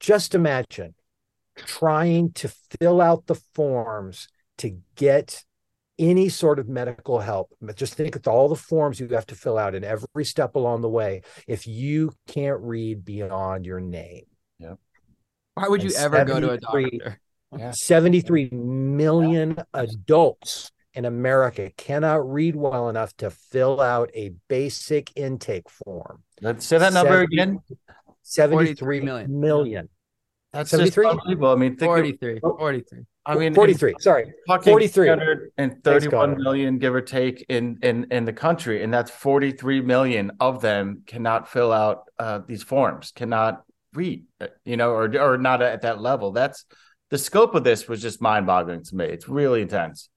just 0.00 0.34
imagine 0.34 0.94
trying 1.56 2.32
to 2.34 2.48
fill 2.78 3.00
out 3.00 3.26
the 3.26 3.34
forms 3.34 4.28
to 4.58 4.78
get 4.94 5.44
any 5.98 6.28
sort 6.28 6.58
of 6.58 6.68
medical 6.68 7.20
help 7.20 7.48
just 7.74 7.94
think 7.94 8.16
of 8.16 8.26
all 8.28 8.48
the 8.48 8.56
forms 8.56 9.00
you 9.00 9.08
have 9.08 9.26
to 9.26 9.34
fill 9.34 9.56
out 9.56 9.74
in 9.74 9.84
every 9.84 10.24
step 10.24 10.54
along 10.54 10.80
the 10.82 10.88
way 10.88 11.22
if 11.46 11.66
you 11.66 12.12
can't 12.26 12.60
read 12.60 13.04
beyond 13.04 13.64
your 13.64 13.80
name 13.80 14.24
Why 15.54 15.68
would 15.68 15.82
you 15.82 15.90
And 15.96 16.14
ever 16.14 16.24
go 16.24 16.40
to 16.40 16.50
a 16.50 16.60
73 16.60 16.98
doctor? 16.98 17.20
73 17.72 18.50
million 18.50 19.56
adults 19.72 20.70
in 20.92 21.04
America 21.04 21.70
cannot 21.76 22.30
read 22.30 22.56
well 22.56 22.88
enough 22.88 23.16
to 23.18 23.30
fill 23.30 23.80
out 23.80 24.10
a 24.14 24.32
basic 24.48 25.12
intake 25.14 25.68
form. 25.68 26.22
Let's 26.40 26.66
say 26.66 26.78
that 26.78 26.92
number 26.92 27.26
70 27.30 27.34
again. 27.34 27.58
73 28.22 29.00
million. 29.00 29.40
million. 29.40 29.88
That's 30.52 30.70
73? 30.70 31.04
just 31.04 31.12
unbelievable. 31.12 31.50
I 31.50 31.54
mean, 31.56 31.76
think 31.76 31.90
of, 31.90 31.96
43. 32.58 33.04
43. 33.26 33.34
I 33.34 33.38
mean, 33.48 33.54
43. 33.54 33.94
Sorry. 34.00 34.32
talking 34.48 34.72
43. 34.72 35.06
331 35.06 35.80
Thanks, 35.82 36.06
Connor. 36.08 36.36
million, 36.36 36.78
give 36.78 36.94
or 36.94 37.00
take, 37.00 37.44
in 37.48 37.78
in 37.82 38.06
in 38.10 38.24
the 38.24 38.32
country, 38.32 38.82
and 38.82 38.92
that's 38.94 39.10
43 39.10 39.80
million 39.82 40.32
of 40.40 40.60
them 40.60 41.02
cannot 41.06 41.48
fill 41.48 41.72
out 41.72 42.04
uh, 42.18 42.40
these 42.46 42.62
forms, 42.62 43.12
cannot 43.12 43.62
read, 43.94 44.24
uh, 44.40 44.46
you 44.64 44.76
know, 44.76 44.90
or 44.90 45.04
or 45.18 45.38
not 45.38 45.62
at 45.62 45.82
that 45.82 46.00
level. 46.00 46.32
That's 46.32 46.64
the 47.10 47.18
scope 47.18 47.54
of 47.54 47.64
this 47.64 47.88
was 47.88 48.00
just 48.02 48.20
mind 48.20 48.46
boggling 48.46 48.84
to 48.84 48.96
me. 48.96 49.04
It's 49.06 49.28
really 49.28 49.62
intense. 49.62 50.08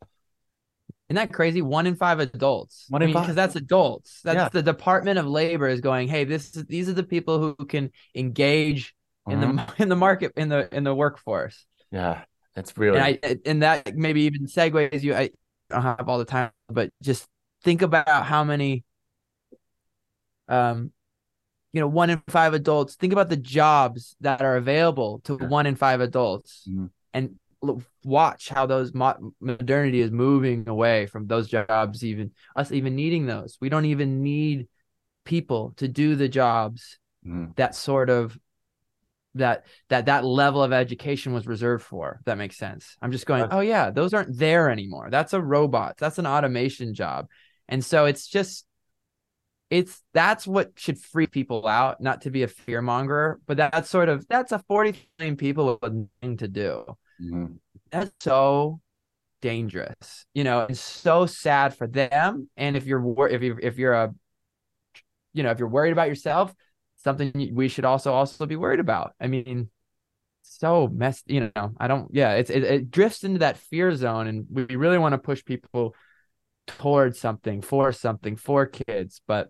Isn't 1.10 1.16
that 1.16 1.34
crazy? 1.34 1.64
One 1.64 1.88
in 1.88 1.96
five 1.96 2.20
adults. 2.20 2.86
One 2.90 3.02
I 3.02 3.06
in 3.06 3.08
mean, 3.10 3.14
five. 3.16 3.24
because 3.24 3.36
that's 3.36 3.56
adults. 3.56 4.22
That's 4.24 4.36
Yeah. 4.38 4.50
the 4.50 4.62
Department 4.62 5.18
of 5.18 5.26
Labor 5.26 5.68
is 5.68 5.82
going. 5.82 6.08
Hey, 6.08 6.24
this 6.24 6.56
is 6.56 6.66
these 6.66 6.88
are 6.88 6.94
the 6.94 7.04
people 7.04 7.40
who 7.40 7.66
can 7.66 7.92
engage 8.14 8.94
in 9.28 9.40
Mhm. 9.40 9.76
the 9.78 9.82
in 9.84 9.90
the 9.90 9.96
market 9.96 10.34
in 10.36 10.50
the 10.50 10.70
in 10.76 10.84
the 10.84 10.94
workforce. 10.94 11.66
yeah, 11.92 12.22
it's 12.60 12.78
really 12.78 13.00
And 13.00 13.20
I 13.24 13.40
and 13.46 13.64
that 13.64 13.96
maybe 13.96 14.22
even 14.22 14.46
segues 14.46 15.02
you. 15.04 15.16
I 15.16 15.32
don't 15.70 15.82
have 15.82 16.08
all 16.08 16.18
the 16.20 16.26
time, 16.26 16.52
but 16.68 16.92
just 17.02 17.28
think 17.64 17.82
about 17.82 18.08
how 18.26 18.44
many, 18.44 18.84
um, 20.48 20.92
you 21.74 21.80
know, 21.82 21.88
one 21.88 22.10
in 22.10 22.22
five 22.30 22.54
adults. 22.54 22.96
Think 22.96 23.14
about 23.14 23.30
the 23.30 23.38
jobs 23.38 24.16
that 24.22 24.42
are 24.42 24.58
available 24.58 25.20
to 25.26 25.38
Yeah. 25.40 25.48
one 25.48 25.66
in 25.66 25.76
five 25.76 26.02
adults, 26.02 26.68
Mhm. 26.70 26.90
and 27.14 27.40
l- 27.64 27.82
watch 28.04 28.50
how 28.50 28.66
those 28.66 28.94
mo- 28.94 29.34
modernity 29.40 30.00
is 30.02 30.12
moving 30.12 30.68
away 30.68 31.06
from 31.06 31.28
those 31.28 31.48
jobs. 31.48 32.04
Even 32.04 32.32
us 32.56 32.72
even 32.72 32.96
needing 32.96 33.26
those, 33.26 33.58
we 33.62 33.70
don't 33.70 33.86
even 33.86 34.24
need 34.24 34.68
people 35.26 35.74
to 35.78 35.88
do 35.88 36.16
the 36.16 36.30
jobs 36.30 36.98
Mhm. 37.26 37.56
that 37.56 37.76
sort 37.76 38.10
of 38.10 38.38
that 39.36 39.66
that 39.90 40.08
that 40.08 40.26
level 40.26 40.64
of 40.64 40.74
education 40.74 41.34
was 41.34 41.46
reserved 41.46 41.84
for 41.84 42.20
that 42.26 42.38
makes 42.38 42.58
sense. 42.58 42.98
I'm 43.02 43.12
just 43.12 43.26
going 43.26 43.48
oh 43.52 43.60
yeah 43.60 43.92
those 43.92 44.14
aren't 44.14 44.38
there 44.38 44.70
anymore. 44.70 45.10
That's 45.12 45.34
a 45.34 45.42
robot. 45.42 45.98
That's 45.98 46.18
an 46.18 46.26
automation 46.28 46.94
job. 46.94 47.28
And 47.68 47.86
so 47.86 48.06
it's 48.06 48.28
just 48.28 48.66
it's 49.70 50.02
that's 50.14 50.48
what 50.48 50.72
should 50.76 50.98
free 50.98 51.28
people 51.28 51.68
out 51.68 52.02
not 52.02 52.22
to 52.22 52.32
be 52.32 52.42
a 52.42 52.48
fear 52.48 52.82
monger 52.82 53.40
but 53.46 53.56
that's 53.58 53.88
sort 53.88 54.10
of 54.10 54.28
that's 54.28 54.52
a 54.52 54.58
40 54.68 54.96
million 55.20 55.38
people 55.38 55.78
with 55.82 55.94
nothing 56.22 56.38
to 56.38 56.48
do. 56.48 56.86
Mhm. 57.22 57.58
that's 57.92 58.12
so 58.22 58.80
dangerous 59.42 60.26
you 60.34 60.44
know 60.44 60.62
it's 60.62 60.80
so 60.80 61.26
sad 61.26 61.76
for 61.76 61.86
them. 61.88 62.50
And 62.58 62.76
if 62.76 62.86
you're 62.86 63.28
if 63.30 63.42
you 63.44 63.58
if 63.62 63.78
you're 63.78 63.94
a 63.94 64.14
you 65.34 65.44
know 65.44 65.52
if 65.52 65.60
you're 65.60 65.70
worried 65.70 65.92
about 65.92 66.08
yourself 66.08 66.54
something 67.04 67.52
we 67.54 67.68
should 67.68 67.86
also 67.86 68.14
also 68.14 68.46
be 68.46 68.56
worried 68.56 68.80
about 68.80 69.14
i 69.20 69.28
mean 69.28 69.70
so 70.42 70.88
messed 70.88 71.30
you 71.30 71.52
know 71.56 71.72
i 71.78 71.88
don't 71.88 72.14
yeah 72.14 72.34
it's 72.34 72.50
it, 72.50 72.64
it 72.64 72.92
drifts 72.92 73.24
into 73.24 73.40
that 73.40 73.58
fear 73.58 73.94
zone 73.96 74.28
and 74.28 74.46
we 74.52 74.76
really 74.76 74.98
want 74.98 75.14
to 75.14 75.18
push 75.18 75.44
people 75.44 75.96
towards 76.68 77.20
something 77.20 77.62
for 77.62 77.92
something 77.92 78.36
for 78.36 78.66
kids 78.66 79.22
but 79.28 79.50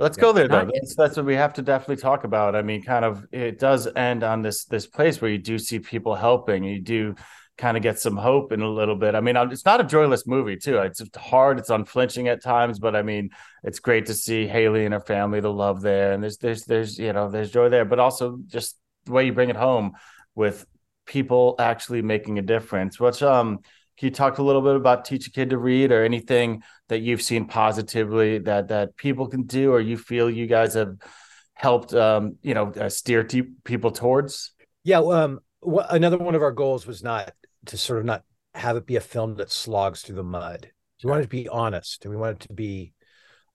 Let's 0.00 0.16
go 0.16 0.32
there 0.32 0.48
though. 0.48 0.64
That's 0.64 0.94
that's 0.94 1.16
what 1.18 1.26
we 1.26 1.34
have 1.34 1.52
to 1.54 1.62
definitely 1.62 1.96
talk 1.96 2.24
about. 2.24 2.56
I 2.56 2.62
mean, 2.62 2.82
kind 2.82 3.04
of 3.04 3.26
it 3.32 3.58
does 3.58 3.86
end 3.94 4.22
on 4.22 4.40
this 4.40 4.64
this 4.64 4.86
place 4.86 5.20
where 5.20 5.30
you 5.30 5.36
do 5.36 5.58
see 5.58 5.78
people 5.78 6.14
helping. 6.14 6.64
You 6.64 6.80
do 6.80 7.16
kind 7.60 7.76
of 7.76 7.82
get 7.82 7.98
some 7.98 8.16
hope 8.16 8.52
in 8.52 8.62
a 8.62 8.68
little 8.68 8.96
bit. 8.96 9.14
I 9.14 9.20
mean, 9.20 9.36
it's 9.36 9.66
not 9.66 9.80
a 9.80 9.84
joyless 9.84 10.26
movie 10.26 10.56
too. 10.56 10.78
It's 10.78 11.02
hard, 11.14 11.58
it's 11.58 11.68
unflinching 11.68 12.26
at 12.26 12.42
times, 12.42 12.78
but 12.78 12.96
I 12.96 13.02
mean, 13.02 13.30
it's 13.62 13.78
great 13.78 14.06
to 14.06 14.14
see 14.14 14.46
Haley 14.46 14.86
and 14.86 14.94
her 14.94 15.00
family, 15.00 15.40
the 15.40 15.52
love 15.52 15.82
there, 15.82 16.12
and 16.12 16.22
there's 16.22 16.38
there's 16.38 16.64
there's 16.64 16.98
you 16.98 17.12
know 17.12 17.30
there's 17.30 17.50
joy 17.50 17.68
there, 17.68 17.84
but 17.84 17.98
also 17.98 18.38
just 18.46 18.78
the 19.04 19.12
way 19.12 19.26
you 19.26 19.32
bring 19.34 19.50
it 19.50 19.56
home 19.56 19.92
with 20.34 20.66
people 21.04 21.54
actually 21.58 22.00
making 22.00 22.38
a 22.38 22.42
difference. 22.42 22.98
Which 22.98 23.22
um, 23.22 23.58
can 23.98 24.06
you 24.06 24.10
talk 24.10 24.38
a 24.38 24.42
little 24.42 24.62
bit 24.62 24.76
about 24.76 25.04
teach 25.04 25.26
a 25.26 25.30
kid 25.30 25.50
to 25.50 25.58
read 25.58 25.92
or 25.92 26.02
anything 26.02 26.62
that 26.88 27.00
you've 27.00 27.22
seen 27.22 27.44
positively 27.44 28.38
that 28.38 28.68
that 28.68 28.96
people 28.96 29.28
can 29.28 29.42
do 29.42 29.72
or 29.72 29.80
you 29.80 29.98
feel 29.98 30.30
you 30.30 30.46
guys 30.46 30.74
have 30.74 30.96
helped 31.52 31.92
um 31.92 32.36
you 32.40 32.54
know 32.54 32.72
uh, 32.72 32.88
steer 32.88 33.22
te- 33.22 33.52
people 33.64 33.90
towards 33.90 34.52
Yeah. 34.82 35.00
Um, 35.00 35.40
another 35.62 36.16
one 36.16 36.34
of 36.34 36.40
our 36.40 36.52
goals 36.52 36.86
was 36.86 37.02
not 37.02 37.32
to 37.66 37.76
sort 37.76 37.98
of 37.98 38.04
not 38.04 38.24
have 38.54 38.76
it 38.76 38.86
be 38.86 38.96
a 38.96 39.00
film 39.00 39.36
that 39.36 39.50
slogs 39.50 40.02
through 40.02 40.16
the 40.16 40.24
mud. 40.24 40.70
We 41.02 41.10
wanted 41.10 41.22
to 41.22 41.28
be 41.28 41.48
honest 41.48 42.04
and 42.04 42.12
we 42.12 42.20
wanted 42.20 42.40
to 42.40 42.52
be 42.52 42.92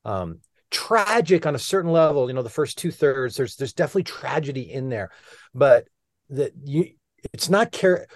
um, 0.03 0.39
tragic 0.71 1.45
on 1.45 1.55
a 1.55 1.59
certain 1.59 1.91
level. 1.91 2.27
You 2.27 2.33
know, 2.33 2.41
the 2.41 2.49
first 2.49 2.77
two 2.77 2.91
thirds, 2.91 3.35
there's 3.35 3.55
there's 3.55 3.73
definitely 3.73 4.03
tragedy 4.03 4.71
in 4.71 4.89
there, 4.89 5.11
but 5.53 5.87
that 6.29 6.53
you 6.63 6.91
it's 7.33 7.49
not 7.49 7.71
care. 7.71 8.07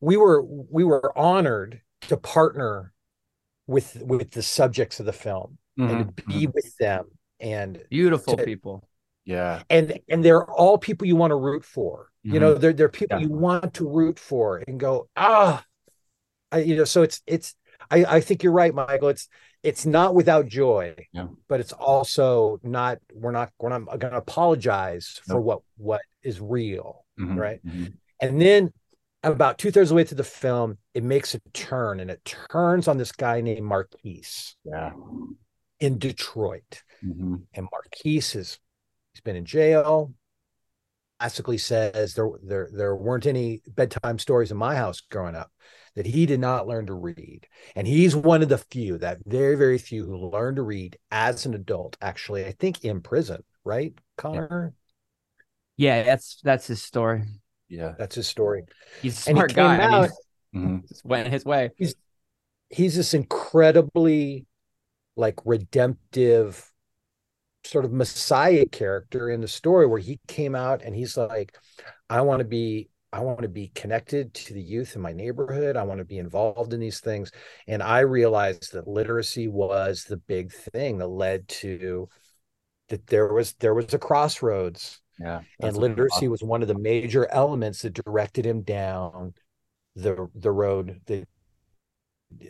We 0.00 0.16
were 0.16 0.42
we 0.42 0.84
were 0.84 1.16
honored 1.18 1.82
to 2.02 2.16
partner 2.16 2.92
with 3.66 4.00
with 4.02 4.30
the 4.30 4.42
subjects 4.42 5.00
of 5.00 5.06
the 5.06 5.12
film 5.12 5.58
and 5.76 6.16
to 6.16 6.22
be 6.24 6.46
with 6.46 6.76
them 6.78 7.06
and 7.38 7.82
beautiful 7.90 8.36
To- 8.36 8.44
people 8.44 8.88
yeah 9.24 9.62
and 9.68 9.98
and 10.08 10.24
they're 10.24 10.44
all 10.44 10.78
people 10.78 11.06
you 11.06 11.16
want 11.16 11.30
to 11.30 11.36
root 11.36 11.64
for 11.64 12.08
you 12.22 12.38
know 12.40 12.54
they're, 12.54 12.72
they're 12.72 12.88
people 12.88 13.18
Yeah. 13.18 13.26
you 13.26 13.32
want 13.32 13.74
to 13.74 13.88
root 13.88 14.18
for 14.18 14.62
and 14.66 14.78
go 14.80 15.08
ah 15.16 15.62
I, 16.52 16.58
you 16.58 16.76
know 16.76 16.84
so 16.84 17.02
it's 17.02 17.22
it's 17.26 17.54
i 17.90 18.04
i 18.16 18.20
think 18.20 18.42
you're 18.42 18.52
right 18.52 18.74
michael 18.74 19.08
it's 19.08 19.28
it's 19.62 19.84
not 19.84 20.14
without 20.14 20.46
joy, 20.48 20.94
Yeah. 21.12 21.26
but 21.46 21.60
it's 21.60 21.74
also 21.74 22.58
not. 22.62 22.96
We're 23.12 23.30
not. 23.30 23.50
We're 23.58 23.68
not 23.68 23.84
going 23.98 24.12
to 24.12 24.16
apologize 24.16 25.20
for 25.26 25.38
what 25.38 25.60
what 25.76 26.00
is 26.22 26.40
real, 26.40 27.04
Mhm, 27.20 27.36
right? 27.36 27.60
mhm. 27.62 27.92
And 28.22 28.40
then 28.40 28.72
about 29.22 29.58
two 29.58 29.70
thirds 29.70 29.90
of 29.90 29.94
the 29.94 29.94
way 29.96 30.04
through 30.04 30.16
the 30.16 30.24
film, 30.24 30.78
it 30.94 31.02
makes 31.04 31.34
a 31.34 31.40
turn, 31.52 32.00
and 32.00 32.10
it 32.10 32.24
turns 32.24 32.88
on 32.88 32.96
this 32.96 33.12
guy 33.12 33.42
named 33.42 33.66
Marquise 33.66 34.56
Yeah. 34.64 34.92
in 35.78 35.98
Detroit. 35.98 36.82
Mhm. 37.04 37.42
And 37.52 37.68
Marquise 37.70 38.34
is 38.34 38.58
he's 39.12 39.20
been 39.20 39.36
in 39.36 39.44
jail. 39.44 40.12
Classically 41.18 41.58
says 41.58 42.14
there 42.14 42.30
there 42.42 42.68
there 42.72 42.96
weren't 42.96 43.26
any 43.26 43.60
bedtime 43.68 44.18
stories 44.18 44.50
in 44.50 44.56
my 44.56 44.74
house 44.74 45.00
growing 45.02 45.34
up 45.34 45.50
that 45.94 46.06
he 46.06 46.24
did 46.24 46.40
not 46.40 46.66
learn 46.66 46.86
to 46.86 46.94
read. 46.94 47.46
And 47.76 47.86
he's 47.86 48.16
one 48.16 48.42
of 48.42 48.48
the 48.48 48.56
few, 48.56 48.96
that 48.98 49.18
very, 49.26 49.54
very 49.56 49.76
few 49.76 50.06
who 50.06 50.30
learned 50.30 50.56
to 50.56 50.62
read 50.62 50.96
as 51.10 51.44
an 51.44 51.52
adult, 51.54 51.96
actually, 52.00 52.46
I 52.46 52.52
think 52.52 52.84
in 52.84 53.00
prison, 53.02 53.42
right, 53.64 53.92
Connor? 54.16 54.72
Yeah, 55.76 56.04
that's 56.04 56.40
that's 56.42 56.66
his 56.68 56.82
story. 56.82 57.24
Yeah. 57.68 57.94
That's 57.98 58.14
his 58.14 58.26
story. 58.26 58.62
He's 59.02 59.26
a 59.26 59.30
And 59.30 59.36
he 59.36 59.40
smart 59.40 59.50
came 59.50 59.56
guy. 59.56 59.74
and 59.74 59.94
out- 59.94 60.10
he's 60.52 60.62
Mhm. 60.62 60.88
just 60.88 61.04
went 61.04 61.28
his 61.28 61.44
way. 61.44 61.70
He's, 61.76 61.94
he's 62.70 62.96
this 62.96 63.12
incredibly 63.14 64.46
like 65.16 65.36
redemptive 65.44 66.69
sort 67.64 67.84
of 67.84 67.92
messiah 67.92 68.66
character 68.66 69.30
in 69.30 69.40
the 69.40 69.48
story 69.48 69.86
where 69.86 69.98
he 69.98 70.18
came 70.26 70.54
out 70.54 70.82
and 70.82 70.94
he's 70.94 71.16
like 71.16 71.56
i 72.08 72.20
want 72.20 72.40
to 72.40 72.44
be 72.44 72.88
i 73.12 73.20
want 73.20 73.42
to 73.42 73.48
be 73.48 73.70
connected 73.74 74.32
to 74.32 74.54
the 74.54 74.62
youth 74.62 74.96
in 74.96 75.02
my 75.02 75.12
neighborhood 75.12 75.76
i 75.76 75.82
want 75.82 75.98
to 75.98 76.04
be 76.04 76.18
involved 76.18 76.72
in 76.72 76.80
these 76.80 77.00
things 77.00 77.30
and 77.68 77.82
i 77.82 78.00
realized 78.00 78.72
that 78.72 78.88
literacy 78.88 79.46
was 79.48 80.04
the 80.04 80.16
big 80.16 80.52
thing 80.52 80.98
that 80.98 81.06
led 81.08 81.46
to 81.48 82.08
that 82.88 83.06
there 83.06 83.32
was 83.32 83.52
there 83.60 83.74
was 83.74 83.92
a 83.94 83.98
crossroads 83.98 85.00
Yeah. 85.18 85.42
and 85.60 85.76
literacy 85.76 86.28
was 86.28 86.42
one 86.42 86.62
of 86.62 86.68
the 86.68 86.78
major 86.78 87.30
elements 87.30 87.82
that 87.82 87.92
directed 87.92 88.46
him 88.46 88.62
down 88.62 89.34
the 89.96 90.28
the 90.34 90.50
road 90.50 91.00
that 91.06 91.28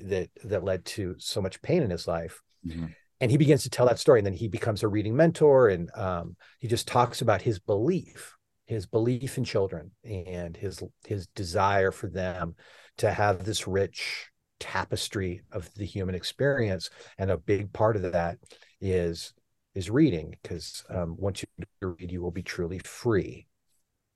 that 0.03 0.31
that 0.45 0.63
led 0.63 0.85
to 0.85 1.15
so 1.19 1.41
much 1.43 1.61
pain 1.63 1.83
in 1.83 1.91
his 1.91 2.07
life 2.07 2.41
Mhm. 2.67 2.95
And 3.21 3.31
he 3.31 3.37
begins 3.37 3.63
to 3.63 3.71
tell 3.71 3.87
that 3.87 3.99
story 3.99 4.19
and 4.21 4.27
then 4.27 4.33
he 4.35 4.49
becomes 4.49 4.83
a 4.83 4.89
reading 4.89 5.15
mentor 5.15 5.69
and 5.69 5.91
um, 5.97 6.37
he 6.59 6.69
just 6.69 6.89
talks 6.89 7.21
about 7.21 7.43
his 7.43 7.59
belief 7.59 8.37
his 8.67 8.87
belief 8.87 9.37
in 9.37 9.45
children 9.45 9.91
and 10.05 10.57
his 10.57 10.83
his 11.05 11.27
desire 11.29 11.91
for 11.91 12.09
them 12.09 12.55
to 12.99 13.11
have 13.11 13.45
this 13.45 13.67
rich 13.67 14.31
tapestry 14.61 15.43
of 15.53 15.73
the 15.75 15.85
human 15.87 16.15
experience 16.15 16.91
and 17.19 17.31
a 17.31 17.37
big 17.39 17.73
part 17.73 17.97
of 17.97 18.13
that 18.13 18.37
is 18.81 19.33
is 19.75 19.89
reading 19.91 20.37
because 20.43 20.85
um, 20.91 21.17
once 21.19 21.43
you 21.43 21.67
read 21.81 22.11
you 22.13 22.21
will 22.21 22.31
be 22.31 22.43
truly 22.43 22.79
free 22.81 23.47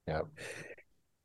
Yeah. 0.06 0.22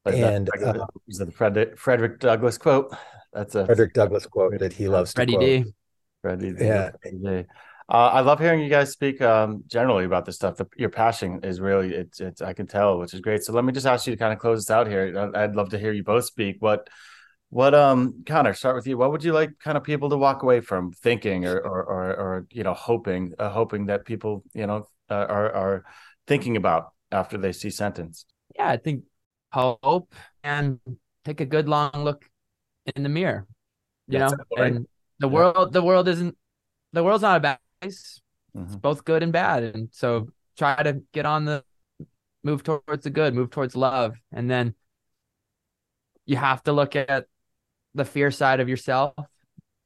Like 0.06 0.16
And, 0.16 0.48
like 0.48 0.62
that- 0.62 0.78
uh, 0.80 0.86
is 1.08 1.18
that 1.18 1.26
the 1.26 1.32
Frederick, 1.32 1.78
Frederick 1.78 2.20
Douglass 2.20 2.58
quote? 2.58 2.96
That's 3.34 3.56
a 3.56 3.66
frederick 3.66 3.94
douglass 3.94 4.26
quote 4.26 4.58
that 4.60 4.74
he 4.74 4.88
loves 4.88 5.14
to 5.14 5.18
Freddie 5.18 5.34
quote. 5.34 5.66
D. 5.66 5.74
Freddie. 6.22 6.54
Yeah. 6.58 6.92
Freddie. 7.02 7.46
Uh, 7.90 8.12
I 8.14 8.20
love 8.22 8.40
hearing 8.40 8.60
you 8.60 8.70
guys 8.70 8.92
speak 8.92 9.20
um, 9.20 9.64
generally 9.66 10.06
about 10.06 10.24
this 10.26 10.36
stuff. 10.36 10.58
The, 10.58 10.68
your 10.78 10.90
passion 10.90 11.40
is 11.44 11.60
really 11.60 11.94
it's 11.96 12.20
it's 12.20 12.40
I 12.40 12.54
can 12.54 12.68
tell, 12.68 13.00
which 13.00 13.16
is 13.16 13.20
great. 13.20 13.44
So 13.44 13.52
let 13.52 13.66
me 13.66 13.74
just 13.74 13.88
ask 13.88 14.06
you 14.06 14.14
to 14.14 14.18
kind 14.18 14.32
of 14.32 14.38
close 14.38 14.60
this 14.60 14.70
out 14.70 14.88
here. 14.88 15.32
I- 15.34 15.44
I'd 15.44 15.56
love 15.56 15.70
to 15.70 15.80
hear 15.80 15.92
you 15.92 16.04
both 16.04 16.26
speak. 16.26 16.58
What 16.60 16.88
what 17.50 17.74
um 17.74 18.24
Connor, 18.28 18.54
start 18.54 18.76
with 18.76 18.86
you. 18.86 18.96
What 18.96 19.12
would 19.12 19.24
you 19.24 19.34
like 19.34 19.58
kind 19.58 19.76
of 19.76 19.84
people 19.84 20.10
to 20.12 20.18
walk 20.18 20.44
away 20.44 20.62
from 20.62 20.92
thinking 20.92 21.46
or 21.46 21.58
or 21.60 21.84
or, 21.84 22.10
or 22.16 22.48
you 22.52 22.64
know 22.64 22.76
hoping 22.76 23.34
uh, 23.40 23.50
hoping 23.50 23.88
that 23.88 24.06
people 24.06 24.44
you 24.54 24.68
know 24.68 24.88
uh, 25.10 25.26
are 25.28 25.52
are 25.52 25.86
thinking 26.28 26.58
about 26.58 26.94
after 27.12 27.40
they 27.40 27.52
see 27.52 27.72
sentence? 27.72 28.26
Yeah, 28.56 28.70
I 28.70 28.78
think 28.78 29.04
hope 29.52 30.14
and 30.44 30.80
take 31.26 31.42
a 31.42 31.46
good 31.46 31.68
long 31.68 31.92
look 31.96 32.24
in 32.96 33.02
the 33.02 33.10
mirror. 33.10 33.48
You 34.08 34.20
That's 34.20 34.34
know, 34.34 34.46
right? 34.56 34.74
and 34.74 34.88
the 35.20 35.28
Yeah. 35.28 35.34
world 35.34 35.74
the 35.74 35.82
world 35.82 36.08
isn't 36.08 36.38
the 36.94 37.04
world's 37.04 37.24
not 37.24 37.38
a 37.38 37.40
bad. 37.40 37.60
It's 37.82 38.22
Mhm. 38.56 38.82
both 38.82 39.06
good 39.06 39.24
and 39.24 39.32
bad. 39.32 39.64
And 39.64 39.90
so 39.92 40.30
try 40.58 40.82
to 40.82 41.02
get 41.14 41.26
on 41.26 41.46
the 41.46 41.64
move 42.44 42.64
towards 42.64 43.04
the 43.04 43.10
good, 43.10 43.34
move 43.34 43.50
towards 43.50 43.76
love. 43.76 44.16
And 44.32 44.50
then 44.50 44.76
you 46.26 46.38
have 46.38 46.64
to 46.64 46.74
look 46.74 46.96
at 46.96 47.28
the 47.96 48.06
fear 48.06 48.32
side 48.32 48.60
of 48.60 48.70
yourself. 48.70 49.14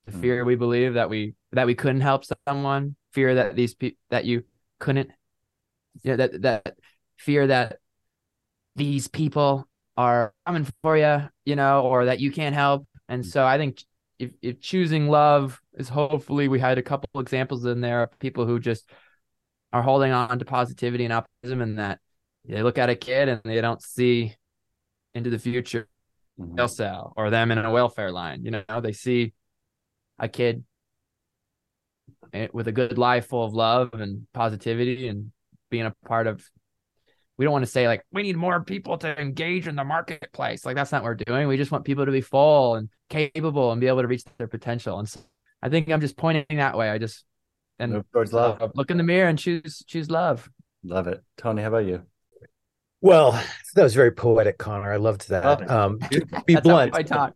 The 0.06 0.12
Mhm. 0.12 0.22
fear 0.22 0.46
we 0.46 0.56
believe 0.56 0.96
that 0.96 1.10
we 1.10 1.36
that 1.52 1.66
we 1.68 1.76
couldn't 1.76 2.02
help 2.02 2.26
someone, 2.48 2.96
fear 3.12 3.36
that 3.36 3.56
these 3.56 3.76
people 3.76 4.00
that 4.10 4.26
you 4.26 4.44
couldn't 4.80 5.12
yeah, 6.02 6.16
that 6.18 6.41
that 6.41 6.78
fear 7.18 7.48
that 7.48 7.80
these 8.76 9.08
people 9.08 9.68
are 9.96 10.34
coming 10.46 10.68
for 10.82 10.98
you, 10.98 11.30
you 11.46 11.56
know, 11.56 11.84
or 11.84 12.06
that 12.06 12.20
you 12.20 12.32
can't 12.32 12.56
help. 12.56 12.88
And 13.08 13.26
so 13.26 13.46
I 13.46 13.58
think 13.58 13.84
if, 14.20 14.32
if 14.41 14.59
choosing 14.59 15.07
love 15.07 15.61
is 15.74 15.89
hopefully 15.89 16.47
we 16.47 16.59
had 16.59 16.78
a 16.78 16.84
couple 16.84 17.20
examples 17.20 17.66
in 17.66 17.82
there 17.82 18.03
of 18.03 18.20
people 18.20 18.45
who 18.45 18.59
just 18.59 18.89
are 19.72 19.82
holding 19.82 20.11
on 20.11 20.38
to 20.39 20.45
positivity 20.45 21.03
and 21.03 21.14
optimism 21.14 21.61
and 21.61 21.80
that 21.80 21.99
they 22.45 22.61
look 22.61 22.78
at 22.78 22.89
a 22.89 22.95
kid 22.95 23.30
and 23.30 23.41
they 23.43 23.59
don't 23.61 23.82
see 23.82 24.36
into 25.14 25.30
the 25.30 25.39
future 25.39 25.88
Mhm. 26.39 26.55
they'll 26.57 26.68
sell 26.68 27.14
or 27.16 27.30
them 27.30 27.51
in 27.51 27.59
a 27.59 27.72
welfare 27.72 28.11
line. 28.11 28.43
You 28.43 28.51
know, 28.51 28.82
they 28.82 28.91
see 28.91 29.34
a 30.18 30.28
kid 30.28 30.64
eh, 32.34 32.47
with 32.53 32.68
a 32.68 32.72
good 32.72 32.97
life 32.97 33.28
full 33.28 33.45
of 33.45 33.53
love 33.53 33.93
and 33.93 34.26
positivity 34.34 35.07
and 35.07 35.32
being 35.70 35.86
a 35.86 35.93
part 36.05 36.28
of. 36.28 36.43
We 37.38 37.46
don't 37.46 37.52
want 37.52 37.66
to 37.66 37.72
say 37.72 37.88
like 37.88 38.04
we 38.12 38.22
need 38.24 38.38
more 38.38 38.64
people 38.64 38.98
to 39.00 39.20
engage 39.20 39.68
in 39.68 39.76
the 39.76 39.84
marketplace. 39.84 40.66
Like 40.66 40.76
that's 40.76 40.92
not 40.92 41.02
what 41.04 41.10
we're 41.10 41.16
doing. 41.16 41.48
We 41.48 41.58
just 41.58 41.72
want 41.72 41.84
people 41.86 42.06
to 42.06 42.12
be 42.12 42.22
full 42.22 42.76
and 42.76 42.90
capable 43.10 43.72
and 43.72 43.82
be 43.82 43.88
able 43.88 44.02
to 44.02 44.08
reach 44.08 44.24
their 44.38 44.48
potential. 44.48 45.00
And 45.00 45.10
so 45.10 45.20
I 45.62 45.70
think 45.70 45.90
I'm 45.90 46.02
just 46.02 46.16
pointing 46.18 46.46
that 46.58 46.78
way. 46.78 46.90
I 46.90 46.98
just 47.00 47.26
and 47.80 47.94
Move 47.94 48.06
towards 48.12 48.34
love. 48.34 48.62
uh, 48.62 48.68
look 48.76 48.92
in 48.92 48.98
the 48.98 49.04
mirror 49.04 49.28
and 49.30 49.40
choose 49.40 49.84
choose 49.88 50.12
love. 50.12 50.50
Love 50.84 51.08
it, 51.08 51.24
Tony. 51.38 51.62
How 51.64 51.70
about 51.70 51.86
you? 51.86 52.04
well 53.02 53.32
that 53.76 53.84
was 53.84 53.94
very 53.94 54.12
poetic 54.12 54.58
connor 54.58 54.94
i 54.94 54.96
loved 54.96 55.28
that 55.28 55.44
Love 55.44 55.70
um 55.70 55.98
be 56.46 56.54
That's 56.54 56.54
how 56.56 56.62
blunt 56.62 56.96
I 56.96 57.04
talk. 57.04 57.34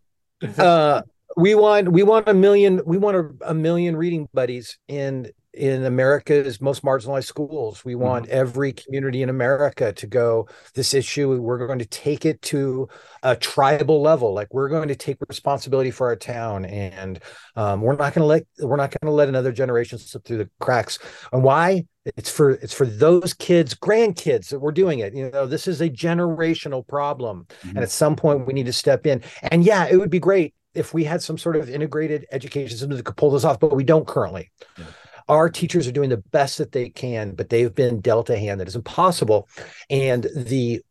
uh 0.57 1.01
we 1.35 1.55
want 1.55 1.91
we 1.91 2.03
want 2.03 2.29
a 2.29 2.33
million 2.33 2.81
we 2.85 2.97
want 2.97 3.17
a, 3.17 3.49
a 3.49 3.53
million 3.53 3.95
reading 3.97 4.29
buddies 4.33 4.77
in 4.87 5.29
in 5.57 5.85
america's 5.85 6.61
most 6.61 6.83
marginalized 6.83 7.25
schools. 7.25 7.83
We 7.83 7.95
want 7.95 8.29
every 8.29 8.73
community 8.73 9.21
in 9.21 9.29
america 9.29 9.91
to 9.93 10.07
go 10.07 10.47
this 10.73 10.93
issue 10.93 11.41
we're 11.41 11.65
going 11.65 11.79
to 11.79 11.85
take 11.85 12.25
it 12.25 12.41
to 12.43 12.87
a 13.23 13.35
tribal 13.35 14.01
level. 14.01 14.33
Like 14.33 14.53
we're 14.53 14.69
going 14.69 14.87
to 14.87 14.95
take 14.95 15.17
responsibility 15.27 15.91
for 15.91 16.07
our 16.07 16.15
town 16.15 16.65
and 16.65 17.19
um, 17.55 17.81
we're 17.81 17.95
not 17.95 18.13
going 18.13 18.21
to 18.21 18.25
let 18.25 18.43
we're 18.59 18.77
not 18.77 18.91
going 18.91 19.09
to 19.09 19.15
let 19.15 19.27
another 19.27 19.51
generation 19.51 19.97
slip 19.97 20.23
through 20.23 20.37
the 20.37 20.49
cracks. 20.59 20.99
And 21.31 21.43
why? 21.43 21.85
It's 22.05 22.29
for 22.29 22.51
it's 22.51 22.73
for 22.73 22.85
those 22.85 23.33
kids 23.33 23.75
grandkids 23.75 24.49
that 24.49 24.59
we're 24.59 24.71
doing 24.71 24.99
it. 24.99 25.13
You 25.13 25.29
know 25.29 25.45
this 25.45 25.67
is 25.67 25.81
a 25.81 25.89
generational 25.89 26.87
problem 26.87 27.47
and 27.63 27.79
at 27.79 27.91
some 27.91 28.15
point 28.15 28.47
we 28.47 28.53
need 28.53 28.67
to 28.67 28.73
step 28.73 29.05
in. 29.05 29.23
And 29.43 29.63
yeah 29.63 29.87
it 29.89 29.97
would 29.97 30.09
be 30.09 30.19
great 30.19 30.53
if 30.73 30.93
we 30.93 31.03
had 31.03 31.21
some 31.21 31.37
sort 31.37 31.55
of 31.55 31.69
integrated 31.69 32.25
education 32.31 32.77
system 32.77 32.91
that 32.91 33.03
could 33.03 33.17
pull 33.17 33.31
this 33.31 33.43
off 33.43 33.59
but 33.59 33.75
we 33.75 33.83
don't 33.83 34.07
currently. 34.07 34.51
Yeah. 34.77 34.85
Our 35.27 35.49
teachers 35.49 35.87
are 35.87 35.91
doing 35.91 36.09
the 36.09 36.17
best 36.17 36.57
that 36.57 36.71
they 36.71 36.89
can 36.89 37.35
but 37.35 37.49
they've 37.49 37.75
been 37.75 37.99
dealt 37.99 38.29
a 38.29 38.37
hand 38.37 38.59
that 38.59 38.67
is 38.67 38.75
impossible 38.75 39.47
and 39.89 40.27
the 40.35 40.81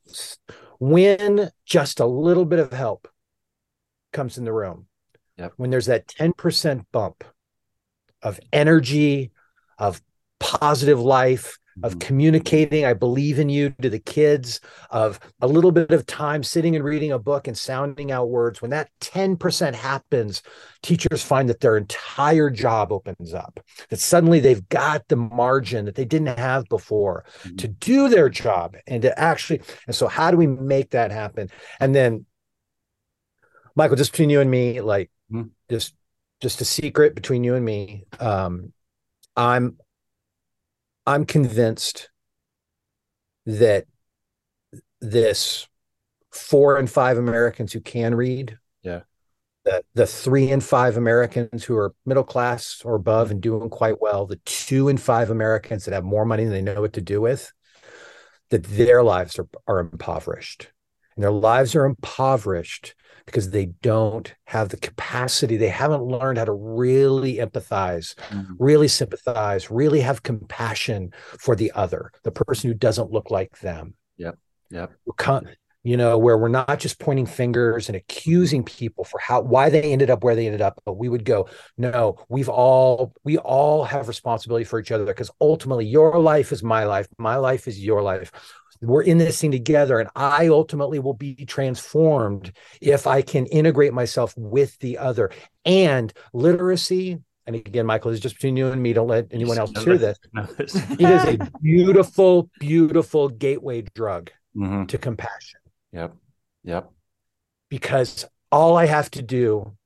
when 0.79 1.51
just 1.65 2.01
a 2.01 2.07
little 2.07 2.45
bit 2.45 2.59
of 2.59 2.73
help 2.73 3.09
comes 4.13 4.39
in 4.39 4.45
the 4.45 4.53
room 4.53 4.87
Yep. 5.39 5.53
when 5.57 5.71
there's 5.71 5.87
that 5.87 6.07
10% 6.09 6.87
bump 6.93 7.23
of 8.23 8.41
energy 8.53 9.33
of 9.79 10.01
positive 10.41 11.01
life 11.01 11.59
of 11.83 11.95
Mhm. 11.97 12.01
communicating 12.01 12.85
i 12.85 12.93
believe 12.95 13.39
in 13.39 13.49
you 13.49 13.71
to 13.83 13.91
the 13.91 13.99
kids 13.99 14.61
of 14.91 15.21
a 15.43 15.47
little 15.47 15.73
bit 15.73 15.91
of 15.91 16.07
time 16.07 16.43
sitting 16.43 16.75
and 16.75 16.85
reading 16.85 17.13
a 17.13 17.19
book 17.19 17.47
and 17.49 17.57
sounding 17.57 18.11
out 18.11 18.31
words 18.31 18.63
when 18.63 18.71
that 18.71 18.89
10% 19.01 19.75
happens 19.77 20.43
teachers 20.83 21.23
find 21.23 21.49
that 21.49 21.61
their 21.61 21.77
entire 21.77 22.49
job 22.51 22.93
opens 22.93 23.35
up 23.35 23.61
that 23.91 24.01
suddenly 24.01 24.41
they've 24.41 24.69
got 24.69 25.07
the 25.09 25.17
margin 25.17 25.85
that 25.85 25.95
they 25.95 26.05
didn't 26.05 26.39
have 26.39 26.65
before 26.69 27.25
Mhm. 27.45 27.59
to 27.59 27.69
do 27.69 28.09
their 28.09 28.29
job 28.29 28.77
and 28.87 29.03
to 29.03 29.19
actually 29.19 29.61
and 29.87 29.95
so 29.95 30.07
how 30.07 30.31
do 30.31 30.37
we 30.37 30.47
make 30.47 30.91
that 30.91 31.11
happen 31.11 31.49
and 31.81 31.95
then 31.95 32.25
michael 33.75 33.97
just 33.97 34.13
between 34.13 34.31
you 34.31 34.41
and 34.41 34.51
me 34.51 34.81
like 34.81 35.11
Mhm. 35.33 35.51
just 35.71 35.95
just 36.41 36.61
a 36.61 36.65
secret 36.65 37.15
between 37.15 37.45
you 37.45 37.55
and 37.55 37.65
me 37.65 38.05
um 38.21 38.73
i'm 39.37 39.77
i'm 41.07 41.25
convinced 41.25 42.11
that 43.47 43.87
this 45.01 45.69
four 46.33 46.77
and 46.77 46.91
five 46.91 47.19
americans 47.19 47.73
who 47.73 47.81
can 47.81 48.15
read 48.15 48.59
Yeah. 48.83 49.03
the, 49.65 49.83
the 49.95 50.07
three 50.07 50.51
and 50.51 50.63
five 50.63 50.97
Americans 50.97 51.65
who 51.65 51.77
are 51.77 51.95
middle 52.05 52.25
class 52.25 52.83
or 52.85 52.95
above 52.95 53.31
and 53.31 53.41
doing 53.41 53.71
quite 53.71 54.01
well, 54.01 54.27
the 54.27 54.41
two 54.45 54.89
and 54.89 55.01
five 55.01 55.31
Americans 55.31 55.85
that 55.85 55.95
have 55.95 56.05
more 56.05 56.25
money 56.25 56.45
than 56.45 56.53
they 56.53 56.63
know 56.63 56.81
what 56.81 56.95
to 56.95 57.01
do 57.01 57.21
with, 57.21 57.53
that 58.51 58.65
their 58.65 59.03
lives 59.03 59.39
are, 59.39 59.49
are 59.67 59.81
impoverished. 59.81 60.71
And 61.17 61.23
their 61.23 61.33
lives 61.33 61.75
are 61.75 61.85
impoverished 61.85 62.95
because 63.25 63.51
they 63.51 63.67
don't 63.67 64.33
have 64.45 64.69
the 64.69 64.77
capacity. 64.77 65.57
They 65.57 65.69
haven't 65.69 66.05
learned 66.05 66.39
how 66.39 66.45
to 66.45 66.53
really 66.53 67.37
empathize, 67.37 68.15
mm-hmm. 68.15 68.55
really 68.59 68.89
sympathize, 68.89 69.71
really 69.71 70.01
have 70.01 70.23
compassion 70.23 71.13
for 71.41 71.57
the 71.57 71.73
other, 71.75 72.13
the 72.23 72.31
person 72.31 72.71
who 72.71 72.75
doesn't 72.75 73.11
look 73.11 73.31
like 73.31 73.59
them. 73.59 73.95
Yep. 74.19 74.39
Yep 74.71 74.93
you 75.87 75.97
know, 75.97 76.19
where 76.19 76.37
we're 76.37 76.49
not 76.49 76.81
just 76.81 76.99
pointing 76.99 77.27
fingers 77.27 77.89
and 77.89 77.95
accusing 77.95 78.65
people 78.65 79.05
for 79.05 79.21
how 79.21 79.41
why 79.41 79.71
they 79.71 79.93
ended 79.93 80.11
up 80.11 80.25
where 80.25 80.35
they 80.35 80.47
ended 80.47 80.61
up, 80.61 80.83
but 80.85 80.95
we 80.95 81.09
would 81.09 81.25
go, 81.25 81.49
no, 81.79 82.17
we've 82.29 82.49
all 82.49 83.15
we 83.23 83.39
all 83.39 83.85
have 83.85 84.09
responsibility 84.09 84.65
for 84.65 84.81
each 84.81 84.91
other 84.91 85.05
because 85.05 85.31
ultimately 85.41 85.87
your 85.87 86.19
life 86.19 86.51
is 86.51 86.61
my 86.61 86.83
life, 86.83 87.07
my 87.19 87.37
life 87.37 87.69
is 87.69 87.79
your 87.79 88.03
life. 88.03 88.33
We're 88.81 89.03
in 89.03 89.19
this 89.19 89.41
thing 89.41 89.51
together, 89.51 89.99
and 89.99 90.11
I 90.15 90.49
ultimately 90.49 90.99
will 90.99 91.15
be 91.15 91.35
transformed 91.47 92.53
if 92.81 93.07
I 93.07 93.23
can 93.23 93.47
integrate 93.47 93.93
myself 93.93 94.35
with 94.37 94.79
the 94.79 94.99
other. 94.99 95.31
And 95.65 96.13
literacy, 96.33 97.19
and 97.47 97.57
again, 97.57 97.87
Michael, 97.87 98.11
this 98.11 98.19
is 98.19 98.23
just 98.23 98.37
between 98.37 98.57
you 98.57 98.69
and 98.69 98.83
me. 98.83 98.93
Don't 98.93 99.09
let 99.09 99.29
anyone 99.31 99.59
else 99.59 99.71
hear 99.83 99.99
this. 99.99 100.19
it 100.59 101.01
is 101.01 101.25
a 101.25 101.51
beautiful, 101.63 102.51
beautiful 102.59 103.29
gateway 103.29 103.83
drug 103.95 104.31
mm-hmm. 104.57 104.87
to 104.87 104.99
compassion 104.99 105.61
Yep. 105.93 106.15
Yep. 106.65 106.91
Because 107.71 108.27
all 108.53 108.77
I 108.77 108.87
have 108.87 109.11
to 109.13 109.23
do 109.23 109.77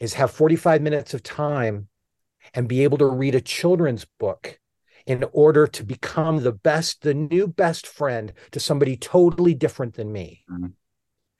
is 0.00 0.14
have 0.14 0.30
45 0.30 0.80
minutes 0.80 1.14
of 1.14 1.22
time 1.22 1.88
and 2.54 2.68
be 2.68 2.84
able 2.84 2.98
to 2.98 3.06
read 3.06 3.34
a 3.34 3.40
children's 3.40 4.06
book 4.18 4.58
in 5.08 5.24
order 5.32 5.66
to 5.66 5.82
become 5.82 6.42
the 6.42 6.52
best, 6.52 7.00
the 7.00 7.14
new 7.14 7.48
best 7.48 7.86
friend 7.86 8.30
to 8.50 8.60
somebody 8.60 8.94
totally 8.94 9.54
different 9.54 9.94
than 9.94 10.12
me. 10.12 10.44
Mm-hmm. 10.50 10.66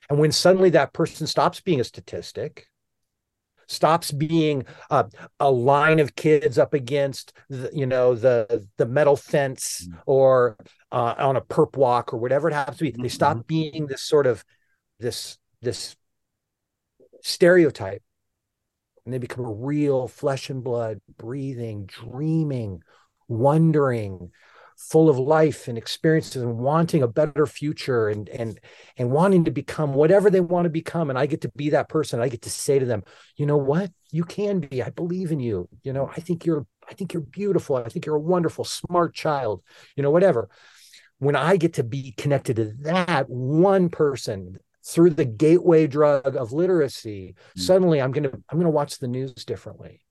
And 0.08 0.18
when 0.18 0.32
suddenly 0.32 0.70
that 0.70 0.94
person 0.94 1.26
stops 1.26 1.60
being 1.60 1.78
a 1.78 1.84
statistic, 1.84 2.66
stops 3.66 4.10
being 4.10 4.64
a, 4.88 5.04
a 5.38 5.50
line 5.50 6.00
of 6.00 6.16
kids 6.16 6.56
up 6.56 6.72
against 6.72 7.34
the, 7.50 7.70
you 7.74 7.84
know 7.84 8.14
the 8.14 8.66
the 8.78 8.86
metal 8.86 9.16
fence 9.16 9.86
mm-hmm. 9.86 9.98
or 10.06 10.56
uh, 10.90 11.14
on 11.18 11.36
a 11.36 11.42
perp 11.42 11.76
walk 11.76 12.14
or 12.14 12.16
whatever 12.16 12.48
it 12.48 12.54
happens 12.54 12.78
to 12.78 12.84
be. 12.84 12.90
They 12.90 13.08
stop 13.08 13.36
mm-hmm. 13.36 13.46
being 13.46 13.86
this 13.86 14.02
sort 14.02 14.26
of 14.26 14.42
this 14.98 15.36
this 15.60 15.94
stereotype 17.22 18.02
and 19.04 19.12
they 19.12 19.18
become 19.18 19.44
a 19.44 19.52
real 19.52 20.08
flesh 20.08 20.48
and 20.48 20.64
blood, 20.64 21.00
breathing, 21.18 21.84
dreaming, 21.84 22.82
wondering, 23.28 24.32
full 24.78 25.10
of 25.10 25.18
life 25.18 25.66
and 25.66 25.76
experiences 25.76 26.40
and 26.40 26.56
wanting 26.56 27.02
a 27.02 27.08
better 27.08 27.46
future 27.46 28.08
and 28.08 28.28
and 28.28 28.60
and 28.96 29.10
wanting 29.10 29.44
to 29.44 29.50
become 29.50 29.92
whatever 29.92 30.30
they 30.30 30.40
want 30.40 30.64
to 30.64 30.70
become. 30.70 31.10
And 31.10 31.18
I 31.18 31.26
get 31.26 31.40
to 31.40 31.50
be 31.56 31.70
that 31.70 31.88
person. 31.88 32.20
I 32.20 32.28
get 32.28 32.42
to 32.42 32.50
say 32.50 32.78
to 32.78 32.86
them 32.86 33.02
you 33.36 33.44
know 33.44 33.56
what? 33.56 33.90
You 34.12 34.24
can 34.24 34.60
be. 34.60 34.82
I 34.82 34.90
believe 34.90 35.32
in 35.32 35.40
you. 35.40 35.68
You 35.82 35.92
know 35.92 36.08
I 36.16 36.20
think 36.20 36.46
you're 36.46 36.64
I 36.88 36.94
think 36.94 37.12
you're 37.12 37.22
beautiful. 37.22 37.76
I 37.76 37.88
think 37.88 38.06
you're 38.06 38.16
a 38.16 38.20
wonderful 38.20 38.64
smart 38.64 39.14
child 39.14 39.62
you 39.96 40.02
know 40.02 40.12
whatever. 40.12 40.48
When 41.18 41.34
I 41.34 41.56
get 41.56 41.74
to 41.74 41.82
be 41.82 42.12
connected 42.12 42.56
to 42.56 42.72
that 42.82 43.28
one 43.28 43.88
person 43.88 44.58
through 44.86 45.10
the 45.10 45.24
gateway 45.24 45.88
drug 45.88 46.36
of 46.36 46.52
literacy, 46.52 47.34
mm-hmm. 47.36 47.60
suddenly 47.60 48.00
I'm 48.00 48.12
gonna 48.12 48.30
I'm 48.48 48.58
gonna 48.58 48.70
watch 48.70 48.98
the 48.98 49.08
news 49.08 49.44
differently. 49.44 50.02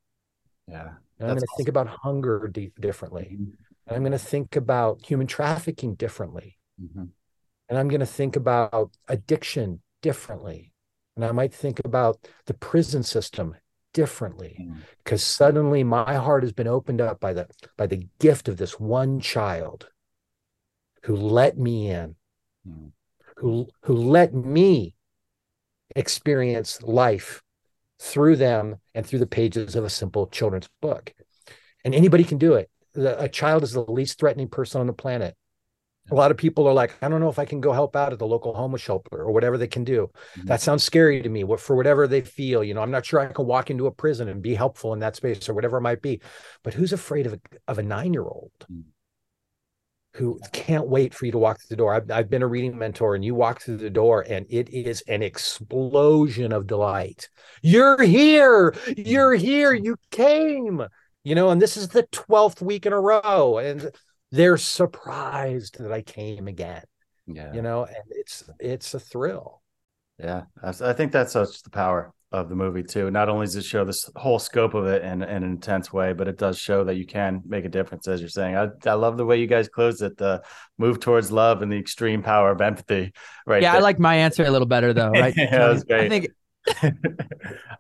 Yeah, 0.68 0.90
I'm 1.20 1.28
gonna 1.28 1.34
awesome. 1.34 1.48
think 1.58 1.70
about 1.70 1.88
hunger 1.88 2.50
d- 2.52 2.72
differently. 2.80 3.38
Mm-hmm. 3.40 3.94
I'm 3.94 4.04
gonna 4.04 4.18
think 4.18 4.56
about 4.56 5.06
human 5.06 5.28
trafficking 5.28 5.96
differently, 5.96 6.58
mm-hmm. 6.82 7.06
and 7.70 7.78
I'm 7.78 7.88
gonna 7.88 8.06
think 8.06 8.36
about 8.36 8.92
addiction 9.08 9.82
differently, 10.02 10.74
and 11.16 11.24
I 11.24 11.32
might 11.32 11.54
think 11.54 11.80
about 11.84 12.28
the 12.46 12.54
prison 12.54 13.04
system 13.04 13.56
differently 13.94 14.70
because 15.04 15.22
mm. 15.22 15.26
suddenly 15.26 15.84
my 15.84 16.16
heart 16.16 16.44
has 16.44 16.52
been 16.52 16.68
opened 16.68 17.02
up 17.02 17.20
by 17.20 17.34
the 17.34 17.48
by 17.78 17.88
the 17.88 18.08
gift 18.20 18.48
of 18.48 18.58
this 18.58 18.80
one 18.80 19.20
child 19.20 19.88
who 21.04 21.16
let 21.16 21.58
me 21.58 21.90
in, 21.90 22.16
mm. 22.68 22.92
who 23.38 23.68
who 23.84 23.96
let 23.96 24.34
me 24.34 24.94
experience 25.96 26.82
life 26.84 27.42
through 28.00 28.36
them 28.36 28.78
and 28.94 29.06
through 29.06 29.20
the 29.20 29.28
pages 29.28 29.76
of 29.76 29.84
a 29.84 29.90
simple 29.90 30.28
children's 30.28 30.70
book. 30.82 31.14
And 31.84 31.96
anybody 31.96 32.24
can 32.24 32.38
do 32.38 32.54
it. 32.54 32.70
a 32.96 33.30
child 33.30 33.64
is 33.64 33.74
the 33.74 33.82
least 33.82 34.20
threatening 34.20 34.48
person 34.50 34.82
on 34.82 34.88
the 34.88 34.94
planet. 34.94 35.36
A 36.10 36.16
lot 36.16 36.32
of 36.32 36.38
people 36.38 36.66
are 36.68 36.74
like, 36.74 36.96
I 37.02 37.10
don't 37.10 37.20
know 37.20 37.30
if 37.30 37.38
I 37.38 37.44
can 37.44 37.60
go 37.60 37.74
help 37.74 37.96
out 37.96 38.14
at 38.14 38.20
the 38.20 38.26
local 38.26 38.54
homeless 38.54 38.82
shelter 38.82 39.18
or 39.18 39.32
whatever 39.34 39.58
they 39.58 39.68
can 39.68 39.84
do. 39.84 40.10
Mm-hmm. 40.38 40.48
That 40.48 40.62
sounds 40.62 40.84
scary 40.84 41.22
to 41.22 41.28
me. 41.28 41.44
What 41.44 41.60
For 41.60 41.76
whatever 41.76 42.08
they 42.08 42.22
feel, 42.22 42.64
you 42.64 42.74
know, 42.74 42.82
I'm 42.82 42.92
not 42.92 43.06
sure 43.06 43.20
I 43.20 43.26
can 43.28 43.46
walk 43.46 43.70
into 43.70 43.88
a 43.88 43.92
prison 43.92 44.30
and 44.30 44.42
be 44.42 44.56
helpful 44.56 44.94
in 44.94 45.00
that 45.00 45.18
space 45.18 45.50
or 45.50 45.54
whatever 45.54 45.78
it 45.78 45.82
might 45.82 46.02
be. 46.02 46.22
But 46.64 46.74
who's 46.74 46.94
afraid 46.94 47.26
of 47.26 47.34
a, 47.34 47.40
of 47.68 47.78
a 47.78 47.84
nine 47.84 48.14
year 48.14 48.24
old? 48.24 48.52
Mm-hmm 48.72 48.90
who 50.18 50.40
can't 50.52 50.88
wait 50.88 51.14
for 51.14 51.26
you 51.26 51.32
to 51.32 51.38
walk 51.38 51.60
through 51.60 51.70
the 51.70 51.76
door. 51.76 51.94
I've, 51.94 52.10
I've 52.10 52.30
been 52.30 52.42
a 52.42 52.48
reading 52.48 52.78
mentor 52.78 53.16
and 53.16 53.24
you 53.24 53.36
walk 53.36 53.62
through 53.62 53.78
the 53.78 53.90
door 53.90 54.26
and 54.28 54.46
it 54.50 54.70
is 54.70 55.02
an 55.08 55.22
explosion 55.22 56.52
of 56.52 56.68
delight. 56.68 57.30
You're 57.62 58.02
here. 58.02 58.76
You're 58.98 59.36
here. 59.36 59.74
You 59.74 59.96
came, 60.12 60.84
you 61.24 61.36
know, 61.36 61.50
and 61.50 61.62
this 61.62 61.78
is 61.78 61.90
the 61.90 62.04
12th 62.04 62.62
week 62.62 62.86
in 62.86 62.94
a 62.94 63.00
row. 63.00 63.60
And 63.60 63.92
they're 64.32 64.58
surprised 64.58 65.78
that 65.80 65.92
I 65.92 66.02
came 66.02 66.48
again. 66.48 66.84
Yeah. 67.28 67.54
You 67.54 67.62
know, 67.62 67.86
and 67.86 68.04
it's, 68.10 68.44
it's 68.60 68.94
a 68.94 69.00
thrill. 69.00 69.62
Yeah. 70.18 70.44
I 70.64 70.94
think 70.94 71.12
that's 71.12 71.34
such 71.34 71.62
the 71.62 71.70
power 71.70 72.12
of 72.32 72.50
the 72.50 72.56
movie 72.56 72.84
too. 72.84 73.10
Not 73.10 73.30
only 73.30 73.46
does 73.46 73.56
it 73.56 73.64
show 73.64 73.86
this 73.86 74.10
whole 74.16 74.40
scope 74.40 74.74
of 74.74 74.86
it 74.88 75.02
in, 75.02 75.22
in, 75.22 75.30
an 75.30 75.44
intense 75.44 75.94
way, 75.94 76.14
but 76.14 76.28
it 76.28 76.38
does 76.38 76.60
show 76.60 76.84
that 76.84 76.96
you 76.96 77.06
can 77.06 77.42
make 77.46 77.64
a 77.64 77.70
difference, 77.70 78.08
as 78.08 78.20
you're 78.20 78.30
saying. 78.30 78.56
I, 78.56 78.68
I 78.86 78.94
love 78.94 79.16
the 79.18 79.26
way 79.26 79.40
you 79.40 79.48
guys 79.48 79.70
closed 79.70 80.02
it. 80.02 80.18
The 80.18 80.44
move 80.78 81.00
towards 81.00 81.32
love 81.32 81.62
and 81.62 81.72
the 81.72 81.78
extreme 81.78 82.22
power 82.24 82.52
of 82.52 82.62
empathy. 82.62 83.14
Right. 83.46 83.62
Yeah, 83.62 83.72
there. 83.72 83.80
I 83.80 83.84
like 83.84 83.98
my 83.98 84.16
answer 84.16 84.44
a 84.44 84.52
little 84.52 84.68
better 84.68 84.92
though. 84.92 85.12
Right. 85.12 85.34
yeah, 85.38 85.58
that 85.58 85.70
was 85.70 85.84
great. 85.86 86.02
I 86.02 86.10
think. 86.10 86.28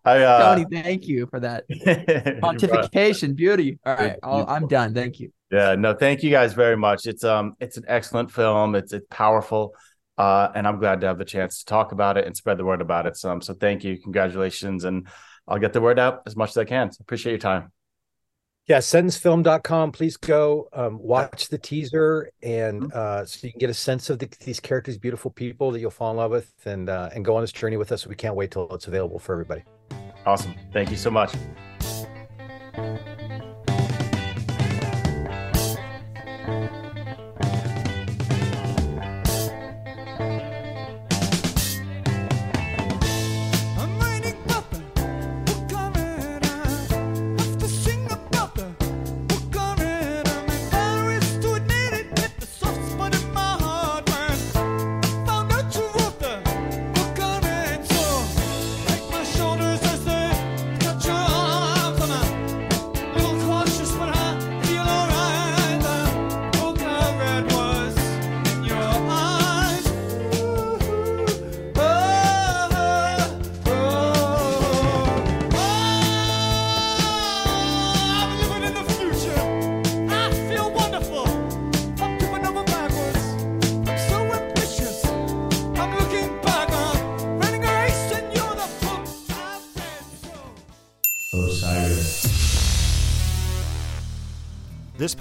I, 0.05 0.19
uh, 0.19 0.55
Tony, 0.55 0.65
thank 0.71 1.07
you 1.07 1.27
for 1.27 1.41
that 1.41 1.67
pontification, 1.69 3.35
beauty. 3.35 3.79
All 3.85 3.95
right, 3.95 4.15
i 4.23 4.55
am 4.55 4.67
done. 4.67 4.93
Thank 4.93 5.19
you. 5.19 5.33
Yeah, 5.51 5.75
no, 5.75 5.93
thank 5.93 6.23
you 6.23 6.29
guys 6.29 6.53
very 6.53 6.77
much. 6.77 7.05
It's 7.05 7.25
um, 7.25 7.55
it's 7.59 7.75
an 7.75 7.83
excellent 7.89 8.31
film. 8.31 8.75
It's 8.75 8.93
it's 8.93 9.05
powerful. 9.09 9.75
Uh, 10.17 10.49
and 10.55 10.67
I'm 10.67 10.79
glad 10.79 11.01
to 11.01 11.07
have 11.07 11.17
the 11.17 11.25
chance 11.25 11.59
to 11.59 11.65
talk 11.65 11.91
about 11.91 12.17
it 12.17 12.25
and 12.25 12.35
spread 12.35 12.57
the 12.57 12.65
word 12.65 12.81
about 12.81 13.05
it 13.05 13.15
some. 13.15 13.41
So 13.41 13.53
thank 13.53 13.83
you. 13.83 13.97
Congratulations. 13.97 14.83
And 14.83 15.07
I'll 15.47 15.59
get 15.59 15.73
the 15.73 15.81
word 15.81 15.99
out 15.99 16.23
as 16.25 16.35
much 16.35 16.51
as 16.51 16.57
I 16.57 16.65
can. 16.65 16.91
So 16.91 16.99
appreciate 17.01 17.33
your 17.33 17.39
time. 17.39 17.71
Yeah, 18.67 18.79
sentencefilm.com. 18.79 19.93
Please 19.93 20.17
go 20.17 20.67
um, 20.73 20.99
watch 20.99 21.47
the 21.47 21.57
teaser 21.57 22.31
and 22.43 22.81
mm-hmm. 22.81 22.91
uh, 22.93 23.25
so 23.25 23.47
you 23.47 23.53
can 23.53 23.59
get 23.59 23.69
a 23.69 23.73
sense 23.73 24.09
of 24.09 24.19
the, 24.19 24.29
these 24.43 24.59
characters, 24.59 24.97
beautiful 24.97 25.31
people 25.31 25.71
that 25.71 25.79
you'll 25.79 25.89
fall 25.89 26.11
in 26.11 26.17
love 26.17 26.31
with 26.31 26.51
and 26.65 26.89
uh, 26.89 27.09
and 27.15 27.23
go 27.23 27.35
on 27.37 27.41
this 27.41 27.53
journey 27.53 27.77
with 27.77 27.93
us. 27.93 28.05
We 28.05 28.15
can't 28.15 28.35
wait 28.35 28.51
till 28.51 28.67
it's 28.73 28.87
available 28.87 29.19
for 29.19 29.31
everybody. 29.31 29.63
Awesome. 30.25 30.53
Thank 30.73 30.91
you 30.91 30.97
so 30.97 31.09
much. 31.09 31.33